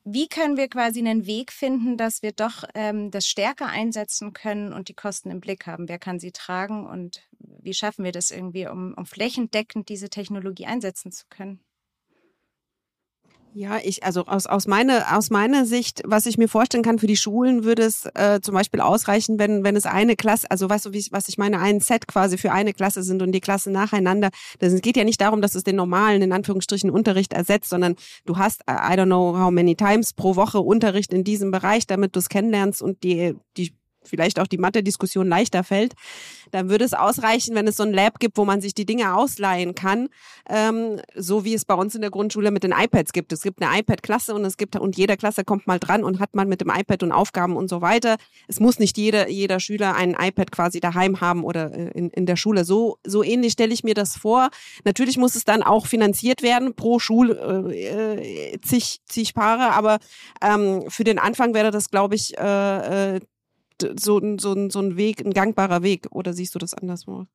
Wie 0.04 0.28
können 0.28 0.58
wir 0.58 0.68
quasi 0.68 1.00
einen 1.00 1.26
Weg 1.26 1.54
finden, 1.54 1.96
dass 1.96 2.22
wir 2.22 2.34
doch 2.34 2.66
ähm, 2.74 3.10
das 3.10 3.26
stärker 3.28 3.68
einsetzen 3.68 4.34
können 4.34 4.74
und 4.74 4.90
die 4.90 4.96
Kosten 4.96 5.30
im 5.30 5.40
Blick 5.40 5.68
haben? 5.68 5.88
Wer 5.88 6.00
kann 6.00 6.20
sie 6.20 6.34
tragen 6.34 6.86
und 6.86 7.22
wie 7.40 7.74
schaffen 7.74 8.04
wir 8.04 8.12
das 8.12 8.32
irgendwie, 8.32 8.68
um, 8.68 8.94
um 8.96 9.06
flächendeckend 9.06 9.88
diese 9.88 10.10
Technologie 10.10 10.66
einsetzen 10.66 11.12
zu 11.14 11.26
können? 11.30 11.64
Ja, 13.54 13.80
ich, 13.84 14.06
also 14.06 14.26
aus, 14.28 14.46
aus, 14.46 14.66
meine, 14.66 15.14
aus 15.14 15.30
meiner 15.30 15.66
Sicht, 15.66 16.02
was 16.06 16.26
ich 16.26 16.38
mir 16.38 16.48
vorstellen 16.48 16.84
kann, 16.84 17.00
für 17.00 17.08
die 17.08 17.18
Schulen 17.18 17.66
würde 17.66 17.84
es 17.84 18.06
äh, 18.16 18.40
zum 18.42 18.54
Beispiel 18.54 18.80
ausreichen, 18.80 19.40
wenn, 19.40 19.66
wenn 19.66 19.76
es 19.76 19.86
eine 19.86 20.16
Klasse, 20.16 20.50
also 20.50 20.70
weißt 20.70 20.86
du, 20.86 20.94
wie, 20.94 21.06
was 21.12 21.28
ich 21.28 21.38
meine, 21.38 21.60
ein 21.60 21.82
Set 21.82 22.08
quasi 22.08 22.38
für 22.38 22.54
eine 22.54 22.74
Klasse 22.74 23.04
sind 23.04 23.22
und 23.22 23.34
die 23.34 23.42
Klassen 23.42 23.74
nacheinander. 23.74 24.30
Das, 24.60 24.72
es 24.72 24.82
geht 24.82 24.96
ja 24.96 25.04
nicht 25.04 25.20
darum, 25.20 25.42
dass 25.42 25.56
es 25.56 25.66
den 25.66 25.76
normalen, 25.76 26.22
in 26.22 26.32
Anführungsstrichen, 26.32 26.90
Unterricht 26.90 27.34
ersetzt, 27.34 27.70
sondern 27.70 27.96
du 28.26 28.38
hast, 28.38 28.62
äh, 28.68 28.72
I 28.72 28.98
don't 28.98 29.08
know 29.08 29.38
how 29.38 29.52
many 29.52 29.76
times 29.76 30.14
pro 30.14 30.38
Woche 30.38 30.62
Unterricht 30.62 31.12
in 31.12 31.26
diesem 31.26 31.52
Bereich, 31.52 31.86
damit 31.86 32.16
du 32.16 32.20
es 32.20 32.30
kennenlernst 32.30 32.82
und 32.82 33.04
die, 33.04 33.36
die 33.58 33.74
vielleicht 34.04 34.40
auch 34.40 34.48
die 34.48 34.58
Mathe-Diskussion 34.58 35.28
leichter 35.28 35.64
fällt, 35.64 35.94
dann 36.52 36.70
würde 36.70 36.86
es 36.86 36.94
ausreichen, 36.94 37.56
wenn 37.56 37.68
es 37.68 37.78
so 37.78 37.84
ein 37.84 37.94
Lab 37.94 38.20
gibt, 38.20 38.38
wo 38.38 38.46
man 38.46 38.62
sich 38.62 38.74
die 38.74 38.86
Dinge 38.86 39.16
ausleihen 39.16 39.76
kann, 39.76 40.10
ähm, 40.50 41.00
so 41.16 41.46
wie 41.46 41.54
es 41.54 41.66
bei 41.66 41.74
uns 41.74 41.96
in 41.96 42.02
der 42.02 42.12
Grundschule 42.12 42.52
mit 42.52 42.64
den 42.64 42.72
iPads 42.72 43.14
gibt. 43.14 43.32
Es 43.32 43.42
gibt 43.42 43.62
eine 43.62 43.80
iPad-Klasse 43.80 44.34
und 44.34 44.46
es 44.46 44.58
gibt 44.58 44.76
und 44.76 44.98
jeder 44.98 45.18
Klasse 45.18 45.44
kommt 45.44 45.68
mal 45.68 45.80
dran 45.80 46.04
und 46.04 46.20
hat 46.20 46.36
man 46.36 46.48
mit 46.48 46.62
dem 46.62 46.70
iPad 46.70 47.04
und 47.04 47.12
Aufgaben 47.12 47.56
und 47.56 47.70
so 47.70 47.82
weiter. 47.82 48.18
Es 48.48 48.60
muss 48.60 48.80
nicht 48.80 48.98
jeder 48.98 49.30
jeder 49.30 49.60
Schüler 49.60 49.96
ein 49.96 50.16
iPad 50.20 50.52
quasi 50.52 50.80
daheim 50.80 51.22
haben 51.22 51.44
oder 51.44 51.74
äh, 51.74 51.92
in, 51.92 52.10
in 52.10 52.26
der 52.26 52.36
Schule. 52.36 52.66
So 52.66 52.98
so 53.06 53.24
ähnlich 53.24 53.54
stelle 53.54 53.74
ich 53.74 53.84
mir 53.84 53.94
das 53.94 54.18
vor. 54.18 54.50
Natürlich 54.84 55.18
muss 55.18 55.36
es 55.36 55.46
dann 55.46 55.64
auch 55.64 55.88
finanziert 55.88 56.42
werden 56.42 56.76
pro 56.76 57.00
Schul 57.00 57.32
äh, 57.72 58.60
zig 58.62 59.00
zig 59.08 59.34
Paare, 59.34 59.74
aber 59.74 60.00
ähm, 60.42 60.84
für 60.90 61.04
den 61.04 61.20
Anfang 61.20 61.54
wäre 61.54 61.72
das, 61.72 61.90
glaube 61.90 62.16
ich, 62.16 62.38
äh, 62.38 63.16
äh 63.16 63.20
so, 63.82 64.22
so, 64.38 64.70
so 64.70 64.80
ein 64.80 64.98
Weg, 64.98 65.26
ein 65.26 65.34
gangbarer 65.34 65.84
Weg? 65.84 66.08
Oder 66.12 66.34
siehst 66.34 66.56
du 66.56 66.60
das 66.60 66.74
anderswo? 66.74 67.26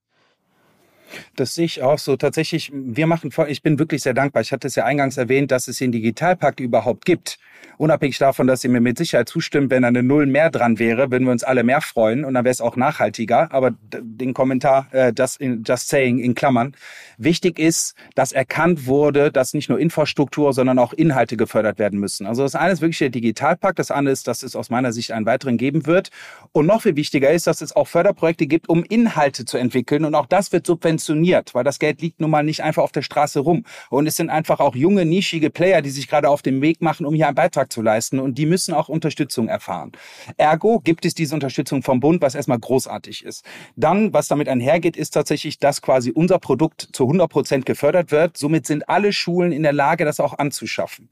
Das 1.37 1.55
sehe 1.55 1.67
ich 1.67 1.83
auch 1.83 1.99
so. 1.99 2.17
Tatsächlich, 2.17 2.73
wir 2.75 3.07
machen, 3.07 3.31
ich 3.49 3.63
bin 3.63 3.79
wirklich 3.79 4.03
sehr 4.03 4.15
dankbar. 4.15 4.43
Ich 4.43 4.53
hatte 4.53 4.69
es 4.69 4.75
ja 4.75 4.85
eingangs 4.85 5.17
erwähnt, 5.17 5.51
dass 5.51 5.69
es 5.69 5.79
den 5.79 5.93
Digitalpakt 5.93 6.61
überhaupt 6.61 7.05
gibt. 7.05 7.39
Unabhängig 7.79 8.17
davon, 8.19 8.47
dass 8.47 8.65
ihr 8.65 8.71
mir 8.71 8.81
mit 8.81 8.97
Sicherheit 8.97 9.29
zustimmt, 9.29 9.71
wenn 9.71 9.85
eine 9.85 10.03
Null 10.03 10.27
mehr 10.27 10.51
dran 10.51 10.79
wäre, 10.79 11.11
würden 11.11 11.25
wir 11.25 11.33
uns 11.33 11.45
alle 11.45 11.63
mehr 11.63 11.83
freuen 11.83 12.25
und 12.25 12.35
dann 12.35 12.45
wäre 12.45 12.53
es 12.53 12.63
auch 12.63 12.77
nachhaltiger. 12.77 13.53
Aber 13.53 13.75
den 13.93 14.33
Kommentar, 14.33 14.87
äh, 14.93 15.13
just, 15.17 15.41
in, 15.41 15.63
just 15.63 15.89
saying 15.89 16.19
in 16.19 16.35
Klammern. 16.35 16.75
Wichtig 17.19 17.59
ist, 17.59 17.95
dass 18.15 18.33
erkannt 18.33 18.87
wurde, 18.87 19.31
dass 19.31 19.53
nicht 19.53 19.69
nur 19.69 19.79
Infrastruktur, 19.79 20.55
sondern 20.55 20.79
auch 20.79 20.95
Inhalte 20.95 21.37
gefördert 21.37 21.79
werden 21.79 21.99
müssen. 21.99 22.27
Also 22.27 22.43
das 22.43 22.55
eine 22.55 22.73
ist 22.73 22.81
wirklich 22.81 22.99
der 22.99 23.11
Digitalpakt, 23.11 23.79
das 23.79 23.91
andere 23.91 24.13
ist, 24.13 24.27
dass 24.27 24.43
es 24.43 24.57
aus 24.57 24.71
meiner 24.71 24.93
Sicht 24.93 25.13
einen 25.13 25.27
weiteren 25.27 25.59
geben 25.59 25.87
wird. 25.87 26.11
Und 26.53 26.67
noch 26.67 26.83
viel 26.83 26.97
wichtiger 26.97 27.31
ist, 27.31 27.47
dass 27.47 27.61
es 27.61 27.77
auch 27.77 27.89
Förderprojekte 27.89 28.47
gibt, 28.47 28.71
um 28.71 28.85
Inhalte 28.85 29.45
zu 29.45 29.59
entwickeln. 29.59 30.05
Und 30.07 30.15
auch 30.15 30.27
das 30.27 30.53
wird 30.53 30.67
subventioniert 30.67 30.96
subventioniert, 30.99 31.55
weil 31.55 31.65
das 31.65 31.79
Geld 31.79 32.01
liegt 32.01 32.21
nun 32.21 32.31
mal 32.31 32.43
nicht 32.43 32.63
einfach 32.63 32.83
auf 32.83 32.93
der 32.93 33.03
Straße 33.03 33.41
rum. 33.41 33.65
Und 33.91 34.07
es 34.07 34.17
sind 34.17 34.31
einfach 34.31 34.61
auch 34.61 34.75
junge, 34.75 35.05
nischige 35.05 35.51
Player, 35.51 35.83
die 35.83 35.91
sich 35.91 36.09
gerade 36.09 36.29
auf 36.29 36.43
den 36.43 36.61
Weg 36.63 36.83
machen, 36.83 37.07
um 37.07 37.15
hier 37.15 37.27
einen 37.27 37.35
Beitrag 37.35 37.73
zu 37.73 37.83
leisten. 37.83 38.19
Und 38.19 38.39
die 38.39 38.47
müssen 38.47 38.75
auch 38.75 38.89
Unterstützung 38.89 39.49
erfahren. 39.49 39.93
Ergo 40.37 40.81
gibt 40.81 41.05
es 41.05 41.15
diese 41.15 41.35
Unterstützung 41.35 41.83
vom 41.83 42.01
Bund, 42.01 42.23
was 42.23 42.35
erstmal 42.35 42.59
großartig 42.59 43.25
ist. 43.25 43.45
Dann, 43.77 44.13
was 44.13 44.29
damit 44.29 44.49
einhergeht, 44.49 44.97
ist 44.97 45.11
tatsächlich, 45.11 45.59
dass 45.59 45.83
quasi 45.83 46.11
unser 46.11 46.39
Produkt 46.39 46.89
zu 46.93 47.05
100 47.05 47.31
Prozent 47.31 47.67
gefördert 47.67 48.11
wird. 48.11 48.37
Somit 48.37 48.67
sind 48.67 48.89
alle 48.89 49.13
Schulen 49.13 49.53
in 49.53 49.63
der 49.63 49.73
Lage, 49.73 50.05
das 50.05 50.21
auch 50.21 50.39
anzuschaffen. 50.39 51.09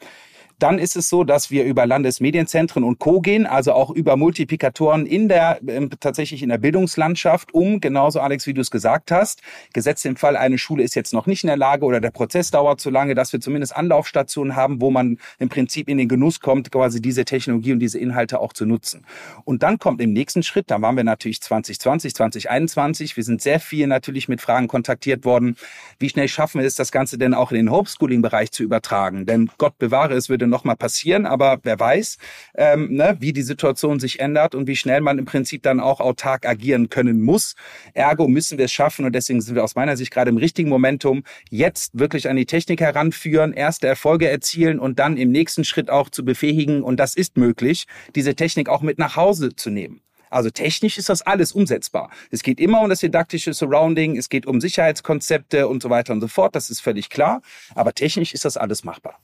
Dann 0.59 0.79
ist 0.79 0.97
es 0.97 1.09
so, 1.09 1.25
dass 1.25 1.51
wir 1.51 1.64
über 1.64 1.87
Landesmedienzentren 1.87 2.85
und 2.85 2.99
Co. 2.99 3.21
gehen, 3.21 3.47
also 3.47 3.73
auch 3.73 3.90
über 3.90 4.17
Multiplikatoren 4.17 5.07
in 5.07 5.29
der, 5.29 5.61
äh, 5.67 5.88
tatsächlich 6.01 6.43
in 6.43 6.49
der 6.49 6.59
Bildungslandschaft, 6.59 7.53
um, 7.55 7.81
genauso 7.81 8.21
Alex, 8.21 8.47
wie 8.47 8.55
du 8.55 8.61
es 8.61 8.71
gesagt 8.71 9.11
hast, 9.11 9.43
gesetzt 9.73 10.07
im 10.07 10.17
Fall, 10.17 10.37
eine 10.37 10.59
Schule 10.59 10.83
ist 10.83 10.95
jetzt 10.95 11.12
noch 11.12 11.27
nicht 11.27 11.45
in 11.45 11.49
der 11.49 11.57
Lage 11.57 11.85
oder 11.85 12.01
der 12.01 12.11
Prozess 12.11 12.51
dauert 12.51 12.81
zu 12.81 12.90
lange, 12.90 13.14
dass 13.14 13.33
wir 13.33 13.40
zumindest 13.40 13.77
Anlaufstationen 13.77 14.57
haben, 14.57 14.81
wo 14.81 14.90
man 14.90 15.19
im 15.38 15.49
Prinzip 15.49 15.88
in 15.88 15.99
den 15.99 16.09
Genuss 16.09 16.40
kommt, 16.40 16.71
quasi 16.71 17.01
diese 17.03 17.25
Technologie 17.25 17.73
und 17.73 17.81
diese 17.81 17.99
Inhalte 17.99 18.40
auch 18.40 18.53
zu 18.53 18.67
nutzen. 18.67 19.05
Und 19.45 19.62
dann 19.62 19.79
kommt 19.79 20.01
im 20.01 20.12
nächsten 20.12 20.43
Schritt, 20.43 20.71
da 20.71 20.81
waren 20.81 20.97
wir 20.97 21.05
natürlich 21.05 21.40
2020, 21.40 22.14
2021, 22.14 23.17
wir 23.17 23.25
sind 23.25 23.43
sehr 23.43 23.61
viel 23.61 23.87
natürlich 23.87 24.29
mit 24.29 24.40
Fragen 24.40 24.69
kontaktiert 24.69 25.25
worden, 25.25 25.57
wie 25.99 26.09
schnell 26.09 26.29
schaffen 26.29 26.61
wir 26.61 26.67
es, 26.67 26.75
das 26.75 26.93
Ganze 26.93 27.19
denn 27.19 27.35
auch 27.35 27.51
in 27.51 27.57
den 27.57 27.71
Homeschooling-Bereich 27.71 28.51
zu 28.51 28.62
übertragen? 28.62 29.27
Denn 29.27 29.51
Gott 29.59 29.79
bewahre, 29.79 30.14
es 30.14 30.29
würde 30.29 30.43
würde 30.44 30.50
noch 30.50 30.64
mal 30.64 30.76
passieren, 30.76 31.26
aber 31.26 31.59
wer 31.62 31.78
weiß, 31.78 32.18
ähm, 32.57 32.92
ne, 32.92 33.16
wie 33.20 33.33
die 33.33 33.42
Situation 33.42 33.98
sich 33.98 34.20
ändert 34.20 34.54
und 34.54 34.66
wie 34.66 34.76
schnell 34.76 35.00
man 35.00 35.18
im 35.18 35.24
Prinzip 35.24 35.62
dann 35.62 35.80
auch 35.80 36.00
autark 36.00 36.46
agieren 36.46 36.88
können 36.88 37.22
muss. 37.22 37.54
Ergo 37.94 38.28
müssen 38.28 38.59
wir 38.59 38.66
es 38.66 38.72
schaffen 38.72 39.04
und 39.04 39.14
deswegen 39.14 39.40
sind 39.40 39.54
wir 39.54 39.64
aus 39.64 39.74
meiner 39.74 39.96
Sicht 39.96 40.11
gerade 40.11 40.30
im 40.30 40.37
richtigen 40.37 40.68
Momentum, 40.68 41.24
jetzt 41.50 41.98
wirklich 41.98 42.28
an 42.28 42.37
die 42.37 42.46
Technik 42.46 42.80
heranführen, 42.80 43.52
erste 43.52 43.87
Erfolge 43.87 44.28
erzielen 44.28 44.78
und 44.78 44.98
dann 44.98 45.16
im 45.16 45.30
nächsten 45.30 45.64
Schritt 45.64 45.90
auch 45.90 46.11
zu 46.11 46.24
befähigen, 46.24 46.83
und 46.83 46.98
das 47.00 47.14
ist 47.14 47.37
möglich, 47.37 47.87
diese 48.14 48.35
Technik 48.35 48.68
auch 48.68 48.83
mit 48.83 48.98
nach 48.98 49.16
Hause 49.16 49.57
zu 49.57 49.70
nehmen. 49.70 50.00
Also 50.30 50.50
technisch 50.50 50.98
ist 50.98 51.09
das 51.09 51.22
alles 51.22 51.52
umsetzbar. 51.52 52.11
Es 52.30 52.42
geht 52.42 52.59
immer 52.59 52.80
um 52.80 52.88
das 52.88 53.00
didaktische 53.00 53.54
Surrounding, 53.54 54.16
es 54.16 54.28
geht 54.28 54.46
um 54.46 54.61
Sicherheitskonzepte 54.61 55.68
und 55.68 55.80
so 55.80 55.90
weiter 55.90 56.12
und 56.12 56.20
so 56.20 56.28
fort, 56.28 56.57
das 56.57 56.70
ist 56.70 56.80
völlig 56.80 57.09
klar. 57.09 57.40
Aber 57.74 57.92
technisch 57.92 58.35
ist 58.35 58.44
das 58.44 58.57
alles 58.57 58.83
machbar. 58.83 59.20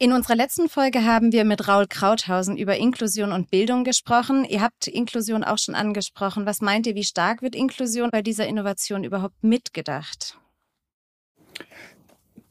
In 0.00 0.12
unserer 0.12 0.36
letzten 0.36 0.68
Folge 0.68 1.04
haben 1.04 1.32
wir 1.32 1.44
mit 1.44 1.66
Raul 1.66 1.88
Krauthausen 1.88 2.56
über 2.56 2.76
Inklusion 2.76 3.32
und 3.32 3.50
Bildung 3.50 3.82
gesprochen. 3.82 4.44
Ihr 4.44 4.60
habt 4.60 4.86
Inklusion 4.86 5.42
auch 5.42 5.58
schon 5.58 5.74
angesprochen. 5.74 6.46
Was 6.46 6.60
meint 6.60 6.86
ihr, 6.86 6.94
wie 6.94 7.02
stark 7.02 7.42
wird 7.42 7.56
Inklusion 7.56 8.10
bei 8.12 8.22
dieser 8.22 8.46
Innovation 8.46 9.02
überhaupt 9.02 9.42
mitgedacht? 9.42 10.38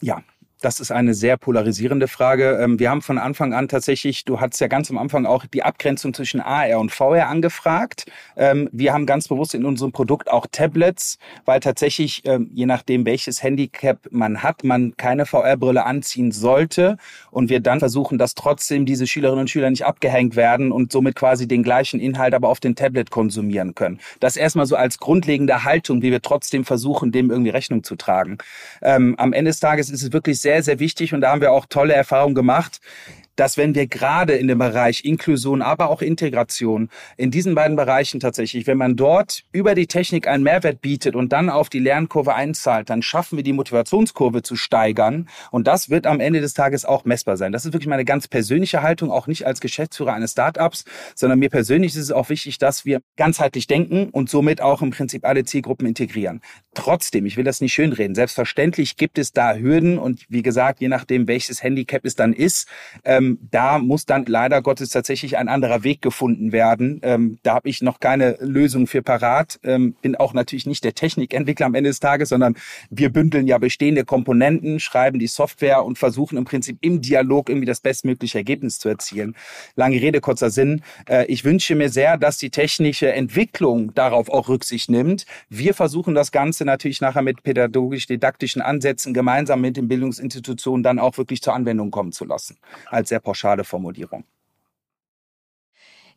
Ja, 0.02 0.22
das 0.62 0.80
ist 0.80 0.92
eine 0.92 1.14
sehr 1.14 1.38
polarisierende 1.38 2.08
Frage. 2.08 2.58
Ähm, 2.62 2.80
wir 2.80 2.90
haben 2.90 3.02
von 3.02 3.18
Anfang 3.18 3.54
an 3.54 3.68
tatsächlich, 3.68 4.26
du 4.26 4.40
hattest 4.40 4.60
ja 4.62 4.68
ganz 4.68 4.90
am 4.90 4.98
Anfang 4.98 5.26
auch 5.26 5.46
die 5.46 5.64
Abgrenzung 5.64 6.14
zwischen 6.14 6.42
AR 6.42 6.80
und 6.80 6.92
VR 6.92 7.28
angefragt. 7.28 8.06
Ähm, 8.36 8.70
wir 8.72 8.94
haben 8.94 9.06
ganz 9.06 9.28
bewusst 9.28 9.54
in 9.54 9.66
unserem 9.66 9.92
Produkt 9.92 10.32
auch 10.32 10.48
Tablets, 10.52 11.20
weil 11.46 11.60
tatsächlich, 11.60 12.24
ähm, 12.26 12.50
je 12.54 12.66
nachdem 12.66 13.06
welches 13.06 13.44
Handicap 13.44 14.00
man 14.10 14.42
hat, 14.42 14.64
man 14.64 14.96
keine 14.98 15.26
VR-Brille 15.26 15.86
anziehen 15.86 16.32
sollte. 16.32 16.98
Und 17.30 17.50
wir 17.50 17.60
dann 17.60 17.80
versuchen, 17.80 18.18
dass 18.18 18.34
trotzdem 18.34 18.86
diese 18.86 19.06
Schülerinnen 19.06 19.42
und 19.42 19.50
Schüler 19.50 19.70
nicht 19.70 19.86
abgehängt 19.86 20.36
werden 20.36 20.72
und 20.72 20.92
somit 20.92 21.16
quasi 21.16 21.48
den 21.48 21.62
gleichen 21.62 22.00
Inhalt 22.00 22.34
aber 22.34 22.50
auf 22.50 22.60
dem 22.60 22.76
Tablet 22.76 23.12
konsumieren 23.12 23.76
können. 23.76 24.00
Das 24.20 24.38
erstmal 24.38 24.66
so 24.66 24.76
als 24.76 24.98
grundlegende 24.98 25.64
Haltung, 25.64 26.02
wie 26.02 26.12
wir 26.12 26.22
trotzdem 26.22 26.66
versuchen, 26.66 27.12
dem 27.12 27.30
irgendwie 27.30 27.52
Rechnung 27.52 27.84
zu 27.84 27.96
tragen. 27.96 28.38
am 28.82 29.34
Ende 29.34 29.50
des 29.50 29.60
Tages 29.60 29.90
ist 29.90 30.04
es 30.04 30.12
wirklich 30.12 30.40
sehr 30.40 30.47
sehr, 30.48 30.64
sehr 30.64 30.80
wichtig 30.80 31.14
und 31.14 31.20
da 31.20 31.32
haben 31.32 31.42
wir 31.42 31.52
auch 31.52 31.66
tolle 31.66 31.94
Erfahrungen 31.94 32.34
gemacht 32.34 32.80
dass 33.38 33.56
wenn 33.56 33.76
wir 33.76 33.88
gerade 33.88 34.34
in 34.34 34.48
dem 34.48 34.58
Bereich 34.58 35.06
Inklusion, 35.06 35.62
aber 35.62 35.90
auch 35.90 36.02
Integration, 36.02 36.90
in 37.16 37.32
diesen 37.32 37.56
beiden 37.56 37.78
Bereichen 37.78 38.20
tatsächlich, 38.20 38.68
wenn 38.68 38.78
man 38.78 38.96
dort 38.96 39.44
über 39.54 39.76
die 39.76 39.88
Technik 39.88 40.28
einen 40.28 40.44
Mehrwert 40.44 40.82
bietet 40.82 41.16
und 41.16 41.32
dann 41.32 41.50
auf 41.50 41.70
die 41.70 41.80
Lernkurve 41.80 42.34
einzahlt, 42.34 42.90
dann 42.90 43.02
schaffen 43.02 43.38
wir 43.38 43.44
die 43.44 43.54
Motivationskurve 43.54 44.42
zu 44.42 44.56
steigern. 44.56 45.30
Und 45.52 45.68
das 45.68 45.90
wird 45.90 46.08
am 46.08 46.20
Ende 46.20 46.42
des 46.42 46.54
Tages 46.54 46.84
auch 46.84 47.06
messbar 47.06 47.38
sein. 47.38 47.52
Das 47.52 47.66
ist 47.66 47.74
wirklich 47.74 47.88
meine 47.88 48.06
ganz 48.06 48.28
persönliche 48.28 48.82
Haltung, 48.82 49.12
auch 49.12 49.28
nicht 49.28 49.46
als 49.46 49.62
Geschäftsführer 49.62 50.14
eines 50.14 50.32
Startups, 50.32 50.84
sondern 51.16 51.40
mir 51.40 51.50
persönlich 51.50 51.96
ist 51.96 52.02
es 52.02 52.12
auch 52.12 52.30
wichtig, 52.30 52.58
dass 52.58 52.86
wir 52.86 53.02
ganzheitlich 53.16 53.68
denken 53.68 54.10
und 54.10 54.30
somit 54.30 54.62
auch 54.62 54.82
im 54.82 54.90
Prinzip 54.90 55.26
alle 55.26 55.46
Zielgruppen 55.46 55.88
integrieren. 55.88 56.42
Trotzdem, 56.74 57.26
ich 57.26 57.38
will 57.38 57.44
das 57.44 57.62
nicht 57.62 57.74
schönreden, 57.74 58.16
selbstverständlich 58.16 58.98
gibt 58.98 59.18
es 59.20 59.32
da 59.32 59.56
Hürden 59.56 60.00
und 60.00 60.26
wie 60.30 60.42
gesagt, 60.42 60.82
je 60.82 60.88
nachdem, 60.88 61.28
welches 61.28 61.62
Handicap 61.62 62.04
es 62.06 62.16
dann 62.16 62.34
ist, 62.34 62.68
ähm, 63.04 63.27
ähm, 63.28 63.40
da 63.52 63.80
muss 63.80 64.06
dann 64.06 64.26
leider 64.26 64.62
Gottes 64.62 64.90
tatsächlich 64.90 65.38
ein 65.38 65.48
anderer 65.48 65.84
Weg 65.84 66.02
gefunden 66.02 66.52
werden. 66.52 67.00
Ähm, 67.04 67.40
da 67.44 67.56
habe 67.56 67.70
ich 67.70 67.82
noch 67.82 68.00
keine 68.00 68.38
Lösung 68.40 68.88
für 68.88 69.02
parat. 69.02 69.60
Ähm, 69.64 69.96
bin 70.02 70.16
auch 70.16 70.34
natürlich 70.34 70.66
nicht 70.66 70.84
der 70.84 70.94
Technikentwickler 70.94 71.66
am 71.66 71.76
Ende 71.76 71.90
des 71.90 72.00
Tages, 72.00 72.30
sondern 72.30 72.56
wir 72.90 73.10
bündeln 73.10 73.48
ja 73.48 73.58
bestehende 73.58 74.06
Komponenten, 74.06 74.80
schreiben 74.80 75.20
die 75.20 75.28
Software 75.28 75.84
und 75.84 75.98
versuchen 75.98 76.38
im 76.38 76.46
Prinzip 76.46 76.78
im 76.82 77.02
Dialog 77.02 77.50
irgendwie 77.50 77.66
das 77.66 77.80
bestmögliche 77.80 78.38
Ergebnis 78.38 78.80
zu 78.80 78.90
erzielen. 78.90 79.36
Lange 79.76 80.02
Rede, 80.02 80.22
kurzer 80.22 80.50
Sinn. 80.50 80.82
Äh, 81.08 81.26
ich 81.26 81.44
wünsche 81.44 81.76
mir 81.76 81.90
sehr, 81.90 82.18
dass 82.18 82.38
die 82.38 82.50
technische 82.50 83.12
Entwicklung 83.12 83.94
darauf 83.94 84.30
auch 84.30 84.50
Rücksicht 84.50 84.90
nimmt. 84.90 85.26
Wir 85.50 85.74
versuchen 85.74 86.16
das 86.16 86.32
Ganze 86.32 86.66
natürlich 86.66 87.02
nachher 87.02 87.22
mit 87.22 87.44
pädagogisch-didaktischen 87.44 88.62
Ansätzen 88.62 89.14
gemeinsam 89.14 89.62
mit 89.62 89.78
den 89.78 89.88
Bildungsinstitutionen 89.88 90.84
dann 90.84 91.00
auch 91.00 91.18
wirklich 91.18 91.42
zur 91.42 91.54
Anwendung 91.54 91.92
kommen 91.92 92.12
zu 92.12 92.26
lassen. 92.26 92.58
Als 92.88 93.12
sehr 93.18 93.22
pauschale 93.22 93.64
Formulierung. 93.64 94.24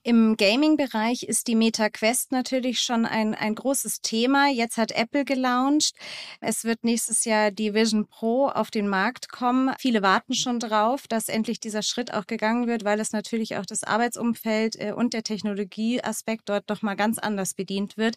Im 0.03 0.39
Gaming-Bereich 0.39 1.25
ist 1.25 1.47
die 1.47 1.55
Meta 1.55 1.91
Quest 1.91 2.33
natürlich 2.33 2.81
schon 2.81 3.05
ein, 3.05 3.35
ein 3.35 3.55
großes 3.55 4.01
Thema. 4.01 4.49
Jetzt 4.49 4.79
hat 4.79 4.93
Apple 4.93 5.27
gelauncht. 5.27 5.95
Es 6.41 6.65
wird 6.65 6.85
nächstes 6.85 7.27
Jahr 7.27 7.51
die 7.51 7.75
Vision 7.75 8.07
Pro 8.07 8.49
auf 8.49 8.71
den 8.71 8.89
Markt 8.89 9.29
kommen. 9.31 9.75
Viele 9.79 10.01
warten 10.01 10.33
schon 10.33 10.59
drauf, 10.59 11.07
dass 11.07 11.29
endlich 11.29 11.61
dieser 11.61 11.83
Schritt 11.83 12.15
auch 12.15 12.27
gegangen 12.27 12.67
wird, 12.67 12.83
weil 12.83 12.99
es 12.99 13.13
natürlich 13.13 13.57
auch 13.59 13.67
das 13.67 13.85
Arbeitsumfeld 13.85 14.77
äh, 14.77 14.93
und 14.93 15.13
der 15.13 15.23
Technologieaspekt 15.23 16.49
dort 16.49 16.65
doch 16.71 16.81
mal 16.81 16.97
ganz 16.97 17.19
anders 17.19 17.53
bedient 17.53 17.99
wird. 17.99 18.15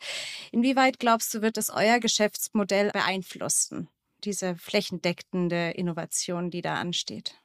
Inwieweit 0.54 1.00
glaubst 1.00 1.34
du, 1.34 1.42
wird 1.42 1.58
es 1.58 1.70
euer 1.70 2.00
Geschäftsmodell 2.00 2.92
beeinflussen? 2.92 3.90
Diese 4.24 4.56
flächendeckende 4.56 5.72
Innovation, 5.72 6.50
die 6.50 6.62
da 6.62 6.76
ansteht 6.76 7.43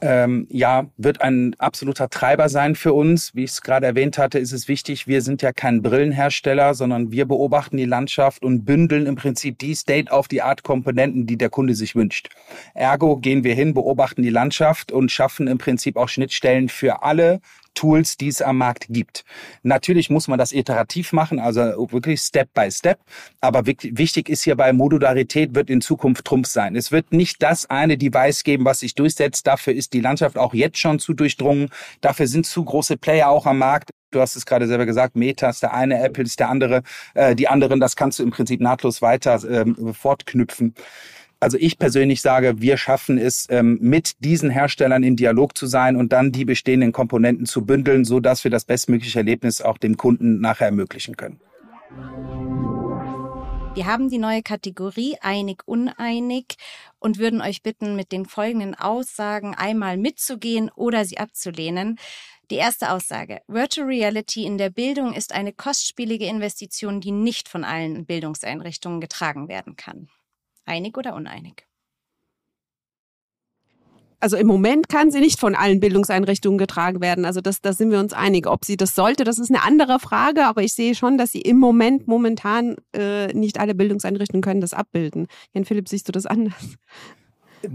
ähm, 0.00 0.46
ja, 0.50 0.86
wird 0.96 1.20
ein 1.20 1.54
absoluter 1.58 2.08
Treiber 2.08 2.48
sein 2.48 2.74
für 2.74 2.92
uns. 2.92 3.34
Wie 3.34 3.44
ich 3.44 3.52
es 3.52 3.62
gerade 3.62 3.86
erwähnt 3.86 4.18
hatte, 4.18 4.38
ist 4.38 4.52
es 4.52 4.66
wichtig, 4.66 5.06
wir 5.06 5.22
sind 5.22 5.42
ja 5.42 5.52
kein 5.52 5.80
Brillenhersteller, 5.80 6.74
sondern 6.74 7.12
wir 7.12 7.26
beobachten 7.26 7.76
die 7.76 7.84
Landschaft 7.84 8.42
und 8.42 8.64
bündeln 8.64 9.06
im 9.06 9.14
Prinzip 9.14 9.58
die 9.58 9.74
State-of-the-Art-Komponenten, 9.74 11.26
die 11.26 11.38
der 11.38 11.50
Kunde 11.50 11.74
sich 11.74 11.94
wünscht. 11.94 12.30
Ergo 12.74 13.16
gehen 13.18 13.44
wir 13.44 13.54
hin, 13.54 13.74
beobachten 13.74 14.22
die 14.22 14.30
Landschaft 14.30 14.90
und 14.90 15.12
schaffen 15.12 15.46
im 15.46 15.58
Prinzip 15.58 15.96
auch 15.96 16.08
Schnittstellen 16.08 16.68
für 16.68 17.02
alle 17.02 17.40
Tools, 17.74 18.16
die 18.16 18.28
es 18.28 18.42
am 18.42 18.58
Markt 18.58 18.86
gibt. 18.88 19.24
Natürlich 19.62 20.10
muss 20.10 20.28
man 20.28 20.38
das 20.38 20.52
iterativ 20.52 21.12
machen, 21.12 21.38
also 21.38 21.60
wirklich 21.92 22.20
Step 22.20 22.52
by 22.54 22.70
Step. 22.70 23.00
Aber 23.40 23.66
wichtig 23.66 24.28
ist 24.28 24.42
hierbei, 24.42 24.72
Modularität 24.72 25.54
wird 25.54 25.70
in 25.70 25.80
Zukunft 25.80 26.24
Trumpf 26.24 26.48
sein. 26.48 26.76
Es 26.76 26.92
wird 26.92 27.12
nicht 27.12 27.42
das 27.42 27.68
eine 27.68 27.96
Device 27.98 28.44
geben, 28.44 28.64
was 28.64 28.80
sich 28.80 28.94
durchsetzt. 28.94 29.46
Dafür 29.46 29.74
ist 29.74 29.92
die 29.92 30.00
Landschaft 30.00 30.38
auch 30.38 30.54
jetzt 30.54 30.78
schon 30.78 30.98
zu 30.98 31.14
durchdrungen. 31.14 31.68
Dafür 32.00 32.26
sind 32.26 32.46
zu 32.46 32.64
große 32.64 32.96
Player 32.96 33.28
auch 33.28 33.46
am 33.46 33.58
Markt. 33.58 33.90
Du 34.10 34.20
hast 34.20 34.36
es 34.36 34.44
gerade 34.44 34.66
selber 34.66 34.84
gesagt, 34.84 35.16
Meta 35.16 35.48
ist 35.48 35.62
der 35.62 35.72
eine, 35.72 36.02
Apple 36.02 36.24
ist 36.24 36.38
der 36.38 36.50
andere. 36.50 36.82
Äh, 37.14 37.34
die 37.34 37.48
anderen, 37.48 37.80
das 37.80 37.96
kannst 37.96 38.18
du 38.18 38.22
im 38.22 38.30
Prinzip 38.30 38.60
nahtlos 38.60 39.00
weiter 39.00 39.40
ähm, 39.48 39.94
fortknüpfen 39.94 40.74
also 41.42 41.58
ich 41.58 41.76
persönlich 41.78 42.22
sage, 42.22 42.60
wir 42.60 42.76
schaffen 42.76 43.18
es, 43.18 43.48
ähm, 43.50 43.78
mit 43.80 44.24
diesen 44.24 44.48
Herstellern 44.48 45.02
in 45.02 45.16
Dialog 45.16 45.58
zu 45.58 45.66
sein 45.66 45.96
und 45.96 46.12
dann 46.12 46.30
die 46.30 46.44
bestehenden 46.44 46.92
Komponenten 46.92 47.46
zu 47.46 47.66
bündeln, 47.66 48.04
so 48.04 48.20
dass 48.20 48.44
wir 48.44 48.50
das 48.50 48.64
bestmögliche 48.64 49.18
Erlebnis 49.18 49.60
auch 49.60 49.76
dem 49.76 49.96
Kunden 49.96 50.40
nachher 50.40 50.66
ermöglichen 50.66 51.16
können. 51.16 51.40
Wir 53.74 53.86
haben 53.86 54.08
die 54.08 54.18
neue 54.18 54.42
Kategorie 54.42 55.16
einig, 55.20 55.62
uneinig 55.66 56.56
und 56.98 57.18
würden 57.18 57.40
euch 57.40 57.62
bitten, 57.62 57.96
mit 57.96 58.12
den 58.12 58.26
folgenden 58.26 58.74
Aussagen 58.74 59.54
einmal 59.54 59.96
mitzugehen 59.96 60.70
oder 60.76 61.04
sie 61.04 61.18
abzulehnen. 61.18 61.98
Die 62.50 62.56
erste 62.56 62.92
Aussage. 62.92 63.40
Virtual 63.48 63.86
Reality 63.86 64.44
in 64.44 64.58
der 64.58 64.70
Bildung 64.70 65.14
ist 65.14 65.32
eine 65.32 65.52
kostspielige 65.52 66.26
Investition, 66.26 67.00
die 67.00 67.12
nicht 67.12 67.48
von 67.48 67.64
allen 67.64 68.04
Bildungseinrichtungen 68.04 69.00
getragen 69.00 69.48
werden 69.48 69.74
kann. 69.76 70.08
Einig 70.64 70.96
oder 70.96 71.14
uneinig? 71.14 71.66
Also 74.22 74.36
im 74.36 74.46
Moment 74.46 74.88
kann 74.88 75.10
sie 75.10 75.18
nicht 75.18 75.40
von 75.40 75.56
allen 75.56 75.80
Bildungseinrichtungen 75.80 76.56
getragen 76.56 77.00
werden. 77.00 77.24
Also 77.24 77.40
das, 77.40 77.60
da 77.60 77.72
sind 77.72 77.90
wir 77.90 77.98
uns 77.98 78.12
einig. 78.12 78.46
Ob 78.46 78.64
sie 78.64 78.76
das 78.76 78.94
sollte, 78.94 79.24
das 79.24 79.40
ist 79.40 79.50
eine 79.50 79.64
andere 79.64 79.98
Frage. 79.98 80.46
Aber 80.46 80.62
ich 80.62 80.74
sehe 80.74 80.94
schon, 80.94 81.18
dass 81.18 81.32
sie 81.32 81.40
im 81.40 81.58
Moment 81.58 82.06
momentan 82.06 82.76
äh, 82.94 83.32
nicht 83.34 83.58
alle 83.58 83.74
Bildungseinrichtungen 83.74 84.42
können 84.42 84.60
das 84.60 84.74
abbilden. 84.74 85.26
Jan 85.54 85.64
Philipp, 85.64 85.88
siehst 85.88 86.06
du 86.06 86.12
das 86.12 86.26
anders? 86.26 86.76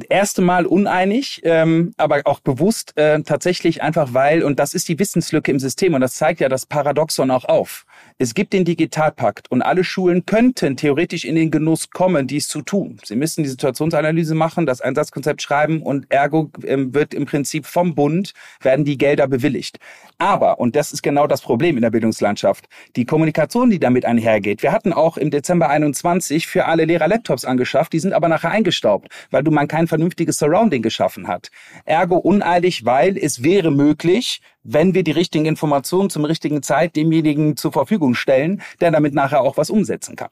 Erste 0.10 0.42
Mal 0.42 0.66
uneinig, 0.66 1.42
ähm, 1.44 1.94
aber 1.98 2.22
auch 2.26 2.40
bewusst 2.40 2.98
äh, 2.98 3.22
tatsächlich 3.22 3.82
einfach 3.82 4.14
weil, 4.14 4.44
und 4.44 4.60
das 4.60 4.74
ist 4.74 4.88
die 4.88 5.00
Wissenslücke 5.00 5.52
im 5.52 5.60
System 5.60 5.94
und 5.94 6.02
das 6.02 6.16
zeigt 6.16 6.40
ja 6.40 6.50
das 6.50 6.66
Paradoxon 6.66 7.32
auch 7.32 7.46
auf. 7.46 7.86
Es 8.20 8.34
gibt 8.34 8.54
den 8.54 8.66
Digitalpakt 8.66 9.52
und 9.52 9.62
alle 9.62 9.84
Schulen 9.84 10.26
könnten 10.26 10.76
theoretisch 10.76 11.24
in 11.24 11.36
den 11.36 11.52
Genuss 11.52 11.90
kommen, 11.92 12.28
dies 12.28 12.48
zu 12.48 12.62
tun. 12.62 12.98
Sie 13.04 13.16
müssen 13.16 13.44
die 13.44 13.50
Situationsanalyse 13.50 14.34
machen, 14.34 14.66
das 14.66 14.82
Einsatzkonzept 14.82 15.42
schreiben 15.42 15.82
und 15.82 16.10
ergo 16.10 16.50
ähm, 16.66 16.94
wird 16.94 17.14
im 17.14 17.26
Prinzip 17.26 17.66
vom 17.66 17.96
Bund 17.96 18.34
werden 18.62 18.86
die 18.86 18.98
Gelder 18.98 19.28
bewilligt. 19.28 19.80
Aber, 20.18 20.60
und 20.60 20.76
das 20.76 20.94
ist 20.94 21.04
genau 21.04 21.28
das 21.28 21.42
Problem 21.42 21.76
in 21.76 21.84
der 21.84 21.92
Bildungslandschaft, 21.92 22.66
die 22.96 23.06
Kommunikation, 23.06 23.70
die 23.70 23.80
damit 23.80 24.06
einhergeht. 24.06 24.64
Wir 24.64 24.72
hatten 24.72 24.94
auch 24.94 25.18
im 25.18 25.30
Dezember 25.30 25.70
21 25.70 26.48
für 26.48 26.66
alle 26.66 26.86
Lehrer 26.86 27.08
Laptops 27.08 27.46
angeschafft, 27.46 27.94
die 27.94 28.00
sind 28.00 28.14
aber 28.14 28.28
nachher 28.28 28.50
eingestaubt, 28.50 29.10
weil 29.30 29.44
du 29.44 29.52
man 29.52 29.68
kein 29.78 29.88
vernünftiges 29.88 30.40
Surrounding 30.40 30.82
geschaffen 30.82 31.28
hat. 31.28 31.52
Ergo 31.86 32.18
uneilig, 32.18 32.84
weil 32.84 33.16
es 33.16 33.44
wäre 33.44 33.70
möglich, 33.70 34.42
wenn 34.64 34.96
wir 34.96 35.04
die 35.04 35.12
richtigen 35.12 35.46
Informationen 35.46 36.10
zum 36.10 36.26
richtigen 36.26 36.64
Zeit 36.64 36.96
demjenigen 36.96 37.56
zur 37.56 37.72
Verfügung 37.72 38.16
stellen, 38.16 38.64
der 38.82 38.90
damit 38.90 39.14
nachher 39.14 39.42
auch 39.42 39.56
was 39.56 39.70
umsetzen 39.70 40.16
kann. 40.16 40.30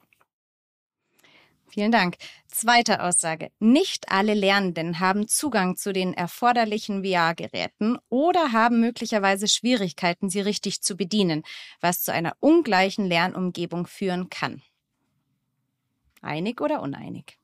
Vielen 1.68 1.92
Dank. 1.92 2.16
Zweite 2.48 3.02
Aussage. 3.02 3.50
Nicht 3.60 4.10
alle 4.10 4.34
Lernenden 4.34 4.98
haben 4.98 5.28
Zugang 5.28 5.76
zu 5.76 5.92
den 5.92 6.12
erforderlichen 6.12 7.04
VR-Geräten 7.04 7.98
oder 8.08 8.50
haben 8.50 8.80
möglicherweise 8.80 9.46
Schwierigkeiten, 9.46 10.28
sie 10.28 10.40
richtig 10.40 10.82
zu 10.82 10.96
bedienen, 10.96 11.44
was 11.80 12.02
zu 12.02 12.12
einer 12.12 12.34
ungleichen 12.40 13.06
Lernumgebung 13.06 13.86
führen 13.86 14.28
kann. 14.28 14.62
Einig 16.20 16.60
oder 16.60 16.82
uneinig? 16.82 17.38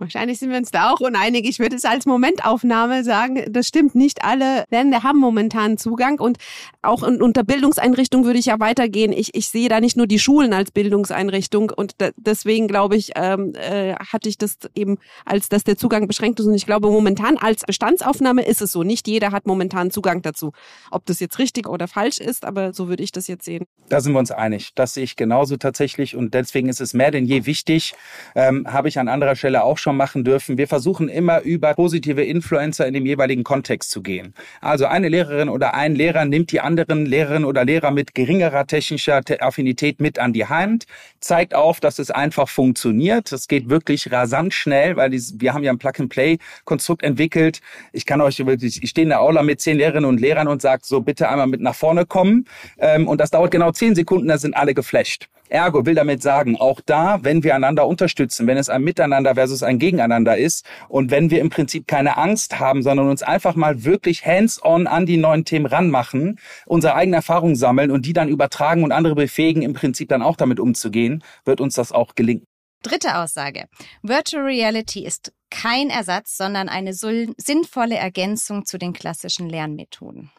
Wahrscheinlich 0.00 0.38
sind 0.38 0.50
wir 0.50 0.56
uns 0.56 0.70
da 0.70 0.90
auch 0.90 1.00
uneinig. 1.00 1.46
Ich 1.46 1.58
würde 1.58 1.76
es 1.76 1.84
als 1.84 2.06
Momentaufnahme 2.06 3.04
sagen, 3.04 3.44
das 3.50 3.66
stimmt 3.66 3.94
nicht. 3.94 4.24
Alle 4.24 4.64
Länder 4.70 5.02
haben 5.02 5.18
momentan 5.18 5.76
Zugang 5.76 6.18
und 6.18 6.38
auch 6.80 7.02
in, 7.02 7.20
unter 7.20 7.44
Bildungseinrichtung 7.44 8.24
würde 8.24 8.38
ich 8.38 8.46
ja 8.46 8.58
weitergehen. 8.58 9.12
Ich, 9.12 9.34
ich 9.34 9.48
sehe 9.48 9.68
da 9.68 9.78
nicht 9.80 9.98
nur 9.98 10.06
die 10.06 10.18
Schulen 10.18 10.54
als 10.54 10.70
Bildungseinrichtung 10.70 11.70
und 11.70 11.92
da, 11.98 12.10
deswegen 12.16 12.66
glaube 12.66 12.96
ich, 12.96 13.10
ähm, 13.14 13.52
äh, 13.54 13.94
hatte 13.94 14.30
ich 14.30 14.38
das 14.38 14.56
eben 14.74 14.96
als, 15.26 15.50
dass 15.50 15.64
der 15.64 15.76
Zugang 15.76 16.08
beschränkt 16.08 16.40
ist 16.40 16.46
und 16.46 16.54
ich 16.54 16.64
glaube 16.64 16.90
momentan 16.90 17.36
als 17.36 17.62
Bestandsaufnahme 17.62 18.42
ist 18.42 18.62
es 18.62 18.72
so. 18.72 18.82
Nicht 18.82 19.06
jeder 19.06 19.32
hat 19.32 19.46
momentan 19.46 19.90
Zugang 19.90 20.22
dazu. 20.22 20.52
Ob 20.90 21.04
das 21.04 21.20
jetzt 21.20 21.38
richtig 21.38 21.68
oder 21.68 21.88
falsch 21.88 22.18
ist, 22.18 22.46
aber 22.46 22.72
so 22.72 22.88
würde 22.88 23.02
ich 23.02 23.12
das 23.12 23.28
jetzt 23.28 23.44
sehen. 23.44 23.66
Da 23.90 24.00
sind 24.00 24.14
wir 24.14 24.18
uns 24.18 24.30
einig. 24.30 24.70
Das 24.74 24.94
sehe 24.94 25.04
ich 25.04 25.16
genauso 25.16 25.58
tatsächlich 25.58 26.16
und 26.16 26.32
deswegen 26.32 26.70
ist 26.70 26.80
es 26.80 26.94
mehr 26.94 27.10
denn 27.10 27.26
je 27.26 27.44
wichtig, 27.44 27.94
ähm, 28.34 28.66
habe 28.66 28.88
ich 28.88 28.98
an 28.98 29.08
anderer 29.08 29.36
Stelle 29.36 29.62
auch 29.62 29.76
schon 29.76 29.89
schon 29.90 29.96
machen 29.96 30.24
dürfen. 30.24 30.56
Wir 30.56 30.68
versuchen 30.68 31.08
immer 31.08 31.40
über 31.42 31.74
positive 31.74 32.22
Influencer 32.22 32.86
in 32.86 32.94
dem 32.94 33.06
jeweiligen 33.06 33.42
Kontext 33.42 33.90
zu 33.90 34.02
gehen. 34.02 34.34
Also 34.60 34.86
eine 34.86 35.08
Lehrerin 35.08 35.48
oder 35.48 35.74
ein 35.74 35.96
Lehrer 35.96 36.24
nimmt 36.24 36.52
die 36.52 36.60
anderen 36.60 37.06
Lehrerinnen 37.06 37.44
oder 37.44 37.64
Lehrer 37.64 37.90
mit 37.90 38.14
geringerer 38.14 38.66
technischer 38.66 39.20
Affinität 39.40 40.00
mit 40.00 40.18
an 40.18 40.32
die 40.32 40.46
Hand, 40.46 40.86
zeigt 41.18 41.54
auf, 41.54 41.80
dass 41.80 41.98
es 41.98 42.10
einfach 42.10 42.48
funktioniert. 42.48 43.32
Das 43.32 43.48
geht 43.48 43.68
wirklich 43.68 44.12
rasant 44.12 44.54
schnell, 44.54 44.96
weil 44.96 45.10
wir 45.12 45.54
haben 45.54 45.64
ja 45.64 45.72
ein 45.72 45.78
Plug-and-Play-Konstrukt 45.78 47.02
entwickelt. 47.02 47.60
Ich 47.92 48.06
kann 48.06 48.20
euch 48.20 48.38
wirklich, 48.46 48.82
ich 48.82 48.90
stehe 48.90 49.02
in 49.02 49.08
der 49.08 49.20
Aula 49.20 49.42
mit 49.42 49.60
zehn 49.60 49.76
Lehrerinnen 49.76 50.08
und 50.08 50.20
Lehrern 50.20 50.46
und 50.46 50.62
sage 50.62 50.82
so, 50.84 51.00
bitte 51.00 51.28
einmal 51.28 51.48
mit 51.48 51.60
nach 51.60 51.74
vorne 51.74 52.06
kommen. 52.06 52.46
Ähm, 52.78 53.08
und 53.08 53.20
das 53.20 53.30
dauert 53.30 53.50
genau 53.50 53.72
zehn 53.72 53.94
Sekunden, 53.94 54.28
da 54.28 54.38
sind 54.38 54.54
alle 54.54 54.74
geflasht. 54.74 55.28
Ergo 55.50 55.84
will 55.84 55.94
damit 55.94 56.22
sagen, 56.22 56.56
auch 56.56 56.80
da, 56.80 57.18
wenn 57.22 57.42
wir 57.42 57.54
einander 57.54 57.86
unterstützen, 57.86 58.46
wenn 58.46 58.56
es 58.56 58.68
ein 58.68 58.82
Miteinander 58.82 59.34
versus 59.34 59.62
ein 59.62 59.78
Gegeneinander 59.78 60.38
ist 60.38 60.64
und 60.88 61.10
wenn 61.10 61.30
wir 61.30 61.40
im 61.40 61.50
Prinzip 61.50 61.86
keine 61.86 62.16
Angst 62.16 62.60
haben, 62.60 62.82
sondern 62.82 63.08
uns 63.08 63.22
einfach 63.22 63.56
mal 63.56 63.84
wirklich 63.84 64.24
hands-on 64.24 64.86
an 64.86 65.06
die 65.06 65.16
neuen 65.16 65.44
Themen 65.44 65.66
ranmachen, 65.66 66.38
unsere 66.66 66.94
eigenen 66.94 67.14
Erfahrungen 67.14 67.56
sammeln 67.56 67.90
und 67.90 68.06
die 68.06 68.12
dann 68.12 68.28
übertragen 68.28 68.84
und 68.84 68.92
andere 68.92 69.14
befähigen, 69.14 69.62
im 69.62 69.72
Prinzip 69.72 70.08
dann 70.08 70.22
auch 70.22 70.36
damit 70.36 70.60
umzugehen, 70.60 71.24
wird 71.44 71.60
uns 71.60 71.74
das 71.74 71.92
auch 71.92 72.14
gelingen. 72.14 72.44
Dritte 72.82 73.18
Aussage. 73.18 73.64
Virtual 74.02 74.44
Reality 74.44 75.04
ist 75.04 75.32
kein 75.50 75.90
Ersatz, 75.90 76.36
sondern 76.36 76.68
eine 76.68 76.94
sinnvolle 76.94 77.96
Ergänzung 77.96 78.64
zu 78.64 78.78
den 78.78 78.92
klassischen 78.92 79.50
Lernmethoden 79.50 80.30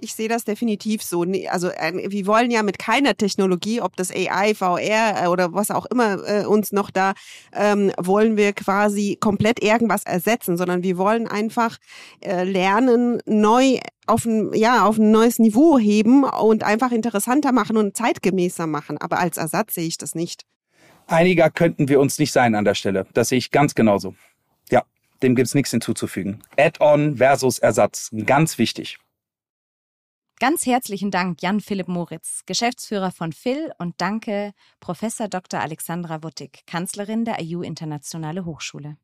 ich 0.00 0.14
sehe 0.14 0.28
das 0.28 0.44
definitiv 0.44 1.02
so. 1.02 1.24
Also 1.48 1.68
wir 1.68 2.26
wollen 2.26 2.50
ja 2.50 2.62
mit 2.62 2.78
keiner 2.78 3.16
Technologie, 3.16 3.80
ob 3.80 3.96
das 3.96 4.10
AI, 4.10 4.54
VR 4.54 5.24
äh, 5.24 5.26
oder 5.28 5.52
was 5.52 5.70
auch 5.70 5.86
immer 5.86 6.18
äh, 6.26 6.44
uns 6.44 6.72
noch 6.72 6.90
da, 6.90 7.14
ähm, 7.52 7.92
wollen 7.98 8.36
wir 8.36 8.52
quasi 8.52 9.16
komplett 9.20 9.62
irgendwas 9.62 10.04
ersetzen, 10.04 10.56
sondern 10.56 10.82
wir 10.82 10.98
wollen 10.98 11.26
einfach 11.26 11.78
äh, 12.20 12.44
lernen, 12.44 13.20
neu 13.26 13.78
auf 14.06 14.24
ein, 14.24 14.52
ja, 14.54 14.86
auf 14.86 14.98
ein 14.98 15.10
neues 15.10 15.38
Niveau 15.38 15.78
heben 15.78 16.24
und 16.24 16.64
einfach 16.64 16.92
interessanter 16.92 17.52
machen 17.52 17.76
und 17.76 17.96
zeitgemäßer 17.96 18.66
machen. 18.66 18.98
Aber 18.98 19.18
als 19.18 19.36
Ersatz 19.36 19.74
sehe 19.74 19.86
ich 19.86 19.98
das 19.98 20.14
nicht. 20.14 20.44
Einiger 21.06 21.50
könnten 21.50 21.88
wir 21.88 22.00
uns 22.00 22.18
nicht 22.18 22.32
sein 22.32 22.54
an 22.54 22.64
der 22.64 22.74
Stelle. 22.74 23.06
Das 23.14 23.30
sehe 23.30 23.38
ich 23.38 23.50
ganz 23.50 23.74
genauso. 23.74 24.14
Ja, 24.70 24.84
dem 25.22 25.34
gibt 25.34 25.48
es 25.48 25.54
nichts 25.54 25.70
hinzuzufügen. 25.70 26.42
Add-on 26.56 27.16
versus 27.16 27.58
Ersatz. 27.58 28.10
Ganz 28.26 28.58
wichtig. 28.58 28.98
Ganz 30.40 30.66
herzlichen 30.66 31.10
Dank, 31.10 31.42
Jan-Philipp 31.42 31.88
Moritz, 31.88 32.44
Geschäftsführer 32.46 33.10
von 33.10 33.32
Phil 33.32 33.72
und 33.78 34.00
danke, 34.00 34.52
Professor 34.78 35.26
Dr. 35.26 35.58
Alexandra 35.58 36.22
Wuttig, 36.22 36.64
Kanzlerin 36.64 37.24
der 37.24 37.40
IU 37.40 37.62
Internationale 37.62 38.44
Hochschule. 38.44 38.98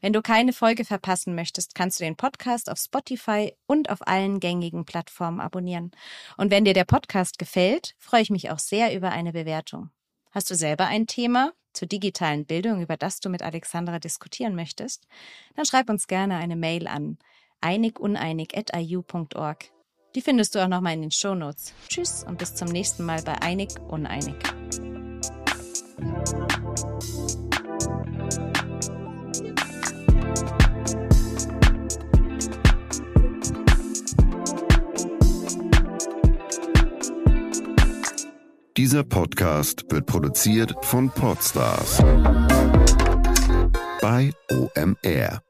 Wenn 0.00 0.14
du 0.14 0.22
keine 0.22 0.54
Folge 0.54 0.86
verpassen 0.86 1.34
möchtest, 1.34 1.74
kannst 1.74 2.00
du 2.00 2.04
den 2.04 2.16
Podcast 2.16 2.70
auf 2.70 2.78
Spotify 2.78 3.52
und 3.66 3.90
auf 3.90 4.08
allen 4.08 4.40
gängigen 4.40 4.86
Plattformen 4.86 5.40
abonnieren. 5.40 5.90
Und 6.38 6.50
wenn 6.50 6.64
dir 6.64 6.72
der 6.72 6.86
Podcast 6.86 7.38
gefällt, 7.38 7.94
freue 7.98 8.22
ich 8.22 8.30
mich 8.30 8.50
auch 8.50 8.58
sehr 8.58 8.96
über 8.96 9.10
eine 9.10 9.34
Bewertung. 9.34 9.90
Hast 10.30 10.50
du 10.50 10.54
selber 10.54 10.86
ein 10.86 11.06
Thema 11.06 11.52
zur 11.74 11.86
digitalen 11.86 12.46
Bildung, 12.46 12.80
über 12.80 12.96
das 12.96 13.20
du 13.20 13.28
mit 13.28 13.42
Alexandra 13.42 13.98
diskutieren 13.98 14.54
möchtest? 14.54 15.06
Dann 15.54 15.66
schreib 15.66 15.90
uns 15.90 16.06
gerne 16.06 16.36
eine 16.36 16.56
Mail 16.56 16.86
an 16.86 17.18
einiguneinig.iu.org. 17.60 19.70
Die 20.18 20.22
findest 20.22 20.56
du 20.56 20.58
auch 20.58 20.66
nochmal 20.66 20.94
in 20.94 21.02
den 21.02 21.10
Show 21.12 21.36
Notes. 21.36 21.72
Tschüss 21.88 22.24
und 22.24 22.38
bis 22.38 22.52
zum 22.52 22.66
nächsten 22.66 23.04
Mal 23.04 23.22
bei 23.22 23.40
Einig 23.40 23.68
Uneinig. 23.86 24.34
Dieser 38.76 39.04
Podcast 39.04 39.84
wird 39.88 40.06
produziert 40.06 40.74
von 40.84 41.10
Podstars 41.10 42.02
bei 44.00 44.32
OMR. 44.50 45.47